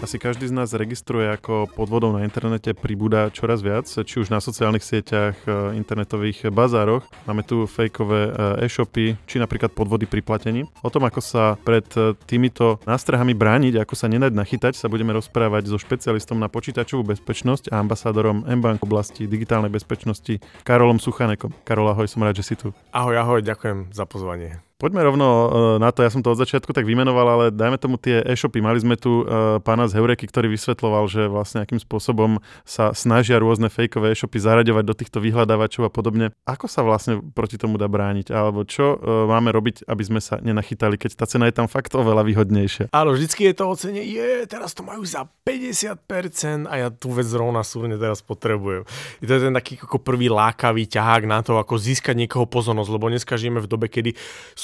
asi 0.00 0.16
každý 0.16 0.48
z 0.48 0.56
nás 0.56 0.72
registruje, 0.72 1.28
ako 1.28 1.68
podvodov 1.76 2.16
na 2.16 2.24
internete 2.24 2.72
pribúda 2.72 3.28
čoraz 3.28 3.60
viac, 3.60 3.84
či 3.84 4.14
už 4.16 4.32
na 4.32 4.40
sociálnych 4.40 4.80
sieťach, 4.80 5.36
e, 5.44 5.76
internetových 5.76 6.48
bazároch. 6.48 7.04
Máme 7.28 7.44
tu 7.44 7.68
fejkové 7.68 8.32
e, 8.32 8.64
e-shopy, 8.64 9.20
či 9.28 9.36
napríklad 9.36 9.76
podvody 9.76 10.08
pri 10.08 10.24
platení. 10.24 10.64
O 10.80 10.88
tom, 10.88 11.04
ako 11.04 11.20
sa 11.20 11.60
pred 11.60 11.84
e, 12.00 12.16
týmito 12.24 12.80
nástrahami 12.88 13.36
brániť, 13.36 13.84
ako 13.84 13.94
sa 13.94 14.08
nenať 14.08 14.32
nachytať, 14.32 14.72
sa 14.72 14.88
budeme 14.88 15.12
rozprávať 15.12 15.68
so 15.68 15.76
špecialistom 15.76 16.40
na 16.40 16.48
počítačovú 16.48 17.04
bezpečnosť 17.04 17.68
a 17.68 17.84
ambasádorom 17.84 18.48
mBank 18.48 18.80
oblasti 18.80 19.28
digitálnej 19.28 19.68
bezpečnosti 19.68 20.40
Karolom 20.64 20.96
Suchanekom. 20.96 21.52
Karol, 21.68 21.92
ahoj, 21.92 22.08
som 22.08 22.24
rád, 22.24 22.40
že 22.40 22.48
si 22.48 22.54
tu. 22.56 22.72
Ahoj, 22.96 23.20
ahoj, 23.20 23.44
ďakujem 23.44 23.92
za 23.92 24.08
pozvanie. 24.08 24.69
Poďme 24.80 25.04
rovno 25.04 25.28
e, 25.28 25.46
na 25.76 25.92
to, 25.92 26.00
ja 26.00 26.08
som 26.08 26.24
to 26.24 26.32
od 26.32 26.40
začiatku 26.40 26.72
tak 26.72 26.88
vymenoval, 26.88 27.26
ale 27.28 27.44
dajme 27.52 27.76
tomu 27.76 28.00
tie 28.00 28.24
e-shopy. 28.24 28.64
Mali 28.64 28.80
sme 28.80 28.96
tu 28.96 29.28
uh, 29.28 29.60
pána 29.60 29.84
z 29.84 30.00
Heureky, 30.00 30.24
ktorý 30.24 30.48
vysvetloval, 30.56 31.04
že 31.04 31.28
vlastne 31.28 31.60
akým 31.60 31.76
spôsobom 31.76 32.40
sa 32.64 32.96
snažia 32.96 33.36
rôzne 33.36 33.68
fejkové 33.68 34.16
e-shopy 34.16 34.40
zaraďovať 34.40 34.84
do 34.88 34.94
týchto 34.96 35.18
vyhľadávačov 35.20 35.84
a 35.84 35.92
podobne. 35.92 36.32
Ako 36.48 36.64
sa 36.64 36.80
vlastne 36.80 37.20
proti 37.20 37.60
tomu 37.60 37.76
dá 37.76 37.92
brániť? 37.92 38.32
Alebo 38.32 38.64
čo 38.64 38.96
uh, 38.96 39.28
máme 39.28 39.52
robiť, 39.52 39.84
aby 39.84 40.00
sme 40.00 40.20
sa 40.24 40.40
nenachytali, 40.40 40.96
keď 40.96 41.20
tá 41.20 41.28
cena 41.28 41.44
je 41.52 41.60
tam 41.60 41.68
fakt 41.68 41.92
oveľa 41.92 42.24
výhodnejšia? 42.24 42.88
Áno, 42.96 43.12
vždycky 43.12 43.52
je 43.52 43.54
to 43.60 43.64
o 43.68 43.76
cene, 43.76 44.00
je, 44.00 44.48
teraz 44.48 44.72
to 44.72 44.80
majú 44.80 45.04
za 45.04 45.28
50% 45.44 46.64
a 46.64 46.74
ja 46.80 46.88
tú 46.88 47.12
vec 47.12 47.28
zrovna 47.28 47.60
súrne 47.60 48.00
teraz 48.00 48.24
potrebujem. 48.24 48.88
Je 49.20 49.28
to 49.28 49.44
ten 49.44 49.52
taký 49.52 49.76
ako 49.76 50.00
prvý 50.00 50.32
lákavý 50.32 50.88
ťahák 50.88 51.28
na 51.28 51.44
to, 51.44 51.60
ako 51.60 51.76
získať 51.76 52.16
niekoho 52.16 52.48
pozornosť, 52.48 52.90
lebo 52.96 53.12
dneska 53.12 53.36
žijeme 53.36 53.60
v 53.60 53.68
dobe, 53.68 53.92
kedy 53.92 54.16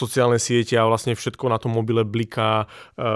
sociálne 0.06 0.38
siete 0.38 0.78
a 0.78 0.87
vlastne 0.87 1.19
všetko 1.19 1.51
na 1.51 1.59
tom 1.59 1.74
mobile 1.74 2.06
bliká, 2.06 2.65
e, 2.95 3.07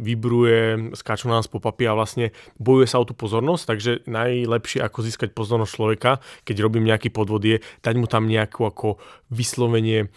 vybruje, 0.00 0.96
skáču 0.96 1.28
na 1.28 1.38
nás 1.38 1.46
pop-upy 1.46 1.84
a 1.86 1.94
vlastne 1.94 2.32
bojuje 2.56 2.88
sa 2.88 2.98
o 2.98 3.06
tú 3.06 3.12
pozornosť, 3.12 3.64
takže 3.68 3.92
najlepšie 4.08 4.80
ako 4.80 4.98
získať 5.04 5.36
pozornosť 5.36 5.72
človeka, 5.72 6.10
keď 6.48 6.56
robím 6.64 6.88
nejaký 6.88 7.12
podvod 7.12 7.44
je 7.44 7.60
dať 7.84 7.94
mu 8.00 8.08
tam 8.08 8.26
nejakú 8.26 8.64
ako 8.64 8.96
vyslovenie 9.28 10.08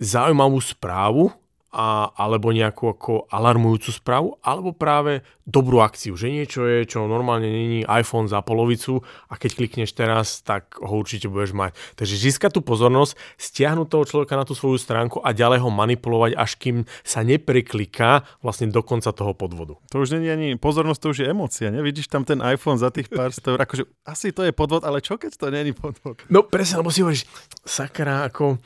zaujímavú 0.00 0.58
správu, 0.62 1.30
a, 1.68 2.08
alebo 2.16 2.48
nejakú 2.48 2.88
ako 2.88 3.28
alarmujúcu 3.28 3.90
správu, 3.92 4.28
alebo 4.40 4.72
práve 4.72 5.20
dobrú 5.44 5.84
akciu, 5.84 6.16
že 6.16 6.32
niečo 6.32 6.64
je, 6.64 6.88
čo 6.88 7.04
normálne 7.04 7.48
není 7.48 7.80
iPhone 7.84 8.28
za 8.28 8.40
polovicu 8.40 9.04
a 9.28 9.36
keď 9.36 9.50
klikneš 9.56 9.92
teraz, 9.92 10.40
tak 10.40 10.76
ho 10.80 10.92
určite 10.96 11.28
budeš 11.28 11.52
mať. 11.52 11.76
Takže 11.96 12.14
získať 12.16 12.56
tú 12.56 12.60
pozornosť, 12.64 13.16
stiahnuť 13.36 13.86
toho 13.88 14.04
človeka 14.04 14.36
na 14.36 14.44
tú 14.48 14.56
svoju 14.56 14.80
stránku 14.80 15.20
a 15.20 15.32
ďalej 15.36 15.64
ho 15.64 15.70
manipulovať, 15.72 16.36
až 16.36 16.56
kým 16.56 16.76
sa 17.04 17.20
neprekliká 17.20 18.24
vlastne 18.40 18.72
do 18.72 18.80
konca 18.80 19.12
toho 19.12 19.32
podvodu. 19.36 19.76
To 19.92 20.04
už 20.04 20.16
není 20.16 20.28
ani 20.28 20.48
pozornosť, 20.56 21.00
to 21.00 21.10
už 21.12 21.18
je 21.24 21.26
emócia, 21.28 21.68
nevidíš 21.68 22.08
tam 22.08 22.24
ten 22.24 22.40
iPhone 22.44 22.80
za 22.80 22.88
tých 22.88 23.12
pár 23.12 23.32
eur, 23.32 23.60
akože 23.60 23.84
asi 24.08 24.32
to 24.32 24.44
je 24.44 24.52
podvod, 24.56 24.84
ale 24.84 25.04
čo 25.04 25.20
keď 25.20 25.36
to 25.36 25.46
není 25.52 25.76
podvod? 25.76 26.20
No 26.32 26.44
presne, 26.44 26.80
lebo 26.80 26.88
si 26.88 27.04
hovoríš, 27.04 27.28
sakra, 27.64 28.24
ako 28.28 28.60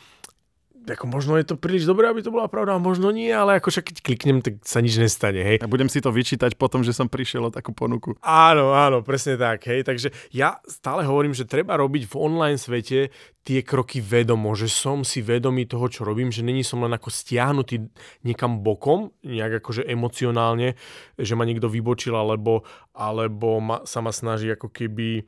ako 0.82 1.06
možno 1.06 1.38
je 1.38 1.46
to 1.46 1.54
príliš 1.54 1.86
dobré, 1.86 2.10
aby 2.10 2.26
to 2.26 2.34
bola 2.34 2.50
pravda, 2.50 2.74
a 2.74 2.82
možno 2.82 3.14
nie, 3.14 3.30
ale 3.30 3.62
ako 3.62 3.70
však 3.70 3.86
keď 3.92 3.96
kliknem, 4.02 4.38
tak 4.42 4.58
sa 4.66 4.82
nič 4.82 4.98
nestane, 4.98 5.38
hej. 5.38 5.56
A 5.62 5.70
budem 5.70 5.86
si 5.86 6.02
to 6.02 6.10
vyčítať 6.10 6.58
potom, 6.58 6.82
že 6.82 6.90
som 6.90 7.06
prišiel 7.06 7.48
o 7.48 7.54
takú 7.54 7.70
ponuku. 7.70 8.18
Áno, 8.22 8.74
áno, 8.74 9.06
presne 9.06 9.38
tak, 9.38 9.62
hej. 9.70 9.86
Takže 9.86 10.10
ja 10.34 10.58
stále 10.66 11.06
hovorím, 11.06 11.34
že 11.34 11.46
treba 11.46 11.78
robiť 11.78 12.10
v 12.10 12.14
online 12.18 12.58
svete 12.58 13.14
tie 13.42 13.60
kroky 13.62 13.98
vedomo, 13.98 14.54
že 14.54 14.70
som 14.70 15.02
si 15.02 15.18
vedomý 15.22 15.66
toho, 15.66 15.90
čo 15.90 16.06
robím, 16.06 16.30
že 16.30 16.46
není 16.46 16.62
som 16.62 16.82
len 16.82 16.94
ako 16.94 17.10
stiahnutý 17.10 17.90
niekam 18.22 18.62
bokom, 18.62 19.10
nejak 19.26 19.62
akože 19.62 19.82
emocionálne, 19.86 20.78
že 21.18 21.34
ma 21.34 21.42
niekto 21.42 21.66
vybočil, 21.66 22.14
alebo, 22.14 22.62
alebo 22.94 23.58
ma, 23.58 23.82
sa 23.82 23.98
ma 23.98 24.14
snaží 24.14 24.50
ako 24.50 24.70
keby 24.70 25.26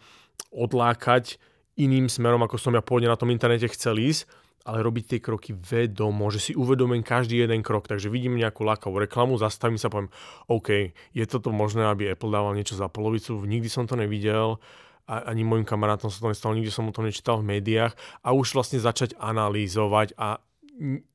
odlákať 0.54 1.38
iným 1.74 2.06
smerom, 2.06 2.42
ako 2.46 2.54
som 2.54 2.74
ja 2.74 2.82
pôvodne 2.82 3.10
na 3.10 3.18
tom 3.18 3.34
internete 3.34 3.66
chcel 3.74 3.98
ísť, 3.98 4.30
ale 4.64 4.80
robiť 4.80 5.04
tie 5.04 5.20
kroky 5.20 5.52
vedomo, 5.52 6.32
že 6.32 6.40
si 6.40 6.52
uvedomím 6.56 7.04
každý 7.04 7.44
jeden 7.44 7.60
krok. 7.60 7.84
Takže 7.84 8.08
vidím 8.08 8.40
nejakú 8.40 8.64
lákavú 8.64 8.96
reklamu, 8.96 9.36
zastavím 9.36 9.76
sa, 9.76 9.92
poviem, 9.92 10.08
OK, 10.48 10.96
je 11.12 11.24
toto 11.28 11.52
možné, 11.52 11.84
aby 11.84 12.16
Apple 12.16 12.32
dával 12.32 12.56
niečo 12.56 12.74
za 12.74 12.88
polovicu, 12.88 13.36
nikdy 13.44 13.68
som 13.68 13.84
to 13.84 13.94
nevidel, 13.94 14.58
a 15.04 15.28
ani 15.28 15.44
môjim 15.44 15.68
kamarátom 15.68 16.08
sa 16.08 16.16
to 16.16 16.32
nestalo, 16.32 16.56
nikdy 16.56 16.72
som 16.72 16.88
o 16.88 16.96
tom 16.96 17.04
nečítal 17.04 17.36
v 17.44 17.60
médiách. 17.60 17.92
A 18.24 18.32
už 18.32 18.56
vlastne 18.56 18.80
začať 18.80 19.12
analýzovať 19.20 20.16
a 20.16 20.40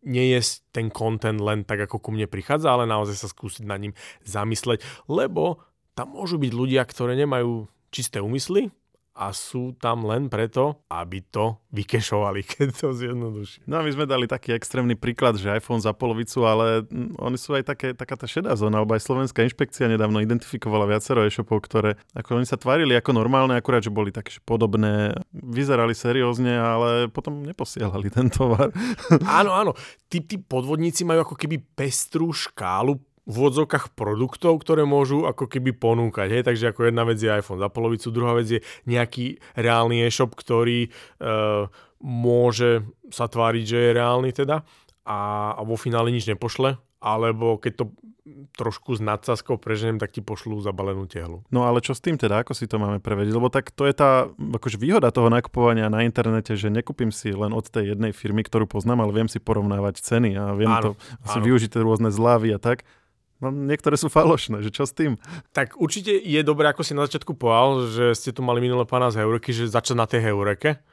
nie 0.05 0.25
je 0.37 0.61
ten 0.71 0.87
content 0.93 1.41
len 1.41 1.65
tak, 1.65 1.89
ako 1.89 1.99
ku 1.99 2.09
mne 2.13 2.29
prichádza, 2.29 2.71
ale 2.71 2.87
naozaj 2.87 3.17
sa 3.17 3.27
skúsiť 3.27 3.65
na 3.67 3.75
ním 3.75 3.97
zamysleť, 4.23 4.85
lebo 5.11 5.65
tam 5.97 6.15
môžu 6.15 6.39
byť 6.39 6.51
ľudia, 6.53 6.85
ktoré 6.87 7.17
nemajú 7.19 7.67
čisté 7.91 8.23
úmysly, 8.23 8.71
a 9.19 9.35
sú 9.35 9.75
tam 9.75 10.07
len 10.07 10.31
preto, 10.31 10.79
aby 10.87 11.19
to 11.27 11.59
vykešovali, 11.75 12.39
keď 12.55 12.67
to 12.71 12.87
zjednoduší. 12.95 13.67
No 13.67 13.83
a 13.83 13.85
my 13.85 13.91
sme 13.91 14.07
dali 14.07 14.31
taký 14.31 14.55
extrémny 14.55 14.95
príklad, 14.95 15.35
že 15.35 15.51
iPhone 15.51 15.83
za 15.83 15.91
polovicu, 15.91 16.47
ale 16.47 16.87
mm, 16.87 17.19
oni 17.19 17.35
sú 17.35 17.51
aj 17.51 17.67
také, 17.67 17.91
taká 17.91 18.15
tá 18.15 18.23
šedá 18.23 18.55
zóna, 18.55 18.79
alebo 18.79 18.95
aj 18.95 19.03
Slovenská 19.03 19.43
inšpekcia 19.43 19.91
nedávno 19.91 20.23
identifikovala 20.23 20.87
viacero 20.87 21.27
e-shopov, 21.27 21.67
ktoré 21.67 21.99
ako 22.15 22.39
oni 22.39 22.47
sa 22.47 22.55
tvárili 22.55 22.95
ako 22.95 23.11
normálne, 23.11 23.59
akurát, 23.59 23.83
že 23.83 23.91
boli 23.91 24.15
také 24.15 24.39
podobné, 24.47 25.11
vyzerali 25.35 25.91
seriózne, 25.91 26.55
ale 26.55 26.89
potom 27.11 27.43
neposielali 27.43 28.07
ten 28.07 28.31
tovar. 28.31 28.71
Áno, 29.27 29.51
áno. 29.51 29.71
Tí, 30.07 30.23
tí 30.23 30.39
podvodníci 30.39 31.03
majú 31.03 31.27
ako 31.27 31.35
keby 31.35 31.59
pestrú 31.75 32.31
škálu 32.31 32.97
v 33.25 33.37
odzokách 33.39 33.93
produktov, 33.93 34.61
ktoré 34.61 34.87
môžu 34.87 35.27
ako 35.27 35.49
keby 35.49 35.75
ponúkať. 35.75 36.39
Hej? 36.39 36.43
Takže 36.47 36.71
ako 36.71 36.89
jedna 36.89 37.03
vec 37.03 37.19
je 37.19 37.29
iPhone 37.29 37.61
za 37.61 37.69
polovicu, 37.69 38.07
druhá 38.13 38.33
vec 38.37 38.47
je 38.47 38.59
nejaký 38.87 39.41
reálny 39.57 40.05
e-shop, 40.05 40.33
ktorý 40.33 40.87
e, 40.87 40.89
môže 41.99 42.87
sa 43.11 43.27
tváriť, 43.27 43.63
že 43.65 43.77
je 43.77 43.95
reálny 43.95 44.31
teda 44.31 44.63
a, 45.05 45.19
a 45.57 45.61
vo 45.65 45.75
finále 45.75 46.13
nič 46.13 46.29
nepošle, 46.29 46.77
alebo 46.99 47.57
keď 47.57 47.73
to 47.81 47.85
trošku 48.55 48.97
s 48.97 49.01
nadsázkou 49.01 49.57
preženiem, 49.57 49.97
tak 49.97 50.13
ti 50.13 50.21
pošlú 50.21 50.61
zabalenú 50.61 51.09
tehlu. 51.09 51.41
No 51.49 51.65
ale 51.65 51.81
čo 51.81 51.97
s 51.97 52.03
tým 52.03 52.19
teda, 52.19 52.43
ako 52.43 52.53
si 52.53 52.69
to 52.69 52.77
máme 52.77 53.01
prevediť? 53.01 53.33
Lebo 53.33 53.49
tak 53.49 53.73
to 53.73 53.89
je 53.89 53.93
tá 53.95 54.29
akože 54.29 54.77
výhoda 54.77 55.09
toho 55.09 55.31
nakupovania 55.31 55.89
na 55.89 56.05
internete, 56.05 56.53
že 56.53 56.69
nekúpim 56.69 57.09
si 57.09 57.33
len 57.33 57.55
od 57.55 57.65
tej 57.65 57.95
jednej 57.95 58.13
firmy, 58.13 58.45
ktorú 58.45 58.69
poznám, 58.69 59.05
ale 59.05 59.15
viem 59.15 59.29
si 59.31 59.41
porovnávať 59.41 60.03
ceny 60.03 60.37
a 60.37 60.53
viem 60.53 60.69
áno, 60.69 60.93
to 60.93 61.01
asi 61.25 61.39
využiť 61.41 61.71
rôzne 61.79 62.13
zľavy 62.13 62.53
a 62.53 62.59
tak. 62.61 62.85
Niektoré 63.39 63.95
sú 63.95 64.11
falošné, 64.11 64.59
že 64.59 64.71
čo 64.71 64.83
s 64.83 64.91
tým? 64.91 65.15
Tak 65.55 65.79
určite 65.79 66.11
je 66.11 66.41
dobré, 66.43 66.67
ako 66.67 66.83
si 66.83 66.91
na 66.91 67.07
začiatku 67.07 67.39
povedal, 67.39 67.87
že 67.87 68.05
ste 68.11 68.35
tu 68.35 68.43
mali 68.43 68.59
minulé 68.59 68.83
pána 68.83 69.15
z 69.15 69.23
Heureky, 69.23 69.55
že 69.55 69.71
začať 69.71 69.95
na 69.95 70.03
tej 70.03 70.27
Heureke 70.27 70.83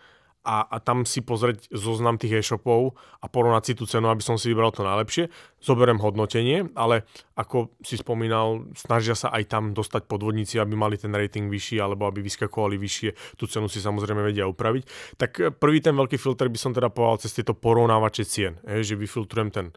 a, 0.47 0.63
a 0.63 0.77
tam 0.79 1.03
si 1.03 1.27
pozrieť 1.27 1.67
zoznam 1.75 2.23
tých 2.23 2.39
e-shopov 2.39 2.95
a 3.19 3.27
porovnať 3.27 3.63
si 3.67 3.73
tú 3.75 3.85
cenu, 3.91 4.07
aby 4.07 4.23
som 4.23 4.39
si 4.39 4.55
vybral 4.55 4.71
to 4.71 4.87
najlepšie. 4.87 5.27
Zoberiem 5.59 5.99
hodnotenie, 5.99 6.71
ale 6.79 7.03
ako 7.35 7.75
si 7.83 7.99
spomínal, 7.99 8.71
snažia 8.79 9.19
sa 9.19 9.35
aj 9.35 9.51
tam 9.51 9.75
dostať 9.75 10.07
podvodníci, 10.07 10.63
aby 10.63 10.79
mali 10.79 10.95
ten 10.95 11.11
rating 11.11 11.51
vyšší 11.51 11.83
alebo 11.83 12.07
aby 12.07 12.23
vyskakovali 12.23 12.79
vyššie. 12.79 13.35
Tú 13.35 13.51
cenu 13.51 13.67
si 13.67 13.83
samozrejme 13.83 14.23
vedia 14.23 14.47
upraviť. 14.47 15.19
Tak 15.19 15.59
prvý 15.59 15.83
ten 15.83 15.99
veľký 15.99 16.15
filter 16.15 16.47
by 16.47 16.59
som 16.63 16.71
teda 16.71 16.95
povedal 16.95 17.27
cez 17.27 17.35
tieto 17.35 17.59
porovnávače 17.59 18.23
cien, 18.23 18.55
že 18.63 18.95
vyfiltrujem 18.95 19.51
ten 19.51 19.75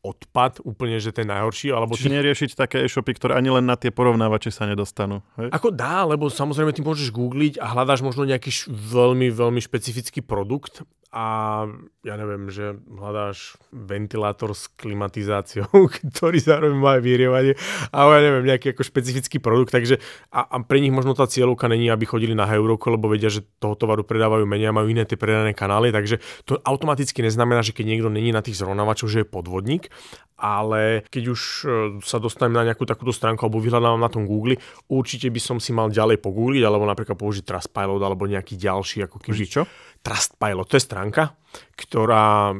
odpad, 0.00 0.64
úplne, 0.64 0.96
že 0.96 1.12
ten 1.12 1.28
najhorší. 1.28 1.72
Alebo 1.72 1.92
Čiže 1.92 2.08
ty... 2.08 2.16
neriešiť 2.16 2.50
také 2.56 2.76
e-shopy, 2.84 3.12
ktoré 3.16 3.36
ani 3.36 3.52
len 3.52 3.68
na 3.68 3.76
tie 3.76 3.92
porovnávače 3.92 4.48
sa 4.48 4.64
nedostanú. 4.64 5.20
Hej? 5.36 5.52
Ako 5.52 5.68
dá, 5.68 6.08
lebo 6.08 6.32
samozrejme 6.32 6.72
ty 6.72 6.80
môžeš 6.80 7.12
googliť 7.12 7.60
a 7.60 7.76
hľadáš 7.76 8.00
možno 8.00 8.24
nejaký 8.24 8.48
š- 8.48 8.68
veľmi, 8.72 9.28
veľmi 9.28 9.60
špecifický 9.60 10.24
produkt 10.24 10.84
a 11.10 11.26
ja 12.06 12.14
neviem, 12.14 12.46
že 12.54 12.78
hľadáš 12.86 13.58
ventilátor 13.74 14.54
s 14.54 14.70
klimatizáciou, 14.78 15.66
ktorý 16.14 16.38
zároveň 16.38 16.78
má 16.78 16.90
aj 16.98 17.02
vyrievanie, 17.02 17.54
ale 17.90 18.10
ja 18.14 18.22
neviem, 18.30 18.46
nejaký 18.46 18.72
ako 18.72 18.86
špecifický 18.86 19.42
produkt, 19.42 19.74
takže 19.74 19.98
a, 20.30 20.46
a 20.46 20.56
pre 20.62 20.78
nich 20.78 20.94
možno 20.94 21.18
tá 21.18 21.26
cieľovka 21.26 21.66
není, 21.66 21.90
aby 21.90 22.06
chodili 22.06 22.38
na 22.38 22.46
Heuroku, 22.46 22.94
lebo 22.94 23.10
vedia, 23.10 23.26
že 23.26 23.42
toho 23.58 23.74
tovaru 23.74 24.06
predávajú 24.06 24.46
menej 24.46 24.70
a 24.70 24.76
majú 24.78 24.86
iné 24.86 25.02
tie 25.02 25.18
predané 25.18 25.50
kanály, 25.50 25.90
takže 25.90 26.22
to 26.46 26.62
automaticky 26.62 27.26
neznamená, 27.26 27.66
že 27.66 27.74
keď 27.74 27.84
niekto 27.90 28.08
není 28.08 28.30
na 28.30 28.46
tých 28.46 28.62
zrovnávačoch, 28.62 29.10
že 29.10 29.26
je 29.26 29.32
podvodník, 29.34 29.90
ale 30.40 31.04
keď 31.12 31.24
už 31.36 31.40
e, 31.40 31.64
sa 32.00 32.16
dostanem 32.16 32.56
na 32.56 32.64
nejakú 32.64 32.88
takúto 32.88 33.12
stránku 33.12 33.44
alebo 33.44 33.60
vyhľadávam 33.60 34.00
na 34.00 34.08
tom 34.08 34.24
Google, 34.24 34.56
určite 34.88 35.28
by 35.28 35.36
som 35.36 35.60
si 35.60 35.76
mal 35.76 35.92
ďalej 35.92 36.16
pogoogliť, 36.24 36.64
alebo 36.64 36.88
napríklad 36.88 37.20
použiť 37.20 37.44
Trustpilot 37.44 38.00
alebo 38.00 38.24
nejaký 38.24 38.56
ďalší, 38.56 39.04
ako 39.04 39.20
keby... 39.20 39.44
Čo? 39.44 39.68
Trustpilot, 40.00 40.64
to 40.64 40.80
je 40.80 40.84
stránka, 40.88 41.36
ktorá 41.76 42.56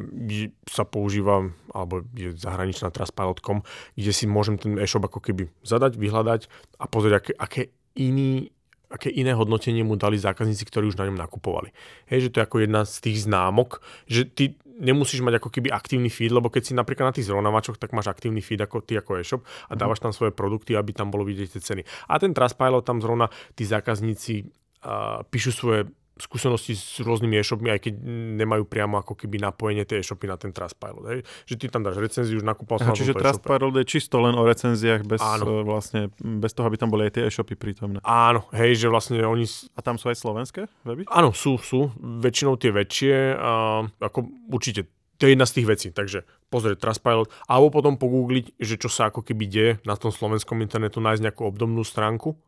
sa 0.68 0.84
používa, 0.84 1.48
alebo 1.72 2.04
je 2.12 2.36
zahraničná 2.36 2.92
Trustpilot.com, 2.92 3.64
kde 3.96 4.12
si 4.12 4.28
môžem 4.28 4.60
ten 4.60 4.76
e-shop 4.76 5.08
ako 5.08 5.24
keby 5.24 5.48
zadať, 5.64 5.96
vyhľadať 5.96 6.40
a 6.76 6.84
pozrieť, 6.84 7.14
aké, 7.16 7.32
aké 7.36 7.62
iný 7.96 8.52
aké 8.90 9.06
iné 9.06 9.38
hodnotenie 9.38 9.86
mu 9.86 9.94
dali 9.94 10.18
zákazníci, 10.18 10.66
ktorí 10.66 10.90
už 10.90 10.98
na 10.98 11.06
ňom 11.06 11.14
nakupovali. 11.14 11.70
Hej, 12.10 12.26
že 12.26 12.30
to 12.34 12.36
je 12.42 12.46
ako 12.50 12.58
jedna 12.58 12.82
z 12.82 12.94
tých 12.98 13.22
známok, 13.22 13.78
že 14.10 14.26
ty 14.26 14.58
nemusíš 14.82 15.22
mať 15.22 15.38
ako 15.38 15.48
keby 15.52 15.70
aktívny 15.70 16.10
feed, 16.10 16.34
lebo 16.34 16.50
keď 16.50 16.62
si 16.66 16.72
napríklad 16.74 17.12
na 17.12 17.14
tých 17.14 17.30
zrovnávačoch, 17.30 17.78
tak 17.78 17.94
máš 17.94 18.10
aktívny 18.10 18.42
feed 18.42 18.58
ako 18.58 18.82
ty 18.82 18.98
ako 18.98 19.22
e-shop 19.22 19.46
a 19.70 19.76
mhm. 19.76 19.78
dávaš 19.78 20.02
tam 20.02 20.10
svoje 20.10 20.34
produkty, 20.34 20.74
aby 20.74 20.90
tam 20.90 21.14
bolo 21.14 21.22
vidieť 21.22 21.54
tie 21.54 21.62
ceny. 21.62 21.82
A 22.10 22.18
ten 22.18 22.34
Trustpilot 22.34 22.82
tam 22.82 22.98
zrovna 22.98 23.30
tí 23.54 23.62
zákazníci 23.62 24.50
uh, 24.82 25.22
píšu 25.30 25.54
svoje 25.54 25.86
skúsenosti 26.20 26.76
s 26.76 27.00
rôznymi 27.00 27.40
e-shopmi, 27.40 27.68
aj 27.72 27.80
keď 27.88 27.94
nemajú 28.40 28.64
priamo 28.68 29.00
ako 29.00 29.16
keby 29.16 29.40
napojenie 29.40 29.88
tie 29.88 30.00
e-shopy 30.00 30.28
na 30.28 30.36
ten 30.36 30.52
Trustpilot. 30.52 31.04
Hej? 31.10 31.18
Že 31.48 31.54
ty 31.56 31.64
tam 31.72 31.82
dáš 31.82 31.98
recenziu, 31.98 32.38
už 32.38 32.46
nakúpal 32.46 32.78
som 32.78 32.92
Čiže 32.92 33.16
Trustpilot 33.16 33.74
je 33.80 33.84
čisto 33.88 34.20
len 34.20 34.36
o 34.36 34.44
recenziách, 34.44 35.02
bez, 35.08 35.20
Áno. 35.20 35.64
vlastne, 35.64 36.12
bez 36.20 36.52
toho, 36.52 36.68
aby 36.68 36.76
tam 36.76 36.92
boli 36.92 37.08
aj 37.08 37.12
tie 37.18 37.22
e-shopy 37.26 37.56
prítomné. 37.56 37.98
Áno, 38.04 38.46
hej, 38.52 38.76
že 38.76 38.86
vlastne 38.92 39.18
oni... 39.24 39.48
A 39.74 39.80
tam 39.80 39.96
sú 39.96 40.12
aj 40.12 40.20
slovenské 40.20 40.68
weby? 40.84 41.08
Áno, 41.08 41.32
sú, 41.32 41.56
sú. 41.58 41.90
Väčšinou 41.98 42.60
tie 42.60 42.70
väčšie. 42.70 43.34
A 43.36 43.82
ako 44.00 44.28
určite 44.52 44.86
to 45.20 45.28
je 45.28 45.36
jedna 45.36 45.44
z 45.44 45.60
tých 45.60 45.68
vecí, 45.68 45.88
takže 45.92 46.24
pozrieť 46.48 46.80
Trustpilot, 46.80 47.28
alebo 47.44 47.68
potom 47.68 48.00
pogoogliť, 48.00 48.56
že 48.56 48.80
čo 48.80 48.88
sa 48.88 49.12
ako 49.12 49.20
keby 49.20 49.44
deje 49.44 49.70
na 49.84 49.92
tom 49.92 50.08
slovenskom 50.08 50.64
internetu, 50.64 50.96
nájsť 51.04 51.28
nejakú 51.28 51.44
obdobnú 51.44 51.84
stránku 51.84 52.40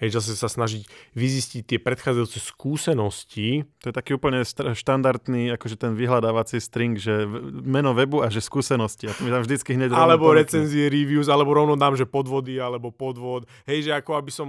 Hej, 0.00 0.16
zase 0.16 0.32
sa 0.32 0.48
snažiť 0.48 0.88
vyzistiť 1.12 1.62
tie 1.68 1.78
predchádzajúce 1.78 2.40
skúsenosti. 2.40 3.68
To 3.84 3.92
je 3.92 3.94
taký 3.94 4.16
úplne 4.16 4.40
štandardný, 4.48 5.52
akože 5.60 5.76
ten 5.76 5.92
vyhľadávací 5.92 6.56
string, 6.56 6.96
že 6.96 7.28
meno 7.60 7.92
webu 7.92 8.24
a 8.24 8.32
že 8.32 8.40
skúsenosti. 8.40 9.06
A 9.06 9.14
to 9.14 9.28
mi 9.28 9.30
tam 9.30 9.44
vždycky 9.44 9.76
hneď 9.76 9.92
Alebo 9.92 10.32
recenzie, 10.32 10.88
reviews, 10.88 11.28
alebo 11.28 11.52
rovno 11.52 11.76
dám, 11.76 12.00
že 12.00 12.08
podvody, 12.08 12.56
alebo 12.56 12.88
podvod. 12.88 13.44
Hej, 13.68 13.88
že 13.88 13.90
ako 13.92 14.16
aby 14.16 14.32
som 14.32 14.48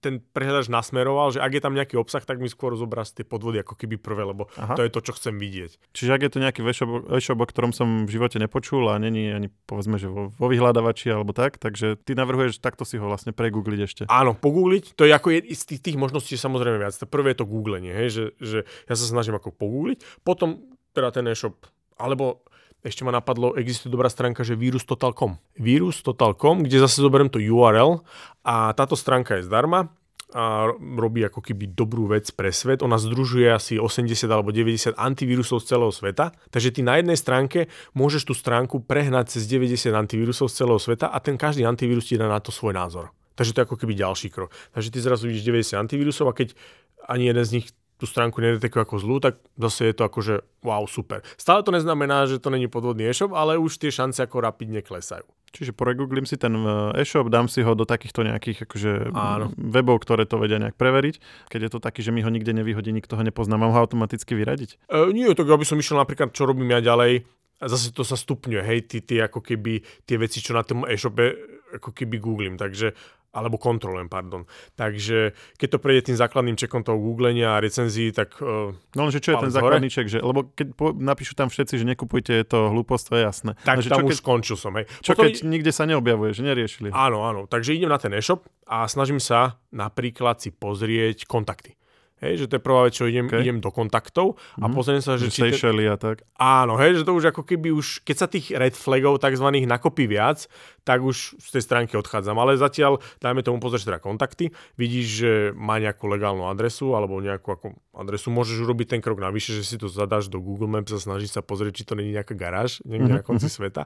ten 0.00 0.22
prehľadač 0.22 0.70
nasmeroval, 0.70 1.34
že 1.34 1.42
ak 1.42 1.52
je 1.58 1.62
tam 1.62 1.74
nejaký 1.74 1.98
obsah, 1.98 2.22
tak 2.22 2.38
mi 2.38 2.46
skôr 2.46 2.72
zobraz 2.78 3.10
tie 3.12 3.26
podvody 3.26 3.60
ako 3.60 3.74
keby 3.74 3.98
prvé, 3.98 4.22
lebo 4.24 4.46
Aha. 4.54 4.78
to 4.78 4.86
je 4.86 4.90
to, 4.94 5.00
čo 5.02 5.12
chcem 5.18 5.34
vidieť. 5.36 5.76
Čiže 5.92 6.10
ak 6.14 6.22
je 6.24 6.30
to 6.30 6.38
nejaký 6.40 6.60
e-shop, 6.64 7.38
o 7.42 7.46
ktorom 7.46 7.74
som 7.74 8.06
v 8.06 8.10
živote 8.14 8.38
nepočul 8.38 8.86
a 8.88 8.96
není 8.96 9.28
ani 9.34 9.50
povedzme, 9.66 9.98
že 9.98 10.06
vo, 10.08 10.30
vo 10.30 10.46
vyhľadávači 10.46 11.10
alebo 11.10 11.34
tak, 11.34 11.58
takže 11.58 11.98
ty 11.98 12.14
navrhuješ 12.14 12.62
takto 12.62 12.86
si 12.86 12.96
ho 12.96 13.04
vlastne 13.10 13.34
pregoogliť 13.34 13.80
ešte. 13.82 14.02
Áno, 14.06 14.37
pogoogliť, 14.38 14.94
to 14.94 15.04
je 15.04 15.12
ako 15.12 15.34
z 15.34 15.62
tých, 15.68 15.82
tých 15.82 15.98
možností 15.98 16.38
samozrejme 16.38 16.78
viac. 16.80 16.94
To 16.96 17.06
prvé 17.10 17.34
je 17.34 17.44
to 17.44 17.50
googlenie, 17.50 17.92
hej, 17.92 18.08
že, 18.08 18.24
že 18.38 18.58
ja 18.86 18.94
sa 18.94 19.06
snažím 19.06 19.36
ako 19.36 19.52
pogoogliť, 19.52 20.22
potom 20.22 20.62
teda 20.94 21.12
ten 21.12 21.26
e-shop, 21.28 21.66
alebo 21.98 22.46
ešte 22.86 23.02
ma 23.02 23.10
napadlo, 23.10 23.58
existuje 23.58 23.90
dobrá 23.90 24.06
stránka, 24.06 24.46
že 24.46 24.54
virustotal.com. 24.54 25.42
Virustotal.com, 25.58 26.62
kde 26.62 26.78
zase 26.78 27.02
zoberiem 27.02 27.26
to 27.26 27.42
URL 27.42 28.06
a 28.46 28.70
táto 28.72 28.94
stránka 28.94 29.42
je 29.42 29.50
zdarma 29.50 29.90
a 30.28 30.68
robí 30.76 31.24
ako 31.24 31.40
keby 31.40 31.72
dobrú 31.72 32.04
vec 32.12 32.28
pre 32.36 32.52
svet. 32.52 32.84
Ona 32.84 33.00
združuje 33.00 33.48
asi 33.48 33.80
80 33.80 34.28
alebo 34.28 34.52
90 34.52 34.92
antivírusov 34.92 35.64
z 35.64 35.72
celého 35.72 35.88
sveta. 35.88 36.36
Takže 36.52 36.68
ty 36.68 36.84
na 36.84 37.00
jednej 37.00 37.16
stránke 37.16 37.72
môžeš 37.96 38.28
tú 38.28 38.34
stránku 38.36 38.84
prehnať 38.84 39.40
cez 39.40 39.48
90 39.48 39.88
antivírusov 39.88 40.52
z 40.52 40.64
celého 40.64 40.76
sveta 40.76 41.08
a 41.08 41.16
ten 41.24 41.40
každý 41.40 41.64
antivírus 41.64 42.12
ti 42.12 42.20
dá 42.20 42.28
na 42.28 42.44
to 42.44 42.52
svoj 42.52 42.76
názor. 42.76 43.08
Takže 43.38 43.54
to 43.54 43.58
je 43.62 43.66
ako 43.70 43.76
keby 43.78 43.94
ďalší 43.94 44.34
krok. 44.34 44.50
Takže 44.74 44.90
ty 44.90 44.98
zrazu 44.98 45.30
vidíš 45.30 45.46
90 45.46 45.78
antivírusov 45.78 46.26
a 46.26 46.34
keď 46.34 46.58
ani 47.06 47.30
jeden 47.30 47.44
z 47.46 47.54
nich 47.62 47.66
tú 47.98 48.06
stránku 48.06 48.38
nedetekuje 48.38 48.82
ako 48.86 48.96
zlú, 49.02 49.16
tak 49.18 49.42
zase 49.58 49.90
je 49.90 49.94
to 49.94 50.06
akože 50.06 50.62
wow, 50.62 50.86
super. 50.86 51.26
Stále 51.34 51.66
to 51.66 51.74
neznamená, 51.74 52.30
že 52.30 52.38
to 52.38 52.50
není 52.50 52.70
podvodný 52.70 53.10
e-shop, 53.10 53.34
ale 53.34 53.58
už 53.58 53.82
tie 53.82 53.90
šance 53.90 54.22
ako 54.22 54.38
rapidne 54.38 54.86
klesajú. 54.86 55.26
Čiže 55.50 55.74
poregooglím 55.74 56.22
si 56.22 56.38
ten 56.38 56.54
e, 56.54 57.02
e-shop, 57.02 57.26
dám 57.26 57.50
si 57.50 57.66
ho 57.66 57.74
do 57.74 57.82
takýchto 57.82 58.22
nejakých 58.22 58.70
akože 58.70 59.10
Áno. 59.10 59.50
webov, 59.58 60.06
ktoré 60.06 60.30
to 60.30 60.38
vedia 60.38 60.62
nejak 60.62 60.78
preveriť. 60.78 61.18
Keď 61.50 61.60
je 61.66 61.70
to 61.74 61.82
taký, 61.82 62.06
že 62.06 62.14
mi 62.14 62.22
ho 62.22 62.30
nikde 62.30 62.54
nevyhodí, 62.54 62.94
nikto 62.94 63.18
ho 63.18 63.22
nepozná, 63.26 63.58
mám 63.58 63.74
ho 63.74 63.80
automaticky 63.82 64.38
vyradiť? 64.38 64.78
E, 64.86 65.10
nie, 65.10 65.26
tak 65.34 65.50
aby 65.50 65.66
som 65.66 65.80
išiel 65.80 65.98
napríklad, 65.98 66.30
čo 66.30 66.46
robím 66.46 66.70
ja 66.70 66.78
ďalej, 66.78 67.26
a 67.58 67.64
zase 67.66 67.90
to 67.90 68.06
sa 68.06 68.14
stupňuje, 68.14 68.62
hej, 68.62 68.80
ty, 68.86 69.02
ty 69.02 69.18
ako 69.18 69.42
keby 69.42 69.82
tie 70.06 70.14
veci, 70.14 70.38
čo 70.38 70.54
na 70.54 70.62
tom 70.62 70.86
e-shope 70.86 71.58
ako 71.74 71.90
keby 71.92 72.16
googlím, 72.22 72.54
takže 72.56 72.94
alebo 73.38 73.56
kontrolujem, 73.56 74.10
pardon. 74.10 74.42
Takže 74.74 75.32
keď 75.54 75.68
to 75.70 75.78
prejde 75.78 76.02
tým 76.10 76.18
základným 76.18 76.58
čekom 76.58 76.82
toho 76.82 76.98
googlenia 76.98 77.54
a 77.54 77.62
recenzií, 77.62 78.10
tak... 78.10 78.34
Uh, 78.42 78.74
no 78.98 79.06
lenže 79.06 79.22
čo 79.22 79.38
je 79.38 79.46
ten 79.46 79.54
základný 79.54 79.86
ček, 79.86 80.10
že, 80.10 80.18
lebo 80.18 80.50
keď 80.50 80.66
po, 80.74 80.90
napíšu 80.90 81.38
tam 81.38 81.46
všetci, 81.46 81.78
že 81.78 81.84
nekupujte, 81.86 82.34
je 82.34 82.46
to 82.46 82.74
hlúposť, 82.74 83.04
to 83.06 83.14
je 83.14 83.22
jasné. 83.22 83.50
Tak 83.62 83.78
lenže 83.78 83.90
tam 83.94 84.02
čo, 84.02 84.06
už 84.10 84.12
keď, 84.12 84.18
skončil 84.18 84.56
som, 84.58 84.74
hej. 84.74 84.90
Čo 85.00 85.14
Potom, 85.14 85.30
keď 85.30 85.34
nikde 85.46 85.70
sa 85.70 85.86
neobjavuje, 85.86 86.34
že 86.34 86.42
neriešili? 86.42 86.88
Áno, 86.90 87.22
áno, 87.22 87.46
takže 87.46 87.78
idem 87.78 87.88
na 87.88 88.02
ten 88.02 88.10
e-shop 88.18 88.50
a 88.66 88.90
snažím 88.90 89.22
sa 89.22 89.62
napríklad 89.70 90.42
si 90.42 90.50
pozrieť 90.50 91.30
kontakty. 91.30 91.77
Hej, 92.18 92.44
že 92.44 92.46
to 92.50 92.58
je 92.58 92.62
prvá 92.62 92.86
vec, 92.86 92.98
čo 92.98 93.06
idem, 93.06 93.30
okay. 93.30 93.46
idem 93.46 93.62
do 93.62 93.70
kontaktov 93.70 94.34
a 94.58 94.66
mm-hmm. 94.66 94.74
pozriem 94.74 95.02
sa, 95.02 95.14
že, 95.14 95.30
že 95.30 95.54
či... 95.54 95.54
Te... 95.54 95.86
a 95.86 95.96
tak. 95.96 96.26
Áno, 96.34 96.74
hej, 96.82 96.98
že 96.98 97.06
to 97.06 97.14
už 97.14 97.30
ako 97.30 97.46
keby 97.46 97.70
už, 97.70 98.02
keď 98.02 98.16
sa 98.18 98.26
tých 98.26 98.50
red 98.58 98.74
flagov 98.74 99.22
takzvaných 99.22 99.70
nakopí 99.70 100.10
viac, 100.10 100.50
tak 100.82 101.04
už 101.04 101.38
z 101.38 101.48
tej 101.54 101.62
stránky 101.62 101.94
odchádzam. 101.94 102.34
Ale 102.40 102.58
zatiaľ, 102.58 102.98
dajme 103.22 103.46
tomu 103.46 103.62
pozrieť 103.62 103.94
teda 103.94 104.00
kontakty, 104.02 104.50
vidíš, 104.74 105.06
že 105.06 105.30
má 105.54 105.78
nejakú 105.78 106.10
legálnu 106.10 106.50
adresu 106.50 106.98
alebo 106.98 107.22
nejakú 107.22 107.54
ako 107.54 107.66
adresu, 107.94 108.34
môžeš 108.34 108.66
urobiť 108.66 108.98
ten 108.98 109.00
krok 109.04 109.22
navyše, 109.22 109.54
že 109.54 109.62
si 109.62 109.76
to 109.78 109.86
zadáš 109.86 110.26
do 110.26 110.42
Google 110.42 110.70
Maps 110.70 110.90
a 110.90 110.98
snažíš 110.98 111.38
sa 111.38 111.42
pozrieť, 111.42 111.82
či 111.82 111.86
to 111.86 111.94
není 111.94 112.10
nejaká 112.10 112.34
garáž 112.34 112.82
niekde 112.82 113.14
mm-hmm. 113.14 113.22
na 113.22 113.26
konci 113.26 113.46
mhm. 113.46 113.54
sveta. 113.54 113.82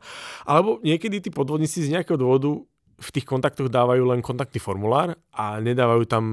Alebo 0.48 0.80
niekedy 0.80 1.20
tí 1.20 1.28
podvodníci 1.28 1.84
z 1.84 1.92
nejakého 1.92 2.16
dôvodu 2.16 2.64
v 3.02 3.08
tých 3.10 3.26
kontaktoch 3.26 3.66
dávajú 3.66 4.06
len 4.14 4.22
kontaktný 4.22 4.62
formulár 4.62 5.18
a 5.34 5.58
nedávajú 5.58 6.06
tam 6.06 6.24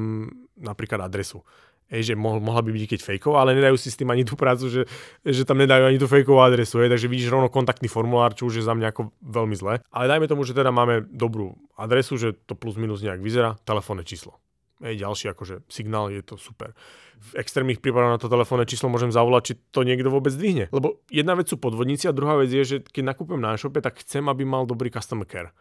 napríklad 0.60 1.02
adresu. 1.02 1.42
Hej, 1.90 2.14
že 2.14 2.14
mohla 2.14 2.62
by 2.62 2.70
byť 2.70 2.86
keď 2.86 3.00
fejková, 3.02 3.42
ale 3.42 3.58
nedajú 3.58 3.74
si 3.74 3.90
s 3.90 3.98
tým 3.98 4.14
ani 4.14 4.22
tú 4.22 4.38
prácu, 4.38 4.70
že, 4.70 4.82
že 5.26 5.42
tam 5.42 5.58
nedajú 5.58 5.90
ani 5.90 5.98
tú 5.98 6.06
fejkovú 6.06 6.38
adresu. 6.38 6.86
Hej, 6.86 6.94
takže 6.94 7.10
vidíš 7.10 7.34
rovno 7.34 7.50
kontaktný 7.50 7.90
formulár, 7.90 8.38
čo 8.38 8.46
už 8.46 8.62
je 8.62 8.64
za 8.64 8.78
mňa 8.78 8.94
ako 8.94 9.10
veľmi 9.26 9.56
zle. 9.58 9.82
Ale 9.90 10.06
dajme 10.06 10.30
tomu, 10.30 10.46
že 10.46 10.54
teda 10.54 10.70
máme 10.70 11.10
dobrú 11.10 11.58
adresu, 11.74 12.22
že 12.22 12.38
to 12.46 12.54
plus 12.54 12.78
minus 12.78 13.02
nejak 13.02 13.18
vyzerá, 13.26 13.58
telefónne 13.66 14.06
číslo. 14.06 14.38
Hej, 14.80 15.02
ďalší 15.02 15.34
akože 15.36 15.66
signál, 15.68 16.08
je 16.14 16.24
to 16.24 16.40
super. 16.40 16.72
V 17.20 17.42
extrémnych 17.42 17.84
prípadoch 17.84 18.16
na 18.16 18.22
to 18.22 18.32
telefónne 18.32 18.64
číslo 18.64 18.88
môžem 18.88 19.12
zavolať, 19.12 19.42
či 19.44 19.54
to 19.76 19.84
niekto 19.84 20.08
vôbec 20.08 20.32
zdvihne. 20.32 20.72
Lebo 20.72 21.04
jedna 21.12 21.36
vec 21.36 21.52
sú 21.52 21.60
podvodníci 21.60 22.08
a 22.08 22.16
druhá 22.16 22.40
vec 22.40 22.48
je, 22.48 22.64
že 22.64 22.78
keď 22.86 23.12
nakúpim 23.12 23.42
na 23.42 23.58
e-shope, 23.58 23.82
tak 23.84 24.00
chcem, 24.06 24.24
aby 24.32 24.48
mal 24.48 24.64
dobrý 24.64 24.88
customer 24.88 25.28
care. 25.28 25.52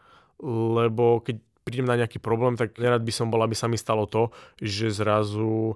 Lebo 0.44 1.18
keď 1.18 1.42
prídem 1.66 1.90
na 1.90 1.98
nejaký 1.98 2.22
problém, 2.22 2.54
tak 2.54 2.78
nerad 2.78 3.02
by 3.02 3.12
som 3.12 3.26
bol, 3.28 3.42
aby 3.42 3.58
sa 3.58 3.66
mi 3.66 3.74
stalo 3.74 4.06
to, 4.06 4.30
že 4.56 4.88
zrazu 4.94 5.74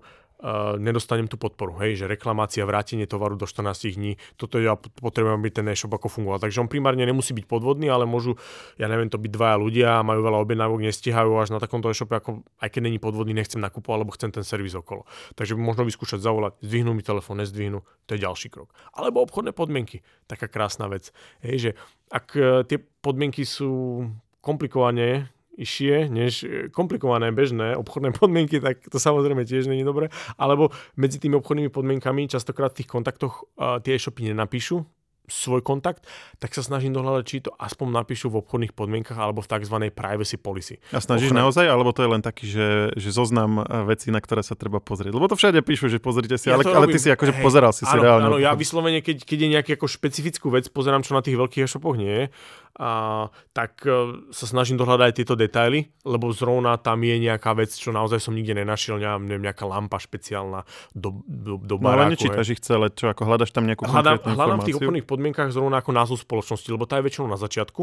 nedostanem 0.82 1.30
tú 1.30 1.38
podporu. 1.38 1.78
Hej, 1.78 2.02
že 2.02 2.10
reklamácia, 2.10 2.66
vrátenie 2.66 3.06
tovaru 3.06 3.38
do 3.38 3.46
14 3.46 3.94
dní, 3.94 4.18
toto 4.34 4.58
ja 4.58 4.74
potrebujem, 4.74 5.38
aby 5.38 5.50
ten 5.54 5.66
e-shop 5.70 5.94
ako 5.94 6.10
fungoval. 6.10 6.42
Takže 6.42 6.58
on 6.58 6.68
primárne 6.68 7.06
nemusí 7.06 7.30
byť 7.30 7.46
podvodný, 7.46 7.86
ale 7.86 8.10
môžu, 8.10 8.34
ja 8.74 8.90
neviem, 8.90 9.06
to 9.06 9.22
byť 9.22 9.30
dvaja 9.30 9.56
ľudia, 9.62 10.02
majú 10.02 10.20
veľa 10.26 10.38
objednávok, 10.42 10.82
nestihajú 10.82 11.30
až 11.38 11.54
na 11.54 11.62
takomto 11.62 11.86
e-shope, 11.88 12.18
ako, 12.18 12.42
aj 12.58 12.68
keď 12.74 12.90
není 12.90 12.98
podvodný, 12.98 13.38
nechcem 13.38 13.62
nakupovať, 13.62 13.94
alebo 14.02 14.14
chcem 14.18 14.30
ten 14.34 14.42
servis 14.42 14.74
okolo. 14.74 15.06
Takže 15.38 15.54
možno 15.54 15.86
vyskúšať 15.86 16.18
zavolať, 16.18 16.58
zdvihnú 16.58 16.90
mi 16.90 17.06
telefón, 17.06 17.38
nezdvihnú, 17.38 17.86
to 18.10 18.18
je 18.18 18.20
ďalší 18.26 18.50
krok. 18.50 18.74
Alebo 18.98 19.22
obchodné 19.22 19.54
podmienky, 19.54 20.02
taká 20.26 20.50
krásna 20.50 20.90
vec. 20.90 21.14
Hej, 21.46 21.56
že 21.58 21.70
ak 22.10 22.26
uh, 22.34 22.66
tie 22.66 22.82
podmienky 22.82 23.46
sú 23.46 24.04
komplikované, 24.42 25.30
išie 25.56 26.08
než 26.08 26.32
e, 26.44 26.46
komplikované 26.72 27.32
bežné 27.32 27.76
obchodné 27.76 28.14
podmienky, 28.20 28.60
tak 28.60 28.84
to 28.88 28.96
samozrejme 28.96 29.44
tiež 29.44 29.68
není 29.68 29.84
dobré. 29.84 30.08
Alebo 30.40 30.72
medzi 30.96 31.20
tými 31.20 31.36
obchodnými 31.38 31.70
podmienkami 31.72 32.28
častokrát 32.28 32.72
v 32.72 32.82
tých 32.82 32.90
kontaktoch 32.90 33.44
uh, 33.56 33.78
tie 33.84 33.96
e-shopy 33.96 34.32
nenapíšu, 34.32 34.84
svoj 35.30 35.62
kontakt, 35.62 36.04
tak 36.42 36.50
sa 36.52 36.60
snažím 36.60 36.90
dohľadať, 36.92 37.24
či 37.24 37.46
to 37.46 37.54
aspoň 37.54 38.04
napíšu 38.04 38.28
v 38.28 38.42
obchodných 38.42 38.74
podmienkach 38.74 39.14
alebo 39.14 39.40
v 39.40 39.48
tzv. 39.48 39.76
privacy 39.94 40.36
policy. 40.36 40.74
A 40.90 40.98
snažíš 40.98 41.30
Ochrana... 41.30 41.46
naozaj, 41.46 41.66
alebo 41.70 41.90
to 41.94 42.02
je 42.02 42.10
len 42.10 42.22
taký, 42.22 42.44
že, 42.50 42.68
že 42.98 43.08
zoznam 43.14 43.62
vecí, 43.86 44.10
na 44.10 44.18
ktoré 44.18 44.42
sa 44.42 44.58
treba 44.58 44.82
pozrieť? 44.82 45.14
Lebo 45.14 45.30
to 45.30 45.38
všade 45.38 45.62
píšu, 45.62 45.88
že 45.88 46.02
pozrite 46.02 46.36
si, 46.36 46.50
ja 46.50 46.58
ale, 46.58 46.66
ale 46.68 46.90
ty 46.90 46.98
si 46.98 47.08
akože 47.08 47.38
hej, 47.38 47.42
pozeral 47.42 47.72
si 47.72 47.86
áno, 47.86 47.92
si 47.94 47.96
reálne. 47.96 48.26
Áno, 48.28 48.38
ja 48.42 48.52
vyslovene, 48.52 49.00
keď, 49.00 49.22
keď 49.22 49.38
je 49.38 49.48
nejaký 49.58 49.70
ako 49.78 49.86
špecifickú 49.86 50.50
vec, 50.50 50.66
pozerám, 50.68 51.06
čo 51.06 51.14
na 51.14 51.22
tých 51.22 51.38
veľkých 51.38 51.64
e-shopoch 51.64 51.94
nie 51.94 52.12
je, 52.12 52.24
a, 52.72 53.28
tak 53.52 53.84
e, 53.84 54.24
sa 54.32 54.46
snažím 54.48 54.80
dohľadať 54.80 55.04
aj 55.04 55.14
tieto 55.14 55.34
detaily, 55.36 55.92
lebo 56.08 56.32
zrovna 56.32 56.80
tam 56.80 57.04
je 57.04 57.20
nejaká 57.20 57.52
vec, 57.52 57.68
čo 57.68 57.92
naozaj 57.92 58.16
som 58.16 58.32
nikde 58.32 58.56
nenašiel, 58.56 58.96
neviem, 58.96 59.44
nejaká 59.44 59.68
lampa 59.68 60.00
špeciálna 60.00 60.64
do, 60.96 61.20
do, 61.28 61.60
do 61.60 61.76
baráku. 61.76 61.84
No 61.84 62.02
ale 62.08 62.12
nečítaš 62.16 62.48
ich 62.56 62.64
celé, 62.64 62.88
čo 62.94 63.12
ako 63.12 63.28
hľadaš 63.28 63.52
tam 63.52 63.68
nejakú 63.68 63.84
hľadám, 63.84 64.24
hľadám 64.24 64.58
v 64.64 64.66
tých 64.72 64.78
obchodných 64.80 65.08
podmienkach 65.08 65.52
zrovna 65.52 65.84
ako 65.84 65.90
názov 65.92 66.16
spoločnosti, 66.24 66.68
lebo 66.72 66.88
tá 66.88 66.96
je 66.96 67.04
väčšinou 67.12 67.28
na 67.28 67.36
začiatku 67.36 67.82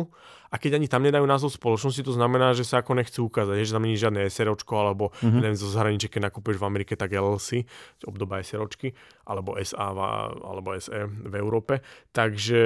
a 0.50 0.56
keď 0.58 0.82
ani 0.82 0.88
tam 0.90 1.06
nedajú 1.06 1.26
názov 1.30 1.54
spoločnosti, 1.54 2.02
to 2.02 2.14
znamená, 2.18 2.58
že 2.58 2.66
sa 2.66 2.82
ako 2.82 2.98
nechcú 2.98 3.30
ukázať, 3.30 3.62
že 3.62 3.76
tam 3.78 3.86
nie 3.86 3.94
je 3.94 4.10
žiadne 4.10 4.22
SROčko 4.26 4.74
alebo 4.74 5.14
mm-hmm. 5.22 5.38
neviem, 5.38 5.58
zo 5.60 5.70
zahraničia, 5.70 6.10
keď 6.10 6.34
nakúpeš 6.34 6.58
v 6.58 6.66
Amerike, 6.66 6.98
tak 6.98 7.14
LLC, 7.14 7.70
obdoba 8.10 8.42
SROčky, 8.42 8.98
alebo 9.30 9.54
SA 9.62 9.94
alebo 10.42 10.74
SE 10.82 11.06
v 11.06 11.34
Európe. 11.38 11.86
Takže 12.10 12.62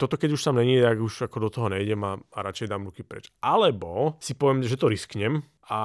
toto 0.00 0.16
keď 0.16 0.40
už 0.40 0.42
tam 0.48 0.56
není, 0.56 0.80
tak 0.80 0.96
už 0.96 1.28
ako 1.28 1.36
do 1.44 1.48
toho 1.52 1.57
nejdem 1.66 1.98
a, 2.06 2.14
a 2.14 2.38
radšej 2.46 2.70
dám 2.70 2.86
ruky 2.86 3.02
preč. 3.02 3.34
Alebo 3.42 4.14
si 4.22 4.38
poviem, 4.38 4.62
že 4.62 4.78
to 4.78 4.86
risknem 4.86 5.42
a 5.66 5.80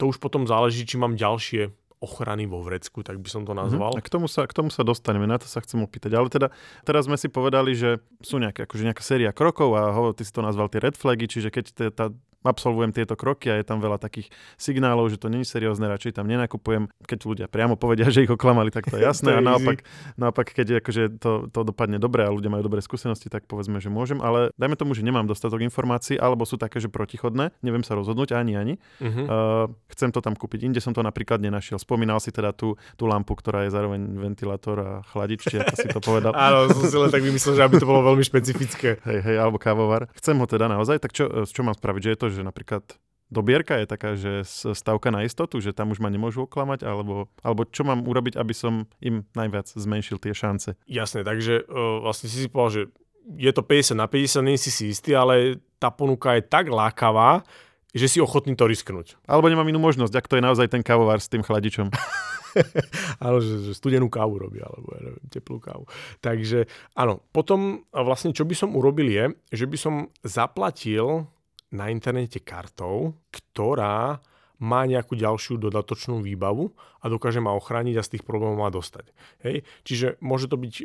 to 0.00 0.08
už 0.08 0.16
potom 0.16 0.48
záleží, 0.48 0.88
či 0.88 0.96
mám 0.96 1.20
ďalšie 1.20 1.68
ochrany 2.02 2.50
vo 2.50 2.58
vrecku, 2.58 3.06
tak 3.06 3.22
by 3.22 3.28
som 3.30 3.46
to 3.46 3.54
nazval. 3.54 3.94
Mm-hmm. 3.94 4.02
A 4.02 4.06
k 4.08 4.10
tomu, 4.10 4.26
sa, 4.26 4.42
k 4.42 4.56
tomu 4.56 4.74
sa 4.74 4.82
dostaneme, 4.82 5.30
na 5.30 5.38
to 5.38 5.46
sa 5.46 5.62
chcem 5.62 5.78
opýtať. 5.78 6.10
Ale 6.18 6.26
teda 6.26 6.50
teraz 6.82 7.06
sme 7.06 7.14
si 7.14 7.30
povedali, 7.30 7.78
že 7.78 8.02
sú 8.18 8.42
nejaké, 8.42 8.66
akože 8.66 8.90
nejaká 8.90 9.06
séria 9.06 9.30
krokov 9.30 9.70
a 9.78 9.94
ho, 9.94 10.10
ty 10.10 10.26
si 10.26 10.34
to 10.34 10.42
nazval 10.42 10.66
tie 10.66 10.82
red 10.82 10.98
flagy, 10.98 11.30
čiže 11.30 11.54
keď 11.54 11.94
tá 11.94 12.10
absolvujem 12.42 12.90
tieto 12.94 13.14
kroky 13.14 13.50
a 13.50 13.58
je 13.58 13.66
tam 13.66 13.78
veľa 13.78 13.98
takých 13.98 14.30
signálov, 14.58 15.10
že 15.10 15.18
to 15.18 15.30
není 15.30 15.46
seriózne, 15.46 15.86
radšej 15.86 16.18
tam 16.18 16.26
nenakupujem. 16.26 16.90
Keď 17.06 17.18
ľudia 17.22 17.46
priamo 17.46 17.78
povedia, 17.78 18.10
že 18.14 18.26
ich 18.26 18.32
oklamali, 18.32 18.70
tak 18.74 18.90
to 18.90 18.98
je 18.98 19.06
jasné. 19.06 19.32
to 19.34 19.34
je 19.34 19.40
a 19.40 19.42
naopak, 19.42 19.78
naopak, 20.18 20.46
keď 20.50 20.82
akože 20.82 21.18
to, 21.22 21.48
to 21.50 21.60
dopadne 21.62 22.02
dobre 22.02 22.26
a 22.26 22.30
ľudia 22.30 22.50
majú 22.50 22.66
dobré 22.66 22.82
skúsenosti, 22.82 23.30
tak 23.30 23.46
povedzme, 23.46 23.78
že 23.78 23.88
môžem. 23.88 24.18
Ale 24.20 24.50
dajme 24.58 24.76
tomu, 24.78 24.92
že 24.92 25.06
nemám 25.06 25.24
dostatok 25.26 25.62
informácií, 25.62 26.18
alebo 26.18 26.44
sú 26.44 26.58
také, 26.58 26.82
že 26.82 26.90
protichodné, 26.92 27.54
neviem 27.64 27.86
sa 27.86 27.94
rozhodnúť 27.94 28.34
ani 28.34 28.52
ani. 28.58 28.74
Uh-huh. 28.98 29.24
Uh, 29.24 29.64
chcem 29.94 30.10
to 30.10 30.18
tam 30.20 30.34
kúpiť. 30.34 30.66
Inde 30.66 30.80
som 30.82 30.92
to 30.92 31.00
napríklad 31.00 31.38
nenašiel. 31.38 31.78
Spomínal 31.78 32.18
si 32.18 32.34
teda 32.34 32.50
tú, 32.50 32.74
tú 32.98 33.04
lampu, 33.06 33.38
ktorá 33.38 33.64
je 33.66 33.70
zároveň 33.74 34.00
ventilátor 34.18 34.76
a 34.82 34.90
chladič, 35.06 35.46
či 35.46 35.62
ako 35.62 35.74
si 35.78 35.88
to 35.88 36.00
povedal. 36.02 36.32
Áno, 36.46 36.70
som 36.70 36.86
si 36.86 36.96
len 36.98 37.10
tak 37.10 37.22
vymyslel, 37.22 37.54
že 37.58 37.62
aby 37.62 37.76
to 37.78 37.86
bolo 37.86 38.02
veľmi 38.12 38.24
špecifické. 38.26 38.98
Hej, 39.02 39.18
hej, 39.22 39.36
alebo 39.38 39.56
kávovar. 39.62 40.10
Chcem 40.18 40.36
ho 40.36 40.46
teda 40.46 40.66
naozaj, 40.66 40.98
tak 41.02 41.14
čo, 41.14 41.46
čo 41.46 41.60
mám 41.62 41.76
spraviť? 41.76 42.00
Že 42.02 42.10
je 42.10 42.18
to, 42.18 42.26
že 42.32 42.42
napríklad 42.42 42.82
dobierka 43.32 43.80
je 43.80 43.86
taká, 43.88 44.12
že 44.12 44.44
stavka 44.76 45.08
na 45.08 45.24
istotu, 45.24 45.56
že 45.64 45.72
tam 45.72 45.96
už 45.96 46.04
ma 46.04 46.12
nemôžu 46.12 46.44
oklamať, 46.44 46.84
alebo, 46.84 47.32
alebo 47.40 47.64
čo 47.64 47.88
mám 47.88 48.04
urobiť, 48.04 48.36
aby 48.36 48.52
som 48.52 48.84
im 49.00 49.24
najviac 49.32 49.72
zmenšil 49.72 50.20
tie 50.20 50.36
šance? 50.36 50.76
Jasné, 50.84 51.24
takže 51.24 51.64
uh, 51.64 52.04
vlastne 52.04 52.28
si 52.28 52.44
si 52.44 52.48
povedal, 52.52 52.72
že 52.72 52.82
je 53.38 53.52
to 53.54 53.64
50 53.64 53.96
na 53.96 54.06
50, 54.10 54.44
nie 54.44 54.60
si 54.60 54.68
si 54.68 54.92
istý, 54.92 55.16
ale 55.16 55.64
tá 55.80 55.88
ponuka 55.88 56.36
je 56.36 56.44
tak 56.44 56.68
lákavá, 56.68 57.40
že 57.92 58.08
si 58.08 58.18
ochotný 58.20 58.56
to 58.56 58.68
risknúť. 58.68 59.20
Alebo 59.28 59.48
nemám 59.48 59.68
inú 59.68 59.80
možnosť, 59.80 60.12
ak 60.16 60.28
to 60.28 60.36
je 60.40 60.44
naozaj 60.44 60.68
ten 60.68 60.80
kávovár 60.84 61.20
s 61.20 61.28
tým 61.28 61.44
chladičom. 61.44 61.92
Ale 63.24 63.40
že, 63.40 63.68
že 63.68 63.72
studenú 63.76 64.12
kávu 64.12 64.36
robí, 64.36 64.60
alebo 64.60 64.92
ja 64.96 65.00
neviem, 65.08 65.24
teplú 65.28 65.60
kávu. 65.60 65.88
Takže 66.20 66.68
áno, 66.96 67.24
potom 67.32 67.84
vlastne 67.92 68.32
čo 68.36 68.44
by 68.44 68.54
som 68.56 68.76
urobil 68.76 69.08
je, 69.08 69.24
že 69.52 69.64
by 69.68 69.76
som 69.76 69.94
zaplatil 70.24 71.28
na 71.72 71.88
internete 71.88 72.38
kartou, 72.38 73.16
ktorá 73.32 74.20
má 74.62 74.86
nejakú 74.86 75.18
ďalšiu 75.18 75.58
dodatočnú 75.58 76.22
výbavu 76.22 76.70
a 77.02 77.10
dokáže 77.10 77.42
ma 77.42 77.50
ochrániť 77.58 77.98
a 77.98 78.06
z 78.06 78.12
tých 78.16 78.24
problémov 78.24 78.62
ma 78.62 78.70
dostať. 78.70 79.10
Hej? 79.42 79.66
Čiže 79.82 80.22
môže 80.22 80.46
to 80.46 80.54
byť, 80.54 80.74
e, 80.78 80.84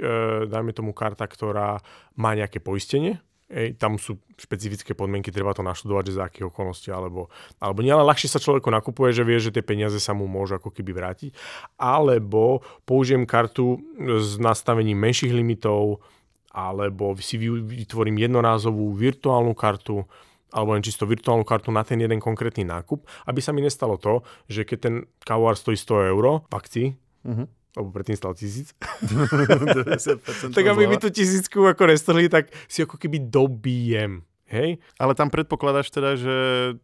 dajme 0.49 0.73
tomu, 0.73 0.97
karta, 0.97 1.29
ktorá 1.29 1.85
má 2.17 2.33
nejaké 2.33 2.57
poistenie, 2.57 3.21
Ej, 3.47 3.79
tam 3.79 3.95
sú 3.95 4.19
špecifické 4.35 4.91
podmienky, 4.91 5.31
treba 5.31 5.55
to 5.55 5.63
naštudovať, 5.63 6.11
že 6.11 6.17
za 6.19 6.27
akých 6.27 6.51
okolností, 6.51 6.91
alebo, 6.91 7.31
alebo 7.63 7.79
nie, 7.79 7.95
ale 7.95 8.03
ľahšie 8.03 8.27
sa 8.27 8.43
človeku 8.43 8.67
nakupuje, 8.67 9.15
že 9.15 9.23
vie, 9.23 9.39
že 9.39 9.55
tie 9.55 9.63
peniaze 9.63 10.03
sa 10.03 10.11
mu 10.11 10.27
môžu 10.27 10.59
ako 10.59 10.67
keby 10.67 10.91
vrátiť. 10.91 11.31
Alebo 11.79 12.59
použijem 12.83 13.23
kartu 13.23 13.79
s 14.19 14.35
nastavením 14.35 14.99
menších 14.99 15.31
limitov, 15.31 16.03
alebo 16.51 17.15
si 17.23 17.39
vytvorím 17.39 18.19
jednorázovú 18.19 18.91
virtuálnu 18.91 19.55
kartu, 19.55 20.03
alebo 20.51 20.75
len 20.75 20.83
čisto 20.83 21.07
virtuálnu 21.07 21.47
kartu 21.47 21.71
na 21.71 21.83
ten 21.83 21.99
jeden 21.99 22.19
konkrétny 22.19 22.67
nákup, 22.67 23.03
aby 23.27 23.39
sa 23.39 23.55
mi 23.55 23.63
nestalo 23.63 23.95
to, 23.95 24.23
že 24.51 24.67
keď 24.67 24.77
ten 24.79 24.95
kávovár 25.23 25.55
stojí 25.55 25.79
100 25.79 26.11
eur 26.11 26.25
v 26.47 26.53
akcii, 26.53 26.87
uh-huh. 27.23 27.45
alebo 27.79 27.89
predtým 27.95 28.19
stal 28.19 28.35
tisíc, 28.35 28.75
tak 30.57 30.65
aby 30.67 30.83
mi 30.87 30.99
tú 30.99 31.07
tisícku 31.07 31.63
ako 31.63 31.83
restrhli, 31.87 32.27
tak 32.27 32.51
si 32.67 32.83
ako 32.83 32.99
keby 32.99 33.23
dobijem. 33.31 34.26
Hej? 34.47 34.79
Ale 34.95 35.11
tam 35.13 35.27
predpokladáš 35.27 35.91
teda, 35.91 36.15
že 36.15 36.35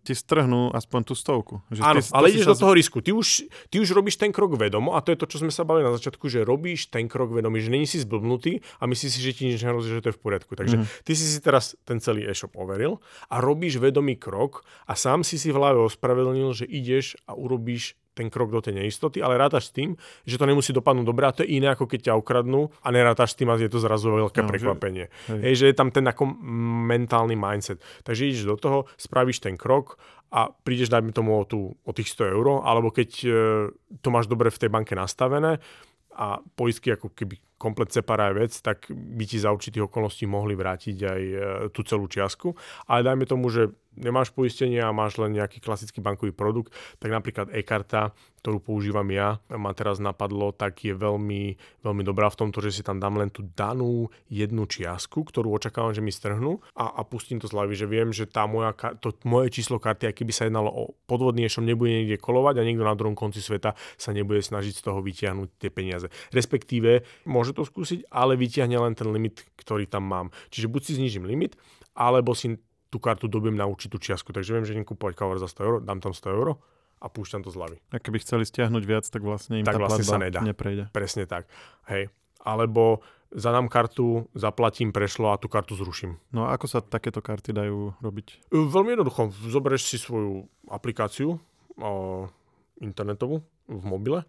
ti 0.03 0.11
strhnú 0.11 0.75
aspoň 0.75 1.01
tú 1.07 1.13
stovku. 1.15 1.63
Že 1.71 1.79
Áno, 1.79 1.99
ty, 2.03 2.11
ale 2.11 2.27
ideš 2.35 2.51
do 2.51 2.59
toho 2.59 2.73
risku. 2.75 2.99
Ty 2.99 3.15
už, 3.15 3.47
ty 3.71 3.79
už 3.79 3.95
robíš 3.95 4.19
ten 4.19 4.35
krok 4.35 4.59
vedomo 4.59 4.95
a 4.95 5.01
to 5.01 5.15
je 5.15 5.17
to, 5.19 5.25
čo 5.31 5.37
sme 5.39 5.51
sa 5.51 5.63
bavili 5.63 5.87
na 5.87 5.95
začiatku, 5.95 6.27
že 6.27 6.43
robíš 6.43 6.91
ten 6.91 7.07
krok 7.07 7.31
vedomý, 7.31 7.63
že 7.63 7.71
není 7.71 7.87
si 7.87 8.03
zblbnutý 8.03 8.59
a 8.79 8.83
myslíš 8.83 9.11
si, 9.15 9.19
že 9.23 9.31
ti 9.31 9.43
nič 9.47 9.63
nehrozí, 9.63 9.89
že 9.89 10.03
to 10.03 10.11
je 10.11 10.17
v 10.19 10.21
poriadku. 10.21 10.53
Takže 10.59 10.75
mm-hmm. 10.83 11.03
ty 11.07 11.11
si 11.15 11.25
si 11.25 11.39
teraz 11.39 11.79
ten 11.87 12.03
celý 12.03 12.27
e-shop 12.27 12.51
overil 12.59 12.99
a 13.31 13.39
robíš 13.39 13.79
vedomý 13.79 14.19
krok 14.19 14.67
a 14.83 14.93
sám 14.99 15.23
si 15.23 15.39
si 15.39 15.49
v 15.49 15.57
hlave 15.57 15.79
ospravedlnil, 15.87 16.51
že 16.51 16.65
ideš 16.67 17.15
a 17.25 17.33
urobíš 17.33 17.95
ten 18.13 18.29
krok 18.29 18.53
do 18.53 18.61
tej 18.61 18.77
neistoty, 18.77 19.19
ale 19.19 19.37
rátaš 19.37 19.69
s 19.69 19.75
tým, 19.75 19.97
že 20.23 20.37
to 20.37 20.45
nemusí 20.45 20.69
dopadnúť 20.71 21.05
dobre 21.05 21.25
a 21.25 21.35
to 21.35 21.41
je 21.43 21.57
iné, 21.57 21.73
ako 21.73 21.89
keď 21.89 22.09
ťa 22.09 22.19
ukradnú 22.21 22.69
a 22.85 22.87
nerátaš 22.93 23.33
s 23.33 23.37
tým 23.41 23.49
a 23.49 23.57
je 23.57 23.69
to 23.69 23.81
zrazu 23.81 24.13
veľké 24.13 24.45
no, 24.45 24.49
prekvapenie. 24.49 25.05
Že, 25.27 25.37
hej. 25.41 25.53
že 25.57 25.65
je 25.73 25.75
tam 25.75 25.89
ten 25.89 26.05
ako 26.05 26.29
mentálny 26.93 27.33
mindset. 27.33 27.81
Takže 28.05 28.29
ideš 28.29 28.45
do 28.45 28.57
toho, 28.57 28.77
spravíš 28.95 29.41
ten 29.41 29.57
krok 29.57 29.97
a 30.33 30.49
prídeš, 30.49 30.89
dajme 30.89 31.13
tomu 31.13 31.37
o, 31.37 31.43
tú, 31.45 31.77
o 31.85 31.91
tých 31.93 32.09
100 32.13 32.33
eur, 32.33 32.47
alebo 32.65 32.89
keď 32.89 33.09
e, 33.21 33.29
to 34.01 34.09
máš 34.09 34.25
dobre 34.25 34.49
v 34.49 34.61
tej 34.61 34.69
banke 34.69 34.97
nastavené 34.97 35.61
a 36.13 36.41
poistky 36.57 36.93
ako 36.93 37.13
keby 37.13 37.41
komplet 37.57 37.93
separá 37.95 38.33
vec, 38.35 38.51
tak 38.59 38.91
by 38.91 39.23
ti 39.23 39.39
za 39.39 39.53
určitých 39.53 39.87
okolností 39.87 40.27
mohli 40.27 40.57
vrátiť 40.57 40.97
aj 40.99 41.21
e, 41.23 41.37
tú 41.71 41.81
celú 41.87 42.11
čiastku. 42.11 42.51
Ale 42.91 43.07
dajme 43.07 43.23
tomu, 43.23 43.47
že 43.47 43.71
nemáš 43.97 44.33
poistenie 44.33 44.81
a 44.81 44.95
máš 44.95 45.21
len 45.21 45.37
nejaký 45.37 45.61
klasický 45.61 46.01
bankový 46.01 46.33
produkt, 46.33 46.73
tak 46.97 47.13
napríklad 47.13 47.53
e-karta, 47.53 48.13
ktorú 48.41 48.59
používam 48.59 49.07
ja, 49.07 49.39
ma 49.47 49.71
teraz 49.71 50.03
napadlo, 50.03 50.51
tak 50.51 50.83
je 50.83 50.91
veľmi, 50.91 51.55
veľmi 51.79 52.03
dobrá 52.03 52.27
v 52.27 52.39
tomto, 52.43 52.59
že 52.59 52.75
si 52.75 52.81
tam 52.83 52.99
dám 52.99 53.21
len 53.21 53.31
tú 53.31 53.47
danú 53.55 54.11
jednu 54.27 54.67
čiastku, 54.67 55.23
ktorú 55.23 55.53
očakávam, 55.55 55.95
že 55.95 56.03
mi 56.03 56.11
strhnú 56.11 56.59
a, 56.75 56.91
a 56.99 57.01
pustím 57.07 57.39
to 57.39 57.47
z 57.47 57.55
hlavy, 57.55 57.73
že 57.77 57.87
viem, 57.87 58.09
že 58.11 58.27
tá 58.27 58.43
moja, 58.43 58.75
to 58.99 59.15
moje 59.23 59.53
číslo 59.53 59.79
karty, 59.79 60.11
aký 60.11 60.27
by 60.27 60.33
sa 60.35 60.43
jednalo 60.49 60.67
o 60.67 60.83
podvodný, 61.07 61.47
ešte 61.47 61.63
nebude 61.63 62.03
niekde 62.03 62.19
kolovať 62.19 62.59
a 62.59 62.67
niekto 62.67 62.83
na 62.83 62.97
druhom 62.99 63.15
konci 63.15 63.39
sveta 63.39 63.79
sa 63.95 64.11
nebude 64.11 64.43
snažiť 64.43 64.75
z 64.75 64.83
toho 64.83 64.99
vytiahnuť 64.99 65.49
tie 65.63 65.71
peniaze. 65.71 66.11
Respektíve 66.35 67.07
môže 67.43 67.51
to 67.51 67.67
skúsiť, 67.67 68.07
ale 68.07 68.39
vytiahne 68.39 68.79
len 68.79 68.95
ten 68.95 69.11
limit, 69.11 69.43
ktorý 69.59 69.83
tam 69.83 70.07
mám. 70.07 70.31
Čiže 70.47 70.71
buď 70.71 70.81
si 70.87 70.91
znižím 70.95 71.27
limit, 71.27 71.59
alebo 71.91 72.31
si 72.31 72.55
tú 72.87 73.03
kartu 73.03 73.27
dobím 73.27 73.59
na 73.59 73.67
určitú 73.67 73.99
čiastku. 73.99 74.31
Takže 74.31 74.55
viem, 74.55 74.63
že 74.63 74.71
idem 74.71 74.87
kúpovať 74.87 75.19
cover 75.19 75.37
za 75.43 75.51
100 75.51 75.67
eur, 75.67 75.75
dám 75.83 75.99
tam 75.99 76.15
100 76.15 76.31
eur 76.31 76.47
a 77.03 77.05
púšťam 77.11 77.43
to 77.43 77.51
z 77.51 77.59
hlavy. 77.59 77.77
A 77.91 77.99
keby 77.99 78.23
chceli 78.23 78.47
stiahnuť 78.47 78.83
viac, 78.87 79.05
tak 79.11 79.25
vlastne 79.27 79.59
im 79.59 79.67
tak 79.67 79.75
tá 79.75 79.83
vlastne 79.83 80.07
sa 80.07 80.15
nedá. 80.15 80.39
neprejde. 80.39 80.87
Presne 80.95 81.27
tak. 81.27 81.51
Hej. 81.91 82.07
Alebo 82.39 83.03
zadám 83.33 83.67
kartu, 83.67 84.29
zaplatím, 84.37 84.93
prešlo 84.93 85.33
a 85.33 85.41
tú 85.41 85.51
kartu 85.51 85.73
zruším. 85.73 86.21
No 86.31 86.47
a 86.47 86.55
ako 86.55 86.65
sa 86.69 86.79
takéto 86.79 87.19
karty 87.19 87.51
dajú 87.51 87.97
robiť? 87.99 88.53
Veľmi 88.53 88.95
jednoducho. 88.95 89.33
Zoberieš 89.49 89.89
si 89.89 89.97
svoju 89.99 90.47
aplikáciu 90.69 91.41
o, 91.81 91.91
internetovú 92.79 93.41
v 93.67 93.83
mobile 93.83 94.23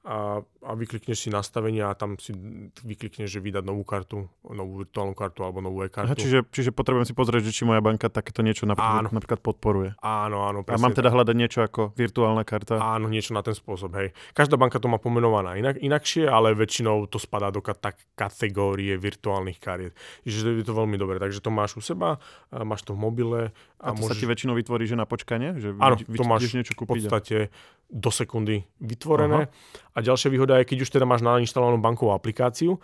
a, 0.00 0.40
a 0.40 0.70
vyklikneš 0.72 1.28
si 1.28 1.28
nastavenia 1.28 1.92
a 1.92 1.94
tam 1.94 2.16
si 2.16 2.32
vyklikneš, 2.80 3.28
že 3.28 3.40
vydať 3.44 3.64
novú 3.68 3.84
kartu, 3.84 4.24
novú 4.48 4.80
virtuálnu 4.80 5.12
kartu 5.12 5.44
alebo 5.44 5.60
novú 5.60 5.84
e-kartu. 5.84 6.08
Aha, 6.08 6.16
čiže, 6.16 6.48
čiže 6.48 6.72
potrebujem 6.72 7.04
si 7.04 7.12
pozrieť, 7.12 7.52
že 7.52 7.52
či 7.52 7.68
moja 7.68 7.84
banka 7.84 8.08
takéto 8.08 8.40
niečo 8.40 8.64
napríklad, 8.64 9.04
áno. 9.04 9.08
napríklad 9.12 9.40
podporuje. 9.44 9.92
Áno, 10.00 10.48
áno. 10.48 10.64
A 10.64 10.80
mám 10.80 10.96
teda 10.96 11.12
hľadať 11.12 11.36
niečo 11.36 11.60
ako 11.60 11.92
virtuálna 11.92 12.48
karta? 12.48 12.80
Áno, 12.80 13.12
niečo 13.12 13.36
na 13.36 13.44
ten 13.44 13.52
spôsob, 13.52 13.92
hej. 14.00 14.16
Každá 14.32 14.56
banka 14.56 14.80
to 14.80 14.88
má 14.88 14.96
pomenovaná 14.96 15.60
inak, 15.60 15.76
inakšie, 15.76 16.24
ale 16.24 16.56
väčšinou 16.56 17.04
to 17.12 17.20
spadá 17.20 17.52
do 17.52 17.60
tak 17.60 18.00
kategórie 18.16 18.96
virtuálnych 18.96 19.60
kariet. 19.60 19.92
Čiže 20.24 20.60
je 20.60 20.64
to 20.64 20.72
veľmi 20.72 20.96
dobré. 20.96 21.20
Takže 21.20 21.44
to 21.44 21.52
máš 21.52 21.76
u 21.76 21.84
seba, 21.84 22.16
máš 22.48 22.88
to 22.88 22.96
v 22.96 23.04
mobile. 23.04 23.40
A, 23.76 23.92
a 23.92 23.92
to 23.92 24.00
môžeš... 24.00 24.08
sa 24.08 24.14
ti 24.16 24.24
väčšinou 24.24 24.56
vytvorí, 24.56 24.88
že 24.88 24.96
na 24.96 25.04
počkanie? 25.04 25.60
Že 25.60 25.76
áno, 25.76 25.96
to 26.00 26.24
máš 26.24 26.48
niečo 26.56 26.72
kúpiť 26.72 26.88
v 26.88 27.04
podstate 27.04 27.36
do 27.90 28.10
sekundy 28.14 28.62
vytvorené. 28.78 29.50
Aha. 29.50 29.52
A 29.94 29.98
ďalšia 29.98 30.30
výhoda 30.30 30.62
je, 30.62 30.70
keď 30.70 30.78
už 30.86 30.90
teda 30.94 31.06
máš 31.06 31.26
nainštalovanú 31.26 31.82
bankovú 31.82 32.14
aplikáciu, 32.14 32.78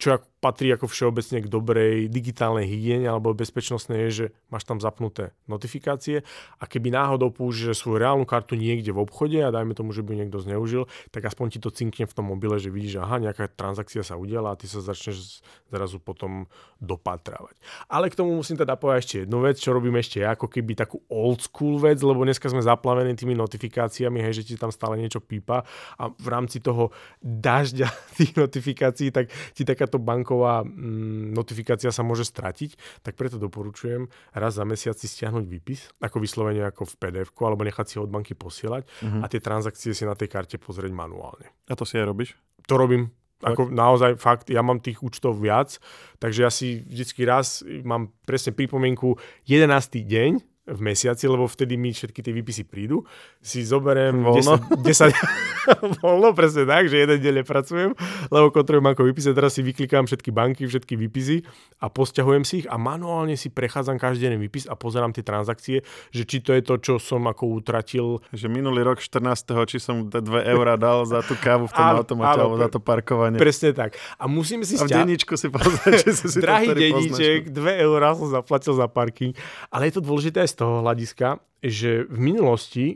čo 0.00 0.06
patrí 0.46 0.70
ako 0.70 0.86
všeobecne 0.86 1.42
k 1.42 1.50
dobrej 1.50 2.06
digitálnej 2.06 2.70
hygiene 2.70 3.10
alebo 3.10 3.34
bezpečnostnej 3.34 4.06
je, 4.06 4.10
že 4.14 4.26
máš 4.46 4.62
tam 4.62 4.78
zapnuté 4.78 5.34
notifikácie 5.50 6.22
a 6.62 6.70
keby 6.70 6.94
náhodou 6.94 7.34
použiješ 7.34 7.82
svoju 7.82 7.98
reálnu 7.98 8.22
kartu 8.22 8.54
niekde 8.54 8.94
v 8.94 9.02
obchode 9.02 9.42
a 9.42 9.50
dajme 9.50 9.74
tomu, 9.74 9.90
že 9.90 10.06
by 10.06 10.14
niekto 10.14 10.38
zneužil, 10.38 10.86
tak 11.10 11.26
aspoň 11.26 11.46
ti 11.50 11.58
to 11.58 11.74
cinkne 11.74 12.06
v 12.06 12.14
tom 12.14 12.30
mobile, 12.30 12.54
že 12.62 12.70
vidíš, 12.70 13.02
aha, 13.02 13.18
nejaká 13.18 13.50
transakcia 13.50 14.06
sa 14.06 14.14
udiala 14.14 14.54
a 14.54 14.58
ty 14.58 14.70
sa 14.70 14.78
začneš 14.78 15.42
zrazu 15.66 15.98
potom 15.98 16.46
dopatravať. 16.78 17.58
Ale 17.90 18.06
k 18.06 18.14
tomu 18.14 18.38
musím 18.38 18.60
teda 18.60 18.78
povedať 18.78 19.00
ešte 19.02 19.16
jednu 19.26 19.38
vec, 19.42 19.56
čo 19.58 19.74
robím 19.74 19.98
ešte 19.98 20.22
ja, 20.22 20.38
ako 20.38 20.46
keby 20.46 20.78
takú 20.78 21.02
old 21.10 21.42
school 21.42 21.80
vec, 21.80 21.98
lebo 22.04 22.22
dneska 22.22 22.46
sme 22.52 22.60
zaplavení 22.60 23.16
tými 23.16 23.34
notifikáciami, 23.34 24.22
hej, 24.22 24.44
že 24.44 24.46
ti 24.46 24.54
tam 24.54 24.70
stále 24.70 25.00
niečo 25.00 25.18
pípa 25.18 25.66
a 25.96 26.12
v 26.12 26.28
rámci 26.28 26.60
toho 26.60 26.92
dažďa 27.24 27.88
tých 28.20 28.36
notifikácií, 28.36 29.08
tak 29.08 29.32
ti 29.56 29.64
takáto 29.64 29.96
banková 29.96 30.35
banková 30.36 30.62
mm, 30.62 31.32
notifikácia 31.32 31.88
sa 31.88 32.04
môže 32.04 32.28
stratiť, 32.28 33.02
tak 33.02 33.16
preto 33.16 33.40
doporučujem 33.40 34.12
raz 34.36 34.60
za 34.60 34.64
mesiac 34.68 34.94
si 35.00 35.08
stiahnuť 35.08 35.44
výpis, 35.48 35.88
ako 36.04 36.20
vyslovene 36.20 36.68
ako 36.68 36.84
v 36.84 36.94
pdf 37.00 37.30
alebo 37.40 37.64
nechať 37.64 37.86
si 37.88 37.94
ho 37.96 38.04
od 38.04 38.12
banky 38.12 38.36
posielať 38.36 38.84
uh-huh. 38.84 39.24
a 39.24 39.26
tie 39.32 39.40
transakcie 39.40 39.96
si 39.96 40.04
na 40.04 40.12
tej 40.12 40.28
karte 40.28 40.56
pozrieť 40.60 40.92
manuálne. 40.92 41.48
A 41.72 41.74
to 41.74 41.88
si 41.88 41.96
aj 41.96 42.06
robíš? 42.06 42.36
To 42.68 42.76
robím. 42.76 43.10
Ako 43.44 43.68
naozaj 43.68 44.16
fakt, 44.16 44.48
ja 44.48 44.64
mám 44.64 44.80
tých 44.80 45.04
účtov 45.04 45.36
viac, 45.36 45.76
takže 46.16 46.40
ja 46.40 46.48
si 46.48 46.80
vždycky 46.88 47.28
raz 47.28 47.60
mám 47.84 48.08
presne 48.24 48.56
pripomienku 48.56 49.20
11. 49.44 49.68
deň, 50.08 50.55
v 50.66 50.80
mesiaci, 50.82 51.30
lebo 51.30 51.46
vtedy 51.46 51.78
mi 51.78 51.94
všetky 51.94 52.20
tie 52.20 52.34
výpisy 52.34 52.66
prídu. 52.66 53.06
Si 53.38 53.62
zoberiem 53.62 54.18
Voľno. 54.18 54.58
10, 54.82 55.14
10 55.14 56.02
voľno, 56.02 56.34
presne 56.34 56.66
tak, 56.66 56.90
že 56.90 57.06
jeden 57.06 57.18
deň 57.18 57.34
nepracujem, 57.42 57.90
lebo 58.30 58.46
kontrolujem 58.50 58.86
ako 58.90 59.02
výpisy. 59.06 59.30
Teraz 59.30 59.54
si 59.54 59.62
vyklikám 59.62 60.06
všetky 60.06 60.30
banky, 60.30 60.66
všetky 60.66 60.98
výpisy 60.98 61.46
a 61.78 61.86
posťahujem 61.86 62.42
si 62.42 62.54
ich 62.62 62.68
a 62.70 62.74
manuálne 62.78 63.34
si 63.34 63.50
prechádzam 63.50 63.98
každý 63.98 64.26
jeden 64.26 64.42
výpis 64.42 64.66
a 64.66 64.74
pozerám 64.74 65.14
tie 65.14 65.22
transakcie, 65.22 65.82
že 66.10 66.22
či 66.26 66.42
to 66.42 66.50
je 66.54 66.62
to, 66.62 66.74
čo 66.82 66.94
som 66.98 67.26
ako 67.26 67.62
utratil. 67.62 68.18
Že 68.34 68.46
minulý 68.50 68.82
rok 68.82 68.98
14. 68.98 69.70
či 69.70 69.78
som 69.78 70.06
2 70.10 70.18
eurá 70.50 70.74
dal 70.74 71.06
za 71.06 71.22
tú 71.22 71.38
kávu 71.38 71.70
v 71.70 71.72
tom 71.74 71.86
Áno, 71.86 72.02
automate 72.02 72.38
alebo 72.42 72.58
za 72.58 72.68
to 72.70 72.78
parkovanie. 72.82 73.38
Presne 73.38 73.70
tak. 73.70 73.94
A 74.18 74.26
musím 74.26 74.66
si 74.66 74.74
A 74.78 74.82
v 74.82 74.90
sťa- 74.90 74.98
denníčku 75.02 75.34
si 75.38 75.46
pozrieť, 75.46 75.94
či 76.02 76.10
si 76.14 76.38
Drahý 76.42 76.74
denníček, 76.74 77.54
2 77.54 77.86
eurá 77.86 78.14
som 78.18 78.30
zaplatil 78.30 78.74
za 78.74 78.86
parking. 78.90 79.34
Ale 79.70 79.90
je 79.90 79.98
to 79.98 80.02
dôležité 80.02 80.42
aj 80.42 80.50
z 80.52 80.55
toho 80.56 80.80
hľadiska, 80.80 81.38
že 81.60 82.08
v 82.08 82.18
minulosti 82.18 82.86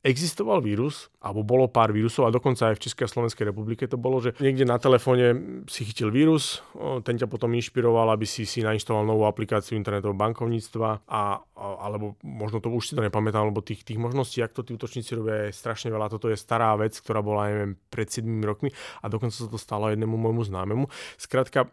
existoval 0.00 0.64
vírus, 0.64 1.12
alebo 1.20 1.44
bolo 1.44 1.68
pár 1.68 1.92
vírusov 1.92 2.24
a 2.24 2.34
dokonca 2.34 2.72
aj 2.72 2.80
v 2.80 2.82
Českej 2.88 3.04
a 3.04 3.12
Slovenskej 3.12 3.44
republike 3.52 3.84
to 3.84 4.00
bolo, 4.00 4.24
že 4.24 4.32
niekde 4.40 4.64
na 4.64 4.80
telefóne 4.80 5.36
si 5.68 5.84
chytil 5.84 6.08
vírus, 6.08 6.64
ten 7.04 7.20
ťa 7.20 7.28
potom 7.28 7.52
inšpiroval, 7.52 8.08
aby 8.16 8.24
si 8.24 8.48
si 8.48 8.64
nainštaloval 8.64 9.04
novú 9.04 9.28
aplikáciu 9.28 9.76
internetového 9.76 10.16
bankovníctva 10.16 11.04
a, 11.04 11.44
alebo 11.60 12.16
možno 12.24 12.64
to 12.64 12.72
už 12.72 12.92
si 12.92 12.96
to 12.96 13.04
nepamätám, 13.04 13.52
lebo 13.52 13.60
tých, 13.60 13.84
tých 13.84 14.00
možností, 14.00 14.40
ak 14.40 14.56
to 14.56 14.64
tí 14.64 14.72
útočníci 14.72 15.12
robia, 15.12 15.52
je 15.52 15.56
strašne 15.56 15.92
veľa. 15.92 16.08
Toto 16.08 16.32
je 16.32 16.40
stará 16.40 16.72
vec, 16.80 16.96
ktorá 16.96 17.20
bola, 17.20 17.52
neviem, 17.52 17.76
pred 17.92 18.08
7 18.08 18.24
rokmi 18.40 18.72
a 19.04 19.12
dokonca 19.12 19.36
sa 19.36 19.44
to 19.44 19.60
stalo 19.60 19.92
jednému 19.92 20.16
môjmu 20.16 20.48
známemu. 20.48 20.88
Skrátka, 21.20 21.68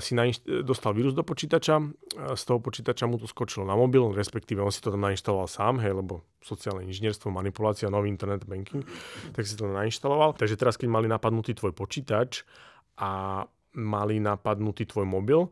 si 0.00 0.16
nainš- 0.16 0.64
dostal 0.64 0.96
vírus 0.96 1.12
do 1.12 1.20
počítača, 1.20 1.84
z 2.34 2.42
toho 2.48 2.58
počítača 2.58 3.04
mu 3.04 3.20
to 3.20 3.28
skočilo 3.28 3.68
na 3.68 3.76
mobil, 3.76 4.16
respektíve 4.16 4.64
on 4.64 4.72
si 4.72 4.80
to 4.80 4.88
tam 4.88 5.04
nainštaloval 5.04 5.44
sám, 5.44 5.84
hej, 5.84 5.92
lebo 5.92 6.24
sociálne 6.40 6.88
inžinierstvo, 6.88 7.28
manipulácia, 7.28 7.92
nový 7.92 8.08
internet 8.08 8.48
banking, 8.48 8.80
tak 9.32 9.44
si 9.44 9.54
to 9.54 9.68
nainštaloval. 9.68 10.36
Takže 10.36 10.58
teraz, 10.58 10.76
keď 10.76 10.88
mali 10.90 11.06
napadnutý 11.06 11.54
tvoj 11.54 11.72
počítač 11.72 12.44
a 12.98 13.42
mali 13.78 14.18
napadnutý 14.18 14.88
tvoj 14.88 15.06
mobil, 15.06 15.48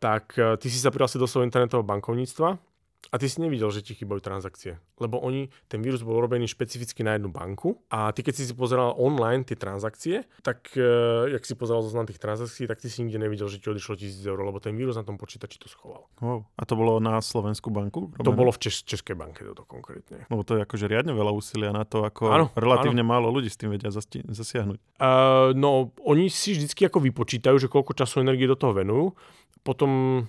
tak 0.00 0.36
e, 0.36 0.56
ty 0.56 0.66
si 0.72 0.80
sa 0.80 0.92
prihlásil 0.92 1.20
do 1.20 1.28
svojho 1.28 1.48
internetového 1.48 1.86
bankovníctva 1.86 2.69
a 3.08 3.16
ty 3.16 3.26
si 3.26 3.40
nevidel, 3.40 3.72
že 3.72 3.80
ti 3.80 3.96
chýbajú 3.96 4.20
transakcie. 4.20 4.76
Lebo 5.00 5.16
oni, 5.18 5.48
ten 5.66 5.80
vírus 5.80 6.04
bol 6.04 6.20
robený 6.20 6.46
špecificky 6.46 7.00
na 7.00 7.16
jednu 7.16 7.32
banku 7.32 7.80
a 7.88 8.12
ty 8.12 8.20
keď 8.20 8.34
si 8.36 8.44
si 8.46 8.54
pozeral 8.54 8.92
online 9.00 9.42
tie 9.48 9.56
transakcie, 9.56 10.28
tak 10.44 10.76
e, 10.76 10.84
jak 11.32 11.42
si 11.42 11.56
pozeral 11.56 11.80
zoznam 11.80 12.04
tých 12.04 12.20
transakcií, 12.20 12.68
tak 12.68 12.78
ty 12.78 12.92
si 12.92 13.00
nikde 13.02 13.18
nevidel, 13.18 13.48
že 13.48 13.58
ti 13.58 13.66
odišlo 13.72 13.96
1000 13.96 14.30
eur, 14.30 14.38
lebo 14.38 14.60
ten 14.60 14.76
vírus 14.76 14.94
na 14.94 15.02
tom 15.02 15.16
počítači 15.16 15.56
to 15.56 15.66
schoval. 15.66 16.12
Wow. 16.20 16.44
A 16.54 16.62
to 16.68 16.76
bolo 16.76 17.00
na 17.00 17.18
Slovensku 17.24 17.72
banku? 17.72 18.12
To 18.20 18.30
bolo 18.30 18.52
v 18.52 18.58
Čes- 18.68 18.84
Českej 18.84 19.16
banke 19.16 19.42
toto 19.42 19.64
konkrétne. 19.64 20.28
Lebo 20.28 20.44
to 20.44 20.60
je 20.60 20.68
akože 20.68 20.86
riadne 20.86 21.16
veľa 21.16 21.32
úsilia 21.32 21.72
na 21.72 21.88
to, 21.88 22.04
ako 22.04 22.30
Áno, 22.30 22.46
relatívne 22.54 23.00
málo 23.00 23.32
ľudí 23.32 23.48
s 23.48 23.56
tým 23.56 23.72
vedia 23.72 23.88
zasti- 23.88 24.22
zasiahnuť. 24.28 24.78
Uh, 25.00 25.56
no, 25.56 25.90
oni 26.04 26.28
si 26.28 26.52
vždycky 26.54 26.86
ako 26.86 27.00
vypočítajú, 27.00 27.56
že 27.56 27.72
koľko 27.72 27.96
času 27.96 28.20
energie 28.22 28.44
do 28.44 28.54
toho 28.54 28.76
venujú, 28.76 29.16
potom 29.60 29.90
um, 29.90 30.24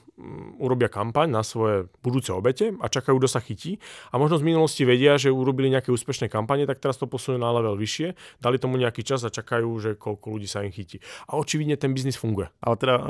urobia 0.60 0.92
kampaň 0.92 1.32
na 1.32 1.42
svoje 1.42 1.88
budúce 2.04 2.30
obete 2.30 2.76
a 2.78 2.86
čakajú, 2.86 3.16
kto 3.18 3.30
sa 3.30 3.40
chytí. 3.40 3.80
A 4.12 4.20
možno 4.20 4.38
z 4.38 4.46
minulosti 4.46 4.84
vedia, 4.84 5.16
že 5.16 5.32
urobili 5.32 5.72
nejaké 5.72 5.90
úspešné 5.90 6.28
kampane, 6.28 6.68
tak 6.68 6.84
teraz 6.84 7.00
to 7.00 7.08
posunú 7.08 7.40
na 7.40 7.50
level 7.50 7.80
vyššie, 7.80 8.14
dali 8.38 8.60
tomu 8.60 8.76
nejaký 8.76 9.02
čas 9.02 9.24
a 9.24 9.32
čakajú, 9.32 9.70
že 9.80 9.90
koľko 9.96 10.36
ľudí 10.36 10.46
sa 10.46 10.62
im 10.62 10.70
chytí. 10.70 11.00
A 11.32 11.40
očividne 11.40 11.80
ten 11.80 11.96
biznis 11.96 12.20
funguje. 12.20 12.52
Ale 12.60 12.76
teda 12.76 12.96
uh, 13.00 13.06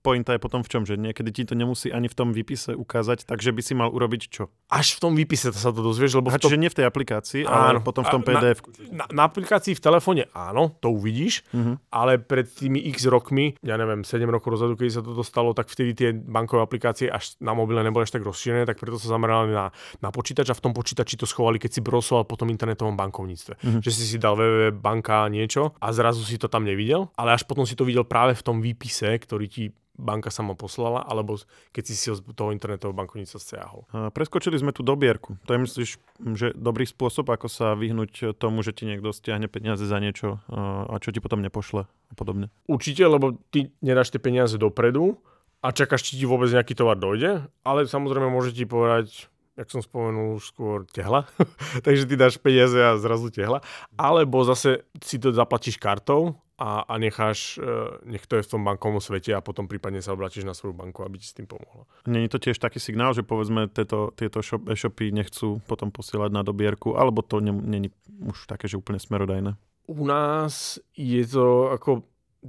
pointa 0.00 0.32
je 0.32 0.40
potom 0.40 0.62
v 0.62 0.68
čom, 0.70 0.82
že 0.86 0.94
niekedy 0.94 1.30
ti 1.34 1.42
to 1.42 1.58
nemusí 1.58 1.90
ani 1.90 2.06
v 2.06 2.14
tom 2.14 2.30
výpise 2.30 2.72
ukázať, 2.72 3.26
takže 3.26 3.50
by 3.50 3.62
si 3.62 3.74
mal 3.74 3.90
urobiť 3.90 4.22
čo? 4.30 4.48
Až 4.70 4.96
v 4.96 5.00
tom 5.02 5.12
výpise 5.18 5.50
sa 5.50 5.70
to 5.74 5.82
dozvieš, 5.82 6.18
lebo 6.22 6.30
A 6.30 6.38
čiže 6.38 6.56
nie 6.58 6.70
v 6.70 6.78
tej 6.82 6.86
aplikácii, 6.86 7.42
ale 7.42 7.82
potom 7.82 8.06
v 8.06 8.10
tom 8.14 8.22
PDF. 8.22 8.62
Na, 8.94 9.06
na 9.10 9.22
aplikácii 9.26 9.74
v 9.74 9.82
telefóne 9.82 10.30
áno, 10.30 10.72
to 10.78 10.94
uvidíš, 10.94 11.42
Mhm. 11.52 11.90
ale 11.90 12.18
pred 12.22 12.46
tými 12.46 12.80
x 12.92 13.08
rokmi, 13.08 13.56
ja 13.64 13.74
neviem, 13.80 14.04
7 14.04 14.28
rokov 14.28 14.54
dozadu, 14.56 14.76
keď 14.76 15.00
sa 15.00 15.02
toto 15.02 15.24
stalo, 15.24 15.55
tak 15.56 15.72
vtedy 15.72 15.90
tie 15.96 16.08
bankové 16.12 16.60
aplikácie 16.60 17.08
až 17.08 17.40
na 17.40 17.56
mobile 17.56 17.80
neboli 17.80 18.04
až 18.04 18.12
tak 18.12 18.22
rozšírené, 18.22 18.68
tak 18.68 18.76
preto 18.76 19.00
sa 19.00 19.08
zamerali 19.08 19.56
na, 19.56 19.72
na 20.04 20.12
počítač 20.12 20.52
a 20.52 20.58
v 20.58 20.62
tom 20.68 20.72
počítači 20.76 21.16
to 21.16 21.24
schovali, 21.24 21.56
keď 21.56 21.70
si 21.72 21.80
brosoval 21.80 22.28
po 22.28 22.36
tom 22.36 22.52
internetovom 22.52 22.94
bankovníctve. 22.94 23.56
Mhm. 23.64 23.78
Že 23.80 23.90
si 23.90 24.04
si 24.04 24.16
dal 24.20 24.36
www 24.36 24.76
banka 24.76 25.26
niečo 25.32 25.72
a 25.80 25.90
zrazu 25.90 26.22
si 26.22 26.36
to 26.36 26.46
tam 26.52 26.68
nevidel, 26.68 27.08
ale 27.16 27.34
až 27.34 27.48
potom 27.48 27.64
si 27.64 27.74
to 27.74 27.88
videl 27.88 28.04
práve 28.04 28.36
v 28.36 28.44
tom 28.44 28.60
výpise, 28.60 29.08
ktorý 29.16 29.46
ti 29.48 29.64
banka 29.96 30.28
sama 30.28 30.52
poslala, 30.52 31.00
alebo 31.08 31.40
keď 31.72 31.84
si 31.88 31.96
si 31.96 32.12
z 32.12 32.20
toho 32.36 32.52
internetového 32.52 32.92
bankovníctva 32.92 33.40
stiahol. 33.40 33.88
Preskočili 34.12 34.60
sme 34.60 34.76
tú 34.76 34.84
dobierku. 34.84 35.40
To 35.48 35.56
je 35.56 35.60
myslíš, 35.64 35.90
že 36.36 36.52
dobrý 36.52 36.84
spôsob, 36.84 37.32
ako 37.32 37.48
sa 37.48 37.72
vyhnúť 37.72 38.36
tomu, 38.36 38.60
že 38.60 38.76
ti 38.76 38.84
niekto 38.84 39.16
stiahne 39.16 39.48
peniaze 39.48 39.88
za 39.88 39.96
niečo 39.96 40.44
a 40.52 40.76
a 40.86 41.00
čo 41.00 41.12
ti 41.12 41.20
potom 41.20 41.40
nepošle 41.40 41.88
a 41.88 42.14
podobne. 42.16 42.52
Určite, 42.68 43.08
lebo 43.08 43.36
ty 43.52 43.72
nedáš 43.80 44.12
tie 44.12 44.20
peniaze 44.20 44.56
dopredu 44.60 45.16
a 45.64 45.72
čakáš, 45.72 46.06
či 46.06 46.20
ti 46.20 46.24
vôbec 46.28 46.52
nejaký 46.52 46.76
tovar 46.76 47.00
dojde, 47.00 47.46
ale 47.64 47.88
samozrejme 47.88 48.28
môže 48.28 48.52
ti 48.52 48.68
povedať, 48.68 49.26
jak 49.56 49.72
som 49.72 49.80
spomenul 49.80 50.36
už 50.36 50.52
skôr, 50.52 50.84
tehla. 50.92 51.24
Takže 51.86 52.04
ty 52.04 52.14
dáš 52.14 52.36
peniaze 52.36 52.76
a 52.76 53.00
zrazu 53.00 53.32
tehla. 53.32 53.64
Alebo 53.96 54.44
zase 54.44 54.84
si 55.00 55.16
to 55.16 55.32
zaplatíš 55.32 55.80
kartou 55.80 56.36
a, 56.60 56.84
a 56.84 56.94
necháš, 57.00 57.56
e, 57.56 57.64
nech 58.04 58.28
to 58.28 58.36
je 58.36 58.44
v 58.44 58.50
tom 58.52 58.64
bankovom 58.64 59.00
svete 59.00 59.32
a 59.32 59.44
potom 59.44 59.68
prípadne 59.68 60.04
sa 60.04 60.12
obrátiš 60.12 60.44
na 60.44 60.52
svoju 60.52 60.76
banku, 60.76 61.04
aby 61.04 61.16
ti 61.20 61.28
s 61.28 61.36
tým 61.36 61.48
pomohla. 61.48 61.88
Není 62.04 62.28
to 62.28 62.40
tiež 62.40 62.60
taký 62.60 62.80
signál, 62.80 63.16
že 63.16 63.24
povedzme 63.24 63.68
tieto, 63.72 64.12
tieto 64.12 64.44
shop, 64.44 64.68
e-shopy 64.68 65.12
nechcú 65.12 65.60
potom 65.64 65.88
posielať 65.88 66.32
na 66.32 66.44
dobierku, 66.44 66.96
alebo 66.96 67.24
to 67.24 67.40
ne- 67.40 67.52
není 67.52 67.88
už 68.24 68.48
také, 68.48 68.68
že 68.68 68.80
úplne 68.80 69.00
smerodajné? 69.00 69.56
U 69.88 70.02
nás 70.04 70.80
je 70.96 71.22
to 71.24 71.72
ako 71.72 72.04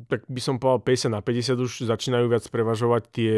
tak 0.06 0.22
by 0.30 0.42
som 0.42 0.62
povedal 0.62 1.10
50 1.10 1.18
na 1.18 1.22
50 1.26 1.58
už 1.58 1.72
začínajú 1.90 2.30
viac 2.30 2.46
prevažovať 2.46 3.04
tie 3.10 3.34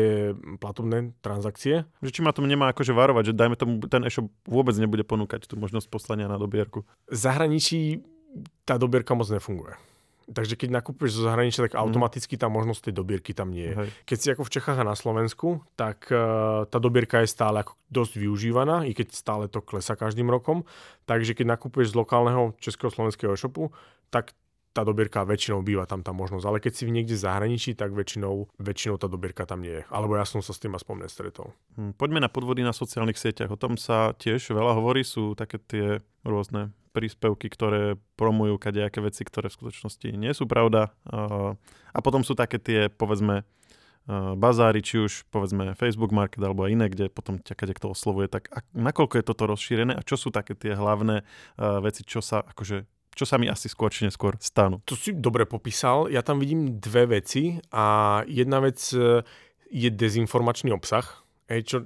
platobné 0.60 1.16
transakcie. 1.24 1.88
Že 2.04 2.12
či 2.12 2.22
ma 2.26 2.36
to 2.36 2.44
nemá 2.44 2.76
akože 2.76 2.92
varovať, 2.92 3.32
že 3.32 3.38
dajme 3.40 3.56
tomu, 3.56 3.74
ten 3.88 4.04
e-shop 4.04 4.28
vôbec 4.44 4.76
nebude 4.76 5.08
ponúkať 5.08 5.48
tú 5.48 5.56
možnosť 5.56 5.88
poslania 5.88 6.28
na 6.28 6.36
dobierku. 6.36 6.84
V 7.08 7.16
zahraničí 7.16 8.04
tá 8.68 8.76
dobierka 8.76 9.16
moc 9.16 9.32
nefunguje. 9.32 9.80
Takže 10.30 10.54
keď 10.62 10.70
nakúpeš 10.78 11.18
zo 11.18 11.26
zahraničia, 11.26 11.66
tak 11.66 11.74
automaticky 11.74 12.38
tá 12.38 12.46
možnosť 12.54 12.90
tej 12.90 12.94
dobierky 13.02 13.34
tam 13.34 13.50
nie 13.50 13.74
je. 13.74 13.76
Hej. 13.82 13.90
Keď 14.06 14.18
si 14.22 14.28
ako 14.30 14.44
v 14.46 14.54
Čechách 14.54 14.78
a 14.78 14.86
na 14.86 14.94
Slovensku, 14.94 15.66
tak 15.74 16.06
uh, 16.14 16.70
tá 16.70 16.78
dobierka 16.78 17.26
je 17.26 17.34
stále 17.34 17.66
ako 17.66 17.74
dosť 17.90 18.14
využívaná, 18.22 18.86
i 18.86 18.94
keď 18.94 19.08
stále 19.10 19.50
to 19.50 19.66
klesa 19.66 19.98
každým 19.98 20.30
rokom. 20.30 20.70
Takže 21.10 21.34
keď 21.34 21.58
nakúpeš 21.58 21.90
z 21.90 21.98
lokálneho 21.98 22.54
českého 22.62 22.94
slovenského 22.94 23.34
e-shopu, 23.34 23.74
tak 24.14 24.38
tá 24.80 24.88
dobierka 24.88 25.28
väčšinou 25.28 25.60
býva 25.60 25.84
tam 25.84 26.00
tá 26.00 26.16
možnosť. 26.16 26.46
Ale 26.48 26.64
keď 26.64 26.72
si 26.72 26.88
niekde 26.88 27.20
v 27.20 27.24
zahraničí, 27.28 27.76
tak 27.76 27.92
väčšinou, 27.92 28.48
väčšinou 28.56 28.96
tá 28.96 29.12
dobierka 29.12 29.44
tam 29.44 29.60
nie 29.60 29.76
je. 29.76 29.84
Alebo 29.92 30.16
ja 30.16 30.24
som 30.24 30.40
sa 30.40 30.56
s 30.56 30.64
tým 30.64 30.72
aspoň 30.72 31.04
nestretol. 31.04 31.52
Hm, 31.76 32.00
Poďme 32.00 32.24
na 32.24 32.32
podvody 32.32 32.64
na 32.64 32.72
sociálnych 32.72 33.20
sieťach. 33.20 33.52
O 33.52 33.60
tom 33.60 33.76
sa 33.76 34.16
tiež 34.16 34.56
veľa 34.56 34.80
hovorí. 34.80 35.04
Sú 35.04 35.36
také 35.36 35.60
tie 35.60 36.00
rôzne 36.24 36.72
príspevky, 36.96 37.52
ktoré 37.52 38.00
promujú 38.16 38.56
kadejaké 38.56 39.04
veci, 39.04 39.28
ktoré 39.28 39.52
v 39.52 39.58
skutočnosti 39.60 40.08
nie 40.16 40.32
sú 40.32 40.48
pravda. 40.48 40.96
A, 41.12 42.00
potom 42.00 42.24
sú 42.24 42.40
také 42.40 42.56
tie, 42.56 42.88
povedzme, 42.88 43.44
bazári, 44.40 44.82
či 44.82 44.98
už 45.06 45.30
povedzme 45.30 45.78
Facebook 45.78 46.10
Market 46.10 46.42
alebo 46.42 46.66
iné, 46.66 46.90
kde 46.90 47.14
potom 47.14 47.38
ťa 47.38 47.54
kadekto 47.54 47.94
oslovuje. 47.94 48.26
Tak 48.32 48.50
nakoľko 48.74 49.22
je 49.22 49.28
toto 49.28 49.44
rozšírené 49.46 49.94
a 49.94 50.02
čo 50.02 50.18
sú 50.18 50.34
také 50.34 50.56
tie 50.56 50.74
hlavné 50.74 51.22
a, 51.22 51.84
veci, 51.84 52.08
čo 52.08 52.24
sa 52.24 52.42
akože 52.42 52.88
čo 53.20 53.28
sa 53.28 53.36
mi 53.36 53.52
asi 53.52 53.68
skôr 53.68 53.92
či 53.92 54.08
neskôr 54.08 54.40
stanú. 54.40 54.80
To 54.88 54.96
si 54.96 55.12
dobre 55.12 55.44
popísal. 55.44 56.08
Ja 56.08 56.24
tam 56.24 56.40
vidím 56.40 56.80
dve 56.80 57.20
veci 57.20 57.60
a 57.76 58.24
jedna 58.24 58.64
vec 58.64 58.80
e, 58.96 59.20
je 59.68 59.90
dezinformačný 59.92 60.72
obsah, 60.72 61.04
hej, 61.52 61.68
čo 61.68 61.78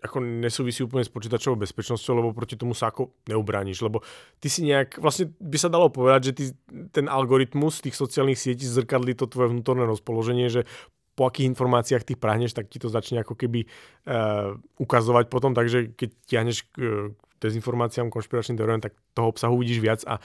ako 0.00 0.24
nesúvisí 0.24 0.80
úplne 0.80 1.04
s 1.04 1.12
počítačovou 1.12 1.60
bezpečnosťou, 1.60 2.24
lebo 2.24 2.32
proti 2.32 2.56
tomu 2.56 2.72
sa 2.72 2.88
ako 2.88 3.12
neubrániš, 3.28 3.84
lebo 3.84 4.00
ty 4.40 4.48
si 4.48 4.64
nejak, 4.64 4.96
vlastne 4.96 5.28
by 5.36 5.58
sa 5.60 5.68
dalo 5.68 5.92
povedať, 5.92 6.20
že 6.24 6.32
ty, 6.32 6.44
ten 6.88 7.04
algoritmus 7.04 7.84
tých 7.84 7.92
sociálnych 7.92 8.40
sietí 8.40 8.64
zrkadlí 8.64 9.12
to 9.12 9.28
tvoje 9.28 9.52
vnútorné 9.52 9.84
rozpoloženie, 9.84 10.48
že 10.48 10.64
po 11.12 11.28
akých 11.28 11.52
informáciách 11.52 12.08
ty 12.08 12.16
prahneš, 12.16 12.56
tak 12.56 12.72
ti 12.72 12.80
to 12.80 12.88
začne 12.88 13.20
ako 13.20 13.36
keby 13.36 13.68
uh, 14.08 14.56
ukazovať 14.80 15.28
potom, 15.28 15.52
takže 15.52 15.92
keď 15.92 16.08
tiahneš 16.24 16.64
k, 16.72 17.12
k 17.12 17.32
dezinformáciám, 17.44 18.08
konšpiračným 18.08 18.56
teóriám, 18.56 18.80
tak 18.80 18.96
toho 19.12 19.28
obsahu 19.28 19.60
vidíš 19.60 19.84
viac 19.84 20.00
a 20.08 20.16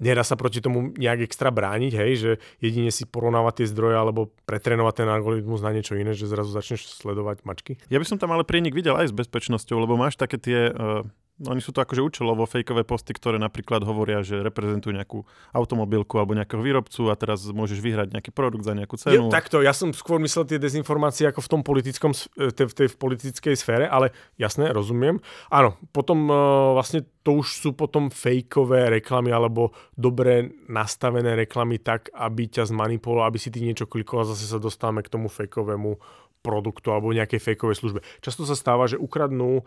nedá 0.00 0.24
sa 0.24 0.34
proti 0.34 0.64
tomu 0.64 0.90
nejak 0.96 1.28
extra 1.28 1.52
brániť, 1.52 1.92
hej, 1.92 2.12
že 2.16 2.30
jedine 2.58 2.88
si 2.88 3.04
porovnávať 3.04 3.62
tie 3.62 3.66
zdroje 3.70 3.96
alebo 4.00 4.32
pretrénovať 4.48 5.04
ten 5.04 5.08
algoritmus 5.12 5.60
na 5.60 5.70
niečo 5.76 5.94
iné, 5.94 6.16
že 6.16 6.26
zrazu 6.26 6.50
začneš 6.50 6.88
sledovať 6.98 7.44
mačky. 7.44 7.76
Ja 7.92 8.00
by 8.00 8.08
som 8.08 8.16
tam 8.16 8.32
ale 8.32 8.48
prienik 8.48 8.72
videl 8.72 8.96
aj 8.96 9.12
s 9.12 9.14
bezpečnosťou, 9.14 9.76
lebo 9.84 10.00
máš 10.00 10.16
také 10.16 10.40
tie 10.40 10.72
uh, 10.72 11.04
oni 11.40 11.60
sú 11.64 11.72
to 11.72 11.80
akože 11.80 12.04
účelovo 12.04 12.44
fejkové 12.44 12.84
posty, 12.84 13.16
ktoré 13.16 13.40
napríklad 13.40 13.80
hovoria, 13.88 14.20
že 14.20 14.44
reprezentujú 14.44 14.92
nejakú 14.92 15.24
automobilku 15.56 16.20
alebo 16.20 16.36
nejakého 16.36 16.60
výrobcu 16.60 17.08
a 17.08 17.16
teraz 17.16 17.48
môžeš 17.48 17.80
vyhrať 17.80 18.12
nejaký 18.12 18.30
produkt 18.34 18.68
za 18.68 18.76
nejakú 18.76 19.00
cenu. 19.00 19.28
Je, 19.28 19.32
takto, 19.32 19.64
ja 19.64 19.72
som 19.72 19.88
skôr 19.96 20.20
myslel 20.20 20.44
tie 20.44 20.60
dezinformácie 20.60 21.24
ako 21.32 21.40
v 21.40 21.48
tom 21.48 21.60
politickom, 21.64 22.12
v 22.36 22.52
tej, 22.52 22.92
v 22.92 22.96
politickej 23.00 23.54
sfére, 23.56 23.88
ale 23.88 24.12
jasné, 24.36 24.68
rozumiem. 24.68 25.16
Áno, 25.48 25.80
potom 25.96 26.28
uh, 26.28 26.76
vlastne 26.76 27.08
to 27.24 27.40
už 27.40 27.48
sú 27.56 27.70
potom 27.72 28.08
fejkové 28.08 28.88
reklamy 29.00 29.32
alebo 29.32 29.76
dobre 29.96 30.52
nastavené 30.68 31.36
reklamy 31.36 31.80
tak, 31.80 32.08
aby 32.16 32.48
ťa 32.48 32.68
zmanipulovalo, 32.68 33.28
aby 33.28 33.38
si 33.40 33.52
ty 33.52 33.60
niečo 33.60 33.88
klikol 33.88 34.24
a 34.24 34.28
zase 34.28 34.48
sa 34.48 34.60
dostávame 34.60 35.04
k 35.04 35.12
tomu 35.12 35.28
fejkovému 35.28 36.00
produktu 36.40 36.90
alebo 36.90 37.12
nejakej 37.12 37.40
fejkovej 37.40 37.76
službe. 37.76 38.00
Často 38.24 38.48
sa 38.48 38.56
stáva, 38.56 38.88
že 38.88 38.96
ukradnú 38.96 39.64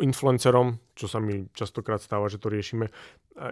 influencerom, 0.00 0.80
čo 0.96 1.06
sa 1.06 1.20
mi 1.20 1.46
častokrát 1.52 2.00
stáva, 2.00 2.32
že 2.32 2.40
to 2.40 2.48
riešime, 2.48 2.88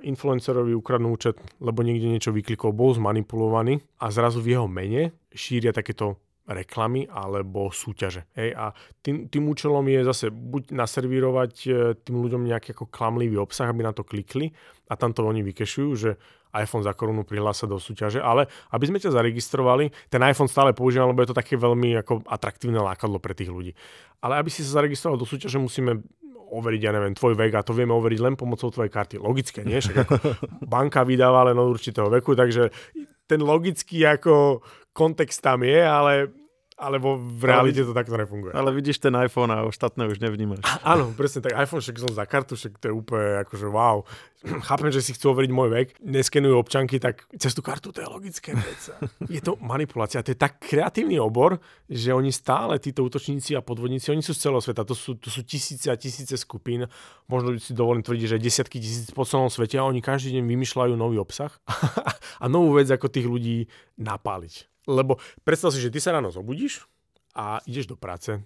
influencerovi 0.02 0.72
ukradnú 0.72 1.12
účet, 1.12 1.36
lebo 1.60 1.84
niekde 1.84 2.08
niečo 2.08 2.32
vyklikol, 2.32 2.72
bol 2.72 2.96
zmanipulovaný 2.96 3.84
a 4.00 4.08
zrazu 4.08 4.40
v 4.40 4.56
jeho 4.56 4.66
mene 4.66 5.12
šíria 5.36 5.76
takéto 5.76 6.16
reklamy 6.48 7.06
alebo 7.06 7.70
súťaže. 7.70 8.26
Hej? 8.34 8.54
A 8.58 8.74
tým, 9.00 9.30
tým 9.30 9.46
účelom 9.46 9.86
je 9.86 10.00
zase 10.02 10.26
buď 10.30 10.74
naservírovať 10.74 11.52
e, 11.66 11.68
tým 12.02 12.16
ľuďom 12.18 12.42
nejaký 12.42 12.74
ako 12.74 12.90
klamlivý 12.90 13.38
obsah, 13.38 13.70
aby 13.70 13.86
na 13.86 13.94
to 13.94 14.02
klikli 14.02 14.50
a 14.90 14.98
tam 14.98 15.14
to 15.14 15.22
oni 15.22 15.46
vykešujú, 15.46 15.90
že 15.94 16.10
iPhone 16.52 16.84
za 16.84 16.92
korunu 16.92 17.24
prihlása 17.24 17.64
do 17.64 17.80
súťaže, 17.80 18.20
ale 18.20 18.44
aby 18.76 18.84
sme 18.84 19.00
ťa 19.00 19.16
zaregistrovali, 19.16 19.88
ten 20.12 20.20
iPhone 20.20 20.52
stále 20.52 20.76
používam, 20.76 21.08
lebo 21.08 21.24
je 21.24 21.32
to 21.32 21.38
také 21.38 21.56
veľmi 21.56 21.96
ako 22.04 22.28
atraktívne 22.28 22.76
lákadlo 22.76 23.16
pre 23.16 23.32
tých 23.32 23.48
ľudí. 23.48 23.72
Ale 24.20 24.36
aby 24.36 24.52
si 24.52 24.60
sa 24.60 24.82
zaregistroval 24.82 25.16
do 25.16 25.24
súťaže, 25.24 25.56
musíme 25.56 26.04
overiť, 26.52 26.80
ja 26.84 26.92
neviem, 26.92 27.16
tvoj 27.16 27.32
vek 27.32 27.52
a 27.56 27.64
to 27.64 27.72
vieme 27.72 27.96
overiť 27.96 28.20
len 28.20 28.34
pomocou 28.36 28.68
tvojej 28.68 28.92
karty. 28.92 29.16
Logické, 29.16 29.64
nie? 29.64 29.80
Však 29.80 29.96
ako 30.04 30.14
banka 30.72 31.00
vydáva 31.08 31.48
len 31.48 31.56
od 31.56 31.72
určitého 31.72 32.12
veku, 32.12 32.36
takže 32.36 32.68
ten 33.26 33.40
logický 33.40 34.04
ako 34.06 34.60
kontext 34.92 35.40
tam 35.40 35.62
je, 35.64 35.80
ale 35.80 36.28
ale 36.82 36.98
vo, 36.98 37.14
v 37.14 37.46
realite 37.46 37.86
to 37.86 37.94
takto 37.94 38.18
nefunguje. 38.18 38.50
Ale 38.50 38.74
vidíš 38.74 38.98
ten 38.98 39.14
iPhone 39.14 39.54
a 39.54 39.62
ostatné 39.62 40.10
už 40.10 40.18
nevnímaš. 40.18 40.66
Áno, 40.82 41.14
presne 41.14 41.38
tak. 41.38 41.54
iPhone 41.54 41.78
však 41.78 41.96
som 42.02 42.10
za 42.10 42.26
kartu, 42.26 42.58
však 42.58 42.82
to 42.82 42.90
je 42.90 42.94
úplne 42.94 43.46
akože 43.46 43.66
wow. 43.70 44.02
Chápem, 44.42 44.90
že 44.90 44.98
si 45.06 45.14
chcú 45.14 45.38
overiť 45.38 45.52
môj 45.54 45.70
vek, 45.70 45.88
neskenujú 46.02 46.58
občanky, 46.58 46.98
tak 46.98 47.30
cez 47.38 47.54
tú 47.54 47.62
kartu 47.62 47.94
to 47.94 48.02
je 48.02 48.08
logické. 48.10 48.58
je 49.30 49.38
to 49.38 49.54
manipulácia. 49.62 50.18
To 50.26 50.34
je 50.34 50.38
tak 50.38 50.58
kreatívny 50.58 51.22
obor, 51.22 51.62
že 51.86 52.10
oni 52.10 52.34
stále, 52.34 52.82
títo 52.82 53.06
útočníci 53.06 53.54
a 53.54 53.62
podvodníci, 53.62 54.10
oni 54.10 54.18
sú 54.18 54.34
z 54.34 54.50
celého 54.50 54.58
sveta. 54.58 54.82
To 54.82 54.98
sú, 54.98 55.14
to 55.14 55.30
sú 55.30 55.46
tisíce 55.46 55.86
a 55.86 55.94
tisíce 55.94 56.34
skupín. 56.34 56.90
Možno 57.30 57.54
si 57.62 57.70
dovolím 57.70 58.02
tvrdiť, 58.02 58.34
že 58.34 58.42
desiatky 58.42 58.82
tisíc 58.82 59.14
po 59.14 59.22
celom 59.22 59.46
svete 59.46 59.78
a 59.78 59.86
oni 59.86 60.02
každý 60.02 60.34
deň 60.42 60.44
vymýšľajú 60.50 60.98
nový 60.98 61.22
obsah 61.22 61.54
a 62.42 62.44
novú 62.50 62.74
vec, 62.74 62.90
ako 62.90 63.06
tých 63.06 63.30
ľudí 63.30 63.70
napáliť. 63.94 64.71
Lebo 64.86 65.22
predstav 65.46 65.70
si, 65.70 65.78
že 65.78 65.92
ty 65.92 66.02
sa 66.02 66.14
ráno 66.14 66.34
zobudíš 66.34 66.86
a 67.32 67.62
ideš 67.64 67.94
do 67.94 67.96
práce, 67.96 68.42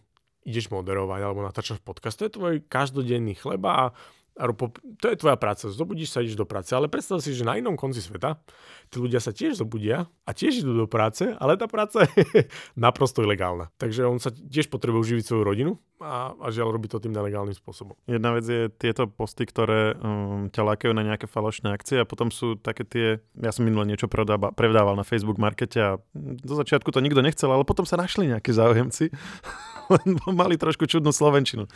ideš 0.46 0.70
moderovať 0.70 1.20
alebo 1.24 1.40
natáčaš 1.42 1.80
podcast. 1.80 2.20
To 2.20 2.28
je 2.28 2.36
tvoj 2.36 2.54
každodenný 2.68 3.34
chleba 3.34 3.70
a 3.72 3.84
to 5.00 5.08
je 5.08 5.16
tvoja 5.16 5.40
práca, 5.40 5.72
zobudíš 5.72 6.12
sa, 6.12 6.20
ideš 6.20 6.36
do 6.36 6.44
práce, 6.44 6.68
ale 6.76 6.92
predstav 6.92 7.24
si, 7.24 7.32
že 7.32 7.40
na 7.40 7.56
inom 7.56 7.72
konci 7.72 8.04
sveta 8.04 8.36
tí 8.92 9.00
ľudia 9.00 9.16
sa 9.16 9.32
tiež 9.32 9.56
zobudia 9.56 10.12
a 10.28 10.30
tiež 10.36 10.60
idú 10.60 10.76
do 10.76 10.84
práce, 10.84 11.24
ale 11.40 11.56
tá 11.56 11.64
práca 11.64 12.04
je 12.36 12.44
naprosto 12.76 13.24
ilegálna. 13.24 13.72
Takže 13.80 14.04
on 14.04 14.20
sa 14.20 14.28
tiež 14.28 14.68
potrebuje 14.68 15.08
uživiť 15.08 15.24
svoju 15.24 15.42
rodinu 15.42 15.72
a, 16.00 16.36
a 16.36 16.46
žiaľ 16.52 16.76
robí 16.76 16.92
to 16.92 17.00
tým 17.00 17.16
nelegálnym 17.16 17.56
spôsobom. 17.56 17.96
Jedna 18.04 18.36
vec 18.36 18.44
je 18.44 18.68
tieto 18.68 19.08
posty, 19.08 19.48
ktoré 19.48 19.96
um, 19.96 20.52
ťa 20.52 20.62
lákajú 20.62 20.92
na 20.92 21.04
nejaké 21.04 21.24
falošné 21.24 21.72
akcie 21.72 22.02
a 22.02 22.08
potom 22.08 22.28
sú 22.28 22.60
také 22.60 22.84
tie, 22.84 23.06
ja 23.40 23.50
som 23.52 23.64
minule 23.64 23.88
niečo 23.88 24.10
predáva, 24.10 24.52
prevdával 24.52 24.92
na 24.92 25.06
Facebook 25.06 25.40
markete 25.40 25.78
a 25.80 25.90
do 26.14 26.54
začiatku 26.56 26.92
to 26.92 27.00
nikto 27.00 27.24
nechcel, 27.24 27.48
ale 27.48 27.64
potom 27.64 27.88
sa 27.88 27.96
našli 27.96 28.28
nejakí 28.28 28.52
záujemci 28.52 29.08
mali 30.40 30.60
trošku 30.60 30.84
čudnú 30.84 31.14
slovenčinu. 31.14 31.70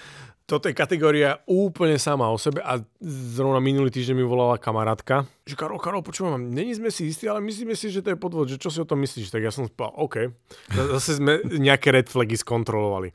Toto 0.45 0.67
je 0.67 0.75
kategória 0.75 1.41
úplne 1.47 1.95
sama 1.97 2.27
o 2.29 2.37
sebe 2.37 2.59
a 2.61 2.83
zrovna 3.07 3.63
minulý 3.63 3.95
týždeň 3.95 4.19
mi 4.19 4.27
volala 4.27 4.59
kamarátka, 4.59 5.31
že 5.47 5.59
Karol, 5.59 5.83
Karol, 5.83 6.03
počúvam, 6.03 6.39
není 6.39 6.75
sme 6.75 6.95
si 6.95 7.11
istí, 7.11 7.27
ale 7.27 7.43
myslíme 7.43 7.75
si, 7.75 7.91
že 7.91 8.03
to 8.03 8.15
je 8.15 8.19
podvod, 8.19 8.51
že 8.51 8.59
čo 8.59 8.71
si 8.71 8.79
o 8.79 8.87
tom 8.87 9.03
myslíš? 9.03 9.35
Tak 9.35 9.43
ja 9.43 9.51
som 9.55 9.67
spal, 9.67 9.91
OK. 9.99 10.31
Zase 10.71 11.19
sme 11.19 11.43
nejaké 11.43 11.91
red 11.95 12.07
flagy 12.07 12.39
skontrolovali. 12.39 13.11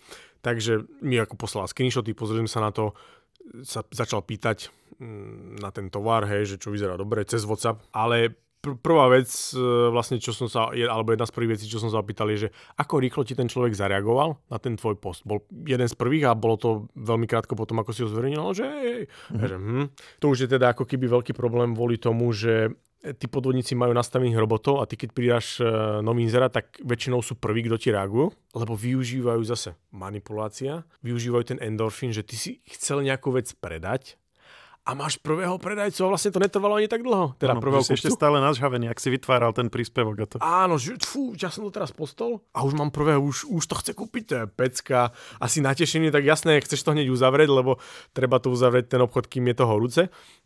Takže 0.46 0.86
mi 1.02 1.18
ako 1.18 1.42
poslala 1.42 1.66
screenshoty, 1.66 2.14
pozriem 2.14 2.46
sa 2.46 2.62
na 2.62 2.70
to, 2.70 2.94
sa 3.66 3.82
začal 3.90 4.22
pýtať 4.22 4.70
mm, 5.02 5.58
na 5.58 5.74
ten 5.74 5.90
tovar, 5.90 6.30
hej, 6.30 6.54
že 6.54 6.62
čo 6.62 6.70
vyzerá 6.70 6.94
dobre 6.94 7.26
cez 7.26 7.50
WhatsApp, 7.50 7.82
ale 7.90 8.38
pr- 8.62 8.78
prvá 8.78 9.10
vec, 9.10 9.30
e, 9.54 9.90
vlastne, 9.90 10.22
čo 10.22 10.38
som 10.38 10.46
sa, 10.46 10.70
alebo 10.70 11.14
jedna 11.14 11.26
z 11.26 11.34
prvých 11.34 11.58
vecí, 11.58 11.66
čo 11.66 11.82
som 11.82 11.90
sa 11.90 11.98
opýtal, 11.98 12.30
je, 12.34 12.46
že 12.46 12.50
ako 12.78 13.02
rýchlo 13.02 13.22
ti 13.26 13.34
ten 13.34 13.50
človek 13.50 13.74
zareagoval 13.74 14.38
na 14.50 14.58
ten 14.62 14.78
tvoj 14.78 15.02
post. 15.02 15.26
Bol 15.26 15.42
jeden 15.66 15.90
z 15.90 15.96
prvých 15.98 16.30
a 16.30 16.38
bolo 16.38 16.62
to 16.62 16.70
veľmi 16.94 17.26
krátko 17.26 17.58
potom, 17.58 17.82
ako 17.82 17.90
si 17.94 18.06
ho 18.06 18.10
zverejnil, 18.10 18.46
že, 18.54 18.70
mm-hmm. 18.70 19.42
že 19.42 19.56
hm. 19.58 19.86
to 20.22 20.26
už 20.30 20.46
je 20.46 20.50
teda 20.50 20.78
ako 20.78 20.86
keby 20.86 21.10
veľký 21.10 21.34
problém 21.34 21.74
kvôli 21.74 21.98
tomu, 21.98 22.30
že 22.34 22.70
tí 23.14 23.30
podvodníci 23.30 23.78
majú 23.78 23.94
nastavených 23.94 24.42
robotov 24.42 24.82
a 24.82 24.90
ty 24.90 24.98
keď 24.98 25.10
pridáš 25.14 25.62
e, 25.62 25.68
nový 26.02 26.26
inzerát, 26.26 26.50
tak 26.50 26.82
väčšinou 26.82 27.22
sú 27.22 27.38
prví, 27.38 27.70
kto 27.70 27.78
ti 27.78 27.94
reagujú, 27.94 28.34
lebo 28.58 28.74
využívajú 28.74 29.42
zase 29.46 29.78
manipulácia, 29.94 30.82
využívajú 31.06 31.54
ten 31.54 31.60
endorfín, 31.62 32.10
že 32.10 32.26
ty 32.26 32.34
si 32.34 32.52
chcel 32.66 33.06
nejakú 33.06 33.30
vec 33.38 33.54
predať 33.62 34.18
a 34.86 34.94
máš 34.94 35.18
prvého 35.18 35.58
predajcu 35.58 35.98
a 36.06 36.12
vlastne 36.14 36.30
to 36.30 36.38
netrvalo 36.38 36.78
ani 36.78 36.86
tak 36.86 37.02
dlho. 37.02 37.34
Teda 37.42 37.58
ano, 37.58 37.62
prvého 37.62 37.82
si 37.82 37.98
ešte 37.98 38.14
stále 38.14 38.38
nažhavený, 38.38 38.94
ak 38.94 39.02
si 39.02 39.10
vytváral 39.10 39.50
ten 39.50 39.66
príspevok. 39.74 40.14
A 40.14 40.26
to... 40.30 40.36
Áno, 40.46 40.78
že 40.78 40.94
fú, 41.02 41.34
ja 41.34 41.50
som 41.50 41.66
to 41.66 41.74
teraz 41.74 41.90
postol 41.90 42.46
a 42.54 42.62
už 42.62 42.78
mám 42.78 42.94
prvého, 42.94 43.18
už, 43.18 43.50
už 43.50 43.66
to 43.66 43.76
chce 43.82 43.98
kúpiť, 43.98 44.24
to 44.30 44.34
je 44.38 44.46
pecka. 44.46 45.10
Asi 45.42 45.66
natešený, 45.66 46.14
tak 46.14 46.22
jasné, 46.22 46.62
chceš 46.62 46.86
to 46.86 46.94
hneď 46.94 47.10
uzavrieť, 47.10 47.50
lebo 47.50 47.82
treba 48.14 48.38
to 48.38 48.54
uzavrieť 48.54 48.94
ten 48.94 49.02
obchod, 49.02 49.26
kým 49.26 49.50
je 49.50 49.56
to 49.58 49.66
horúce. 49.66 50.02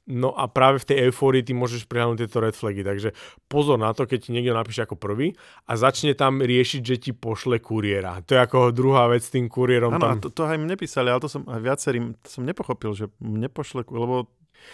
No 0.09 0.33
a 0.33 0.49
práve 0.49 0.81
v 0.81 0.89
tej 0.89 0.97
eufórii 1.05 1.45
ty 1.45 1.53
môžeš 1.53 1.85
prihľadnúť 1.85 2.19
tieto 2.25 2.41
red 2.41 2.57
flagy, 2.57 2.81
takže 2.81 3.13
pozor 3.45 3.77
na 3.77 3.93
to, 3.93 4.09
keď 4.09 4.25
ti 4.25 4.29
niekto 4.33 4.57
napíše 4.57 4.89
ako 4.89 4.97
prvý 4.97 5.37
a 5.69 5.77
začne 5.77 6.17
tam 6.17 6.41
riešiť, 6.41 6.81
že 6.81 6.95
ti 6.97 7.11
pošle 7.13 7.61
kuriéra. 7.61 8.17
To 8.25 8.33
je 8.33 8.41
ako 8.41 8.73
druhá 8.73 9.05
vec 9.05 9.21
s 9.21 9.29
tým 9.29 9.45
kuriérom. 9.45 9.93
Áno, 9.93 10.01
tam... 10.01 10.17
to, 10.17 10.33
to 10.33 10.49
aj 10.49 10.57
mne 10.57 10.73
písali, 10.73 11.13
ale 11.13 11.21
to 11.21 11.29
som 11.29 11.45
aj 11.45 11.61
viacerým, 11.61 12.17
to 12.25 12.27
som 12.27 12.41
nepochopil, 12.41 12.97
že 12.97 13.05
mne 13.21 13.53
pošle, 13.53 13.85
lebo 13.85 14.25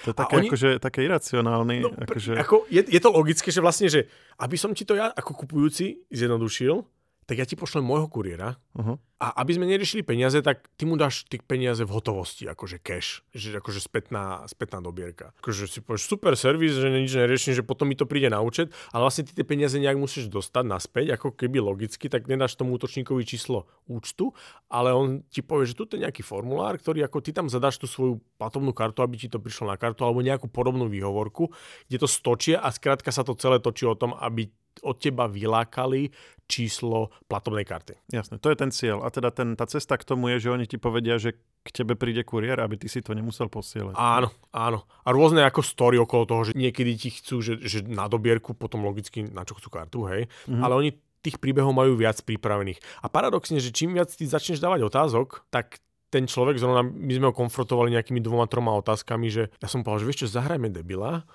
to 0.07 0.11
je 0.11 0.15
také, 0.15 0.35
oni... 0.39 0.47
akože, 0.49 0.69
také 0.79 0.99
iracionálne. 1.03 1.75
No, 1.83 1.91
akože... 1.91 2.39
ako, 2.39 2.65
je, 2.71 2.81
je 2.87 3.01
to 3.03 3.09
logické, 3.11 3.51
že 3.51 3.59
vlastne, 3.59 3.91
že 3.91 4.07
aby 4.39 4.55
som 4.55 4.71
ti 4.71 4.87
to 4.87 4.95
ja 4.95 5.11
ako 5.11 5.45
kupujúci 5.45 6.07
zjednodušil, 6.15 6.79
tak 7.25 7.41
ja 7.41 7.45
ti 7.45 7.57
pošlem 7.57 7.81
môjho 7.81 8.05
kuriéra 8.05 8.61
uh-huh. 8.77 9.01
a 9.17 9.27
aby 9.41 9.57
sme 9.57 9.65
neriešili 9.65 10.05
peniaze, 10.05 10.37
tak 10.45 10.69
ty 10.77 10.85
mu 10.85 10.93
dáš 10.93 11.25
tie 11.25 11.41
peniaze 11.41 11.81
v 11.81 11.89
hotovosti, 11.89 12.45
akože 12.45 12.77
cash, 12.77 13.25
že 13.33 13.57
akože 13.57 13.81
spätná, 13.81 14.45
spätná 14.45 14.77
dobierka. 14.77 15.33
Akože 15.41 15.65
si 15.65 15.81
povieš 15.81 16.05
super 16.05 16.37
servis, 16.37 16.77
že 16.77 16.85
nič 16.85 17.17
neriešim, 17.17 17.57
že 17.57 17.65
potom 17.65 17.89
mi 17.89 17.97
to 17.97 18.05
príde 18.05 18.29
na 18.29 18.45
účet, 18.45 18.69
ale 18.93 19.09
vlastne 19.09 19.25
ty 19.25 19.33
tie 19.33 19.41
peniaze 19.41 19.81
nejak 19.81 19.97
musíš 19.97 20.29
dostať 20.29 20.63
naspäť, 20.69 21.05
ako 21.17 21.33
keby 21.33 21.57
logicky, 21.65 22.05
tak 22.13 22.29
nedáš 22.29 22.53
tomu 22.53 22.77
útočníkovi 22.77 23.25
číslo 23.25 23.65
účtu, 23.89 24.37
ale 24.69 24.93
on 24.93 25.25
ti 25.33 25.41
povie, 25.41 25.65
že 25.65 25.73
tu 25.73 25.89
je 25.89 26.05
nejaký 26.05 26.21
formulár, 26.21 26.77
ktorý 26.77 27.09
ako 27.09 27.25
ty 27.25 27.33
tam 27.33 27.49
zadáš 27.49 27.81
tú 27.81 27.89
svoju 27.89 28.21
platovnú 28.37 28.69
kartu, 28.69 29.01
aby 29.01 29.17
ti 29.17 29.27
to 29.33 29.41
prišlo 29.41 29.73
na 29.73 29.81
kartu, 29.81 30.05
alebo 30.05 30.21
nejakú 30.21 30.45
podobnú 30.45 30.85
výhovorku, 30.85 31.49
kde 31.89 31.97
to 31.97 32.07
stočia 32.09 32.61
a 32.61 32.69
skrátka 32.69 33.09
sa 33.09 33.25
to 33.25 33.33
celé 33.33 33.57
točí 33.57 33.89
o 33.89 33.97
tom, 33.97 34.13
aby 34.13 34.53
od 34.83 34.97
teba 34.99 35.29
vylákali 35.29 36.11
číslo 36.45 37.09
platobnej 37.25 37.65
karty. 37.65 37.97
Jasne, 38.13 38.37
to 38.37 38.53
je 38.53 38.57
ten 38.57 38.69
cieľ. 38.69 39.01
A 39.01 39.09
teda 39.09 39.33
ten, 39.33 39.57
tá 39.57 39.65
cesta 39.65 39.97
k 39.97 40.05
tomu 40.05 40.29
je, 40.35 40.45
že 40.45 40.53
oni 40.53 40.65
ti 40.69 40.77
povedia, 40.77 41.17
že 41.17 41.37
k 41.65 41.69
tebe 41.73 41.97
príde 41.97 42.21
kuriér, 42.21 42.61
aby 42.61 42.77
ty 42.77 42.85
si 42.85 43.01
to 43.01 43.17
nemusel 43.17 43.49
posielať. 43.49 43.97
Áno, 43.97 44.29
áno. 44.53 44.85
A 45.01 45.09
rôzne 45.09 45.41
ako 45.41 45.65
story 45.65 45.97
okolo 45.97 46.23
toho, 46.29 46.41
že 46.45 46.51
niekedy 46.53 46.93
ti 46.93 47.09
chcú, 47.09 47.41
že, 47.41 47.57
že 47.65 47.81
na 47.81 48.05
dobierku, 48.05 48.53
potom 48.53 48.85
logicky 48.85 49.25
na 49.25 49.41
čo 49.41 49.57
chcú 49.57 49.73
kartu, 49.73 50.05
hej. 50.05 50.29
Mm-hmm. 50.45 50.61
Ale 50.61 50.73
oni 50.77 50.89
tých 51.25 51.41
príbehov 51.41 51.73
majú 51.73 51.97
viac 51.97 52.21
pripravených. 52.21 53.01
A 53.01 53.09
paradoxne, 53.09 53.57
že 53.57 53.73
čím 53.73 53.97
viac 53.97 54.13
ty 54.13 54.29
začneš 54.29 54.61
dávať 54.61 54.85
otázok, 54.85 55.49
tak 55.49 55.81
ten 56.13 56.29
človek, 56.29 56.61
zrovna 56.61 56.85
my 56.85 57.11
sme 57.17 57.25
ho 57.27 57.33
konfrontovali 57.33 57.89
nejakými 57.97 58.21
dvoma, 58.21 58.45
troma 58.45 58.77
otázkami, 58.77 59.27
že 59.33 59.49
ja 59.57 59.67
som 59.67 59.81
povedal, 59.81 60.05
že 60.05 60.07
vieš 60.07 60.19
čo, 60.21 60.37
zahrajme 60.37 60.69
debila 60.69 61.25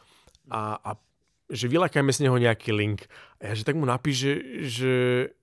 a, 0.46 0.79
a 0.79 0.90
že 1.50 1.66
vylakajme 1.66 2.14
z 2.14 2.26
neho 2.26 2.38
nejaký 2.38 2.70
link. 2.70 3.10
A 3.42 3.50
ja 3.50 3.54
že 3.58 3.66
tak 3.66 3.74
mu 3.74 3.82
napíš, 3.82 4.22
že, 4.22 4.32
že, 4.70 4.94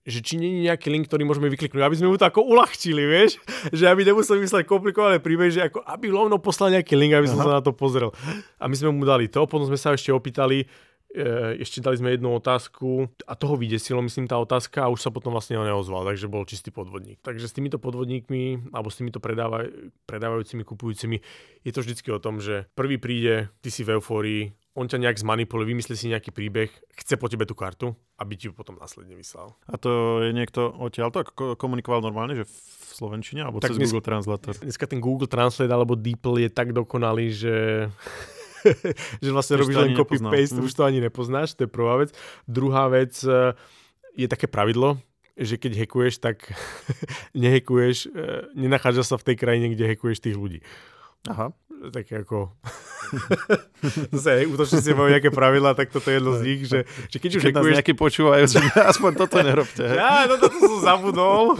že 0.07 0.19
či 0.23 0.39
nie 0.39 0.49
je 0.57 0.71
nejaký 0.71 0.87
link, 0.87 1.11
ktorý 1.11 1.27
môžeme 1.27 1.51
vykliknúť, 1.51 1.83
aby 1.83 1.97
sme 1.99 2.07
mu 2.07 2.15
to 2.15 2.23
ako 2.23 2.47
uľahčili, 2.47 3.03
vieš? 3.03 3.37
Že 3.75 3.91
aby 3.91 4.01
nemuseli 4.07 4.39
mysleť 4.47 4.63
komplikované 4.63 5.19
príbehy, 5.19 5.51
že 5.51 5.61
ako 5.67 5.83
aby 5.83 6.07
lovno 6.07 6.39
poslal 6.39 6.71
nejaký 6.71 6.95
link, 6.95 7.11
aby 7.11 7.27
som 7.27 7.43
Aha. 7.43 7.45
sa 7.45 7.53
na 7.59 7.61
to 7.61 7.75
pozrel. 7.75 8.15
A 8.57 8.71
my 8.71 8.75
sme 8.77 8.95
mu 8.95 9.03
dali 9.03 9.27
to, 9.27 9.43
potom 9.45 9.67
sme 9.67 9.75
sa 9.75 9.91
ešte 9.91 10.15
opýtali, 10.15 10.63
E, 11.07 11.63
ešte 11.63 11.79
dali 11.79 11.95
sme 11.95 12.11
jednu 12.13 12.35
otázku 12.35 13.07
a 13.23 13.33
toho 13.39 13.55
vydesilo, 13.55 14.03
myslím, 14.03 14.27
tá 14.27 14.35
otázka 14.35 14.83
a 14.83 14.91
už 14.91 14.99
sa 14.99 15.09
potom 15.09 15.31
vlastne 15.31 15.55
neozval, 15.55 16.03
takže 16.03 16.27
bol 16.27 16.43
čistý 16.43 16.67
podvodník. 16.67 17.23
Takže 17.23 17.47
s 17.47 17.55
týmito 17.55 17.79
podvodníkmi 17.79 18.75
alebo 18.75 18.91
s 18.91 18.99
týmito 18.99 19.23
predávaj, 19.23 19.71
predávajúcimi, 20.03 20.67
kupujúcimi 20.67 21.17
je 21.63 21.71
to 21.71 21.79
vždycky 21.79 22.11
o 22.11 22.19
tom, 22.19 22.43
že 22.43 22.67
prvý 22.75 22.99
príde, 22.99 23.47
ty 23.63 23.71
si 23.71 23.87
v 23.87 23.97
eufórii, 23.97 24.51
on 24.77 24.85
ťa 24.85 25.01
nejak 25.01 25.17
zmanipuluje, 25.17 25.73
vymyslí 25.73 25.97
si 25.97 26.13
nejaký 26.13 26.29
príbeh, 26.29 26.69
chce 27.01 27.17
po 27.17 27.25
tebe 27.25 27.49
tú 27.49 27.57
kartu, 27.57 27.97
aby 28.21 28.37
ti 28.37 28.45
ju 28.45 28.53
potom 28.53 28.77
následne 28.77 29.17
vyslal. 29.17 29.57
A 29.65 29.73
to 29.81 30.21
je 30.21 30.29
niekto 30.37 30.69
odtiaľ 30.69 31.09
to 31.09 31.25
komunikoval 31.57 32.05
normálne, 32.05 32.37
že 32.37 32.45
v 32.45 32.55
Slovenčine 32.93 33.41
alebo 33.41 33.57
tak 33.57 33.73
cez 33.73 33.81
dnes, 33.81 33.89
Google 33.89 34.05
Translator? 34.05 34.53
Dneska 34.61 34.85
ten 34.85 35.01
Google 35.01 35.25
Translate 35.25 35.73
alebo 35.73 35.97
DeepL 35.97 36.45
je 36.45 36.49
tak 36.53 36.77
dokonalý, 36.77 37.33
že 37.33 37.55
že 39.25 39.29
vlastne 39.33 39.57
už 39.57 39.65
robíš 39.65 39.77
len 39.81 39.97
copy-paste, 39.97 40.61
mm. 40.61 40.65
už 40.69 40.73
to 40.77 40.83
ani 40.85 40.99
nepoznáš, 41.01 41.57
to 41.57 41.65
je 41.65 41.71
prvá 41.71 41.97
vec. 41.97 42.13
Druhá 42.45 42.85
vec 42.91 43.17
e, 43.25 43.57
je 44.13 44.27
také 44.29 44.45
pravidlo, 44.45 45.01
že 45.37 45.57
keď 45.57 45.73
hekuješ, 45.73 46.21
tak 46.21 46.53
nehekuješ, 47.37 48.13
e, 48.13 48.29
nenachádza 48.53 49.01
sa 49.01 49.15
v 49.17 49.33
tej 49.33 49.35
krajine, 49.41 49.73
kde 49.73 49.89
hekuješ 49.89 50.21
tých 50.21 50.37
ľudí. 50.37 50.59
Aha. 51.27 51.51
Tak 51.77 52.05
ako... 52.25 52.51
Zase 54.17 54.49
útočníci 54.49 54.91
majú 54.91 55.07
nejaké 55.07 55.31
pravidlá, 55.31 55.77
tak 55.77 55.93
toto 55.93 56.11
je 56.11 56.19
jedno 56.19 56.35
z 56.35 56.41
nich, 56.43 56.61
že, 56.67 56.83
že 57.07 57.17
keď 57.21 57.31
už 57.37 57.41
keď 57.45 57.53
hekuješ... 57.55 57.75
nejaký 57.79 57.93
počúvajú, 57.95 58.43
aspoň 58.91 59.11
toto 59.15 59.37
nerobte. 59.39 59.85
Ja, 59.85 60.27
no 60.27 60.35
toto 60.41 60.57
som 60.59 60.79
zabudol. 60.83 61.55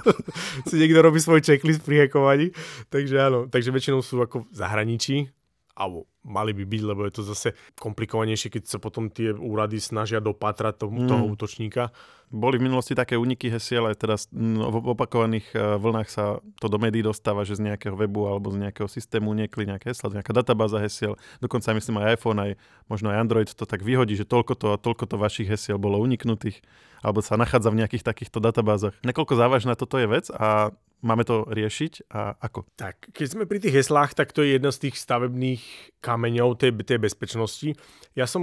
si 0.68 0.74
niekto 0.78 1.00
robí 1.02 1.18
svoj 1.18 1.42
checklist 1.42 1.82
pri 1.82 2.06
hekovaní. 2.06 2.54
Takže 2.92 3.16
áno, 3.18 3.38
takže 3.50 3.74
väčšinou 3.74 4.04
sú 4.04 4.22
ako 4.22 4.46
zahraničí, 4.54 5.32
alebo 5.74 6.06
mali 6.24 6.54
by 6.56 6.64
byť, 6.64 6.82
lebo 6.86 7.02
je 7.04 7.12
to 7.12 7.22
zase 7.26 7.48
komplikovanejšie, 7.76 8.48
keď 8.48 8.62
sa 8.64 8.78
potom 8.78 9.10
tie 9.10 9.34
úrady 9.34 9.82
snažia 9.82 10.22
dopatrať 10.22 10.80
to, 10.80 10.86
mm. 10.88 11.10
toho 11.10 11.24
útočníka. 11.28 11.90
Boli 12.30 12.58
v 12.58 12.66
minulosti 12.66 12.96
také 12.96 13.14
uniky 13.20 13.52
hesiel, 13.52 13.86
aj 13.90 13.96
teraz 14.00 14.20
v 14.32 14.74
opakovaných 14.90 15.46
e, 15.54 15.78
vlnách 15.78 16.08
sa 16.08 16.42
to 16.58 16.66
do 16.66 16.80
médií 16.80 17.04
dostáva, 17.04 17.44
že 17.46 17.60
z 17.60 17.66
nejakého 17.68 17.94
webu 17.94 18.26
alebo 18.26 18.50
z 18.50 18.64
nejakého 18.64 18.88
systému 18.88 19.34
niekli 19.36 19.68
nejaké 19.68 19.92
hesla, 19.92 20.14
nejaká 20.14 20.32
databáza 20.32 20.80
hesiel. 20.80 21.20
Dokonca 21.38 21.76
myslím 21.76 22.00
aj 22.02 22.18
iPhone, 22.18 22.38
aj 22.40 22.50
možno 22.88 23.12
aj 23.12 23.20
Android 23.20 23.48
to 23.50 23.68
tak 23.68 23.84
vyhodí, 23.84 24.16
že 24.18 24.26
toľko 24.26 24.52
to 24.56 24.66
a 24.74 24.80
toľko 24.80 25.04
to 25.10 25.16
vašich 25.20 25.50
hesiel 25.50 25.76
bolo 25.76 26.00
uniknutých 26.00 26.64
alebo 27.04 27.20
sa 27.20 27.36
nachádza 27.36 27.68
v 27.68 27.84
nejakých 27.84 28.00
takýchto 28.00 28.40
databázach. 28.40 28.96
Nakoľko 29.04 29.36
závažná 29.36 29.76
toto 29.76 30.00
je 30.00 30.08
vec 30.08 30.32
a 30.32 30.72
máme 31.04 31.28
to 31.28 31.44
riešiť 31.44 32.08
a 32.08 32.34
ako? 32.40 32.64
Tak, 32.80 33.12
keď 33.12 33.26
sme 33.28 33.44
pri 33.44 33.60
tých 33.60 33.84
heslách, 33.84 34.16
tak 34.16 34.32
to 34.32 34.40
je 34.40 34.56
jedna 34.56 34.72
z 34.72 34.88
tých 34.88 34.96
stavebných 34.96 35.62
kameňov 36.00 36.56
tej, 36.56 36.72
tej 36.80 36.98
bezpečnosti. 36.98 37.76
Ja 38.16 38.24
som 38.24 38.42